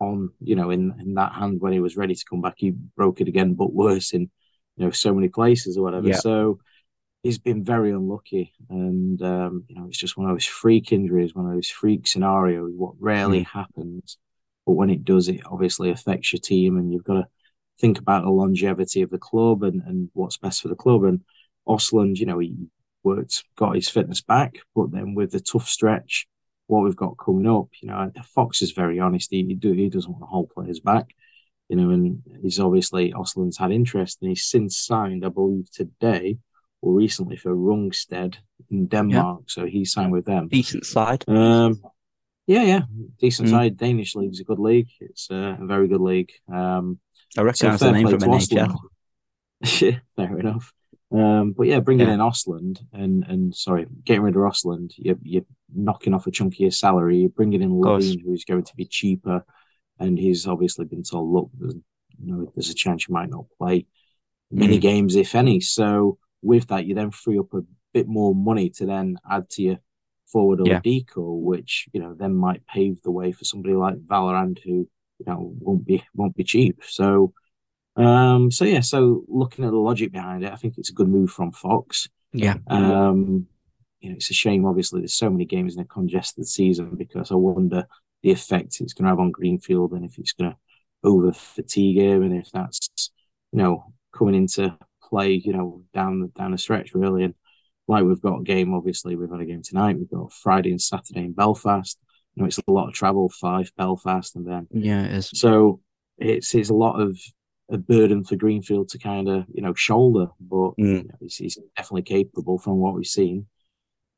on, 0.00 0.30
you 0.40 0.56
know, 0.56 0.70
in, 0.70 0.94
in 1.00 1.14
that 1.14 1.32
hand 1.32 1.60
when 1.60 1.72
he 1.72 1.80
was 1.80 1.96
ready 1.96 2.14
to 2.14 2.24
come 2.28 2.40
back, 2.40 2.54
he 2.58 2.70
broke 2.70 3.20
it 3.20 3.28
again, 3.28 3.54
but 3.54 3.72
worse 3.72 4.12
in, 4.12 4.30
you 4.76 4.84
know, 4.84 4.90
so 4.90 5.14
many 5.14 5.28
places 5.28 5.76
or 5.76 5.82
whatever. 5.82 6.08
Yeah. 6.08 6.20
So, 6.20 6.60
he's 7.22 7.38
been 7.38 7.64
very 7.64 7.90
unlucky, 7.90 8.54
and 8.70 9.20
um, 9.22 9.64
you 9.68 9.74
know 9.74 9.86
it's 9.88 9.98
just 9.98 10.16
one 10.16 10.28
of 10.30 10.34
those 10.34 10.44
freak 10.44 10.92
injuries, 10.92 11.34
one 11.34 11.46
of 11.46 11.52
those 11.52 11.68
freak 11.68 12.06
scenarios. 12.06 12.72
What 12.76 12.94
rarely 13.00 13.42
happens, 13.42 14.18
but 14.66 14.72
when 14.74 14.90
it 14.90 15.04
does, 15.04 15.28
it 15.28 15.40
obviously 15.46 15.90
affects 15.90 16.32
your 16.32 16.40
team, 16.40 16.78
and 16.78 16.92
you've 16.92 17.04
got 17.04 17.14
to 17.14 17.26
think 17.80 17.98
about 17.98 18.24
the 18.24 18.30
longevity 18.30 19.02
of 19.02 19.10
the 19.10 19.18
club 19.18 19.62
and, 19.62 19.82
and 19.82 20.10
what's 20.14 20.36
best 20.36 20.62
for 20.62 20.68
the 20.68 20.74
club. 20.74 21.04
And 21.04 21.20
Osland, 21.66 22.18
you 22.18 22.26
know, 22.26 22.38
he 22.38 22.54
worked, 23.02 23.44
got 23.56 23.74
his 23.74 23.88
fitness 23.88 24.20
back, 24.20 24.58
but 24.74 24.90
then 24.90 25.14
with 25.14 25.30
the 25.32 25.40
tough 25.40 25.68
stretch, 25.68 26.26
what 26.66 26.84
we've 26.84 26.96
got 26.96 27.16
coming 27.16 27.46
up, 27.46 27.68
you 27.80 27.88
know, 27.88 28.10
Fox 28.34 28.62
is 28.62 28.72
very 28.72 29.00
honest. 29.00 29.30
He 29.30 29.44
he, 29.44 29.54
do, 29.54 29.72
he 29.72 29.88
doesn't 29.88 30.10
want 30.10 30.22
to 30.22 30.26
hold 30.26 30.50
players 30.50 30.80
back. 30.80 31.06
You 31.70 31.76
know, 31.76 31.90
and 31.90 32.22
he's 32.42 32.58
obviously 32.60 33.12
Osland's 33.12 33.58
had 33.58 33.72
interest, 33.72 34.18
and 34.22 34.30
he's 34.30 34.44
since 34.46 34.78
signed, 34.78 35.24
I 35.24 35.28
believe, 35.28 35.70
today 35.70 36.38
or 36.80 36.94
recently 36.94 37.36
for 37.36 37.54
Rungsted 37.54 38.36
in 38.70 38.86
Denmark. 38.86 39.50
So 39.50 39.66
he 39.66 39.84
signed 39.84 40.12
with 40.12 40.24
them. 40.24 40.48
Decent 40.48 40.86
side. 40.86 41.24
Um, 41.28 41.82
yeah, 42.46 42.62
yeah, 42.62 42.80
decent 43.20 43.48
Mm. 43.48 43.50
side. 43.50 43.76
Danish 43.76 44.14
league's 44.14 44.40
a 44.40 44.44
good 44.44 44.58
league. 44.58 44.88
It's 45.00 45.30
uh, 45.30 45.56
a 45.60 45.66
very 45.66 45.88
good 45.88 46.00
league. 46.00 46.30
Um, 46.50 46.98
I 47.36 47.40
so 47.40 47.44
recognise 47.44 47.78
the 47.80 47.84
fair 47.86 47.92
name 47.92 48.08
from 48.08 48.20
NHL. 48.20 48.76
Osland. 49.64 50.00
fair 50.16 50.38
enough. 50.38 50.72
Um, 51.10 51.52
but 51.52 51.66
yeah, 51.66 51.80
bringing 51.80 52.06
Yeah. 52.08 52.14
in 52.14 52.20
Osland 52.20 52.80
and 52.92 53.24
and 53.24 53.54
sorry, 53.54 53.86
getting 54.04 54.22
rid 54.22 54.36
of 54.36 54.42
Osland, 54.42 54.92
you're, 54.96 55.16
you're 55.22 55.44
knocking 55.74 56.12
off 56.14 56.26
a 56.26 56.30
chunk 56.30 56.54
of 56.54 56.60
your 56.60 56.70
salary. 56.70 57.18
You're 57.18 57.30
bringing 57.30 57.62
in. 57.62 57.80
Lavigne, 57.80 58.22
who's 58.22 58.44
going 58.44 58.64
to 58.64 58.76
be 58.76 58.84
cheaper, 58.84 59.44
and 59.98 60.18
he's 60.18 60.46
obviously 60.46 60.84
been 60.84 61.02
told, 61.02 61.30
look, 61.32 61.50
there's, 61.58 61.74
you 61.74 62.32
know, 62.32 62.52
there's 62.54 62.70
a 62.70 62.74
chance 62.74 63.08
you 63.08 63.14
might 63.14 63.30
not 63.30 63.46
play 63.58 63.86
many 64.50 64.78
Mm. 64.78 64.82
games, 64.82 65.16
if 65.16 65.34
any. 65.34 65.60
So 65.60 66.18
with 66.42 66.66
that, 66.68 66.84
you 66.86 66.94
then 66.94 67.10
free 67.10 67.38
up 67.38 67.52
a 67.54 67.62
bit 67.94 68.06
more 68.06 68.34
money 68.34 68.68
to 68.70 68.84
then 68.86 69.16
add 69.30 69.48
to 69.50 69.62
your 69.62 69.78
forward 70.26 70.60
or 70.60 70.66
Yeah. 70.66 70.80
Oladipo, 70.80 71.40
which 71.40 71.88
you 71.94 72.00
know 72.00 72.12
then 72.12 72.34
might 72.34 72.66
pave 72.66 73.00
the 73.02 73.10
way 73.10 73.32
for 73.32 73.44
somebody 73.46 73.74
like 73.74 73.96
Vallerand, 74.06 74.58
who 74.58 74.86
you 75.18 75.26
know 75.26 75.52
won't 75.58 75.84
be 75.84 76.04
won't 76.14 76.36
be 76.36 76.44
cheap. 76.44 76.82
So, 76.86 77.32
um, 77.96 78.50
so 78.50 78.64
yeah, 78.64 78.80
so 78.80 79.24
looking 79.28 79.64
at 79.64 79.70
the 79.70 79.76
logic 79.76 80.12
behind 80.12 80.44
it, 80.44 80.52
I 80.52 80.56
think 80.56 80.74
it's 80.78 80.90
a 80.90 80.94
good 80.94 81.08
move 81.08 81.30
from 81.30 81.52
Fox. 81.52 82.08
Yeah. 82.32 82.56
Um, 82.68 83.46
you 84.00 84.10
know, 84.10 84.16
it's 84.16 84.30
a 84.30 84.34
shame. 84.34 84.64
Obviously, 84.64 85.00
there's 85.00 85.14
so 85.14 85.30
many 85.30 85.44
games 85.44 85.74
in 85.74 85.82
a 85.82 85.84
congested 85.84 86.46
season 86.46 86.94
because 86.96 87.32
I 87.32 87.34
wonder 87.34 87.86
the 88.22 88.30
effect 88.30 88.80
it's 88.80 88.92
going 88.92 89.04
to 89.04 89.10
have 89.10 89.20
on 89.20 89.30
Greenfield 89.30 89.92
and 89.92 90.04
if 90.04 90.18
it's 90.18 90.32
going 90.32 90.50
to 90.50 90.56
over 91.04 91.32
fatigue 91.32 91.96
him 91.96 92.22
and 92.24 92.34
if 92.34 92.50
that's 92.50 93.12
you 93.52 93.58
know 93.58 93.92
coming 94.12 94.34
into 94.34 94.76
play, 95.08 95.32
you 95.32 95.52
know, 95.52 95.82
down 95.94 96.30
down 96.36 96.52
the 96.52 96.58
stretch 96.58 96.94
really. 96.94 97.24
And 97.24 97.34
like 97.86 98.04
we've 98.04 98.20
got 98.20 98.40
a 98.40 98.44
game, 98.44 98.74
obviously 98.74 99.16
we've 99.16 99.30
got 99.30 99.40
a 99.40 99.46
game 99.46 99.62
tonight. 99.62 99.98
We've 99.98 100.10
got 100.10 100.32
Friday 100.32 100.70
and 100.70 100.80
Saturday 100.80 101.20
in 101.20 101.32
Belfast. 101.32 101.98
You 102.38 102.42
know, 102.44 102.46
it's 102.46 102.58
a 102.58 102.70
lot 102.70 102.88
of 102.88 102.94
travel, 102.94 103.28
five 103.28 103.72
Belfast, 103.76 104.36
and 104.36 104.46
then 104.46 104.68
Yeah, 104.70 105.04
it 105.06 105.12
is. 105.12 105.30
so 105.34 105.80
it's 106.18 106.54
it's 106.54 106.70
a 106.70 106.74
lot 106.74 107.00
of 107.00 107.18
a 107.68 107.78
burden 107.78 108.24
for 108.24 108.36
Greenfield 108.36 108.88
to 108.90 108.98
kind 108.98 109.28
of 109.28 109.44
you 109.52 109.60
know 109.62 109.74
shoulder, 109.74 110.28
but 110.40 110.70
Mm. 110.78 111.02
you 111.02 111.02
know, 111.04 111.14
he's, 111.20 111.36
he's 111.36 111.58
definitely 111.76 112.02
capable 112.02 112.58
from 112.58 112.76
what 112.78 112.94
we've 112.94 113.06
seen. 113.06 113.46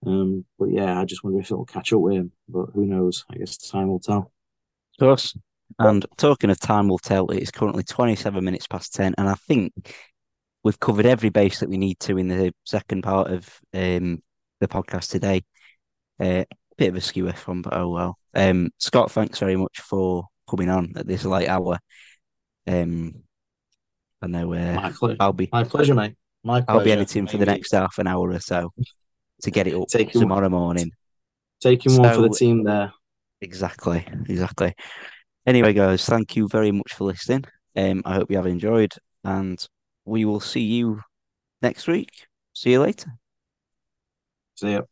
Um, 0.06 0.44
but 0.58 0.70
yeah, 0.70 1.00
I 1.00 1.04
just 1.04 1.24
wonder 1.24 1.40
if 1.40 1.50
it'll 1.50 1.64
catch 1.64 1.92
up 1.92 2.00
with 2.00 2.14
him. 2.14 2.32
But 2.48 2.66
who 2.74 2.84
knows? 2.86 3.24
I 3.30 3.36
guess 3.38 3.56
time 3.56 3.88
will 3.88 4.00
tell. 4.00 4.32
Of 4.98 4.98
course. 5.00 5.36
And 5.78 6.04
talking 6.16 6.50
of 6.50 6.58
time 6.60 6.88
will 6.88 6.98
tell, 6.98 7.30
it's 7.30 7.50
currently 7.50 7.84
27 7.84 8.44
minutes 8.44 8.66
past 8.66 8.92
10, 8.94 9.14
and 9.16 9.28
I 9.28 9.34
think 9.34 9.72
we've 10.62 10.78
covered 10.80 11.06
every 11.06 11.30
base 11.30 11.60
that 11.60 11.70
we 11.70 11.78
need 11.78 11.98
to 12.00 12.18
in 12.18 12.28
the 12.28 12.52
second 12.66 13.02
part 13.02 13.30
of 13.30 13.48
um, 13.72 14.20
the 14.60 14.68
podcast 14.68 15.10
today. 15.10 15.42
Uh, 16.18 16.44
bit 16.80 16.88
of 16.88 16.96
a 16.96 17.00
skewer 17.02 17.34
from, 17.34 17.60
but 17.60 17.76
oh 17.76 17.90
well. 17.90 18.18
Um, 18.34 18.70
Scott, 18.78 19.12
thanks 19.12 19.38
very 19.38 19.54
much 19.54 19.80
for 19.80 20.24
coming 20.48 20.70
on 20.70 20.94
at 20.96 21.06
this 21.06 21.26
late 21.26 21.46
hour. 21.48 21.78
Um, 22.66 23.22
I 24.22 24.26
know 24.28 24.54
uh, 24.54 24.72
My, 24.74 25.16
I'll 25.20 25.34
be 25.34 25.50
my 25.52 25.62
pleasure, 25.64 25.94
mate. 25.94 26.14
My 26.42 26.62
pleasure. 26.62 26.78
I'll 26.78 26.84
be 26.84 26.92
editing 26.92 27.26
for 27.26 27.36
the 27.36 27.44
next 27.44 27.72
half 27.72 27.98
an 27.98 28.06
hour 28.06 28.30
or 28.30 28.40
so 28.40 28.72
to 29.42 29.50
get 29.50 29.66
it 29.66 29.74
up 29.74 29.88
Taking- 29.88 30.22
tomorrow 30.22 30.48
morning. 30.48 30.90
taking 31.60 31.98
one 31.98 32.14
for 32.14 32.22
the 32.22 32.30
team 32.30 32.64
there. 32.64 32.92
Exactly, 33.42 34.06
exactly. 34.28 34.74
Anyway, 35.46 35.74
guys, 35.74 36.06
thank 36.06 36.34
you 36.34 36.48
very 36.48 36.72
much 36.72 36.94
for 36.94 37.04
listening. 37.04 37.44
Um, 37.76 38.00
I 38.06 38.14
hope 38.14 38.30
you 38.30 38.38
have 38.38 38.46
enjoyed, 38.46 38.92
and 39.22 39.62
we 40.06 40.24
will 40.24 40.40
see 40.40 40.62
you 40.62 41.02
next 41.60 41.86
week. 41.86 42.08
See 42.54 42.72
you 42.72 42.80
later. 42.80 43.12
See 44.54 44.72
ya. 44.72 44.82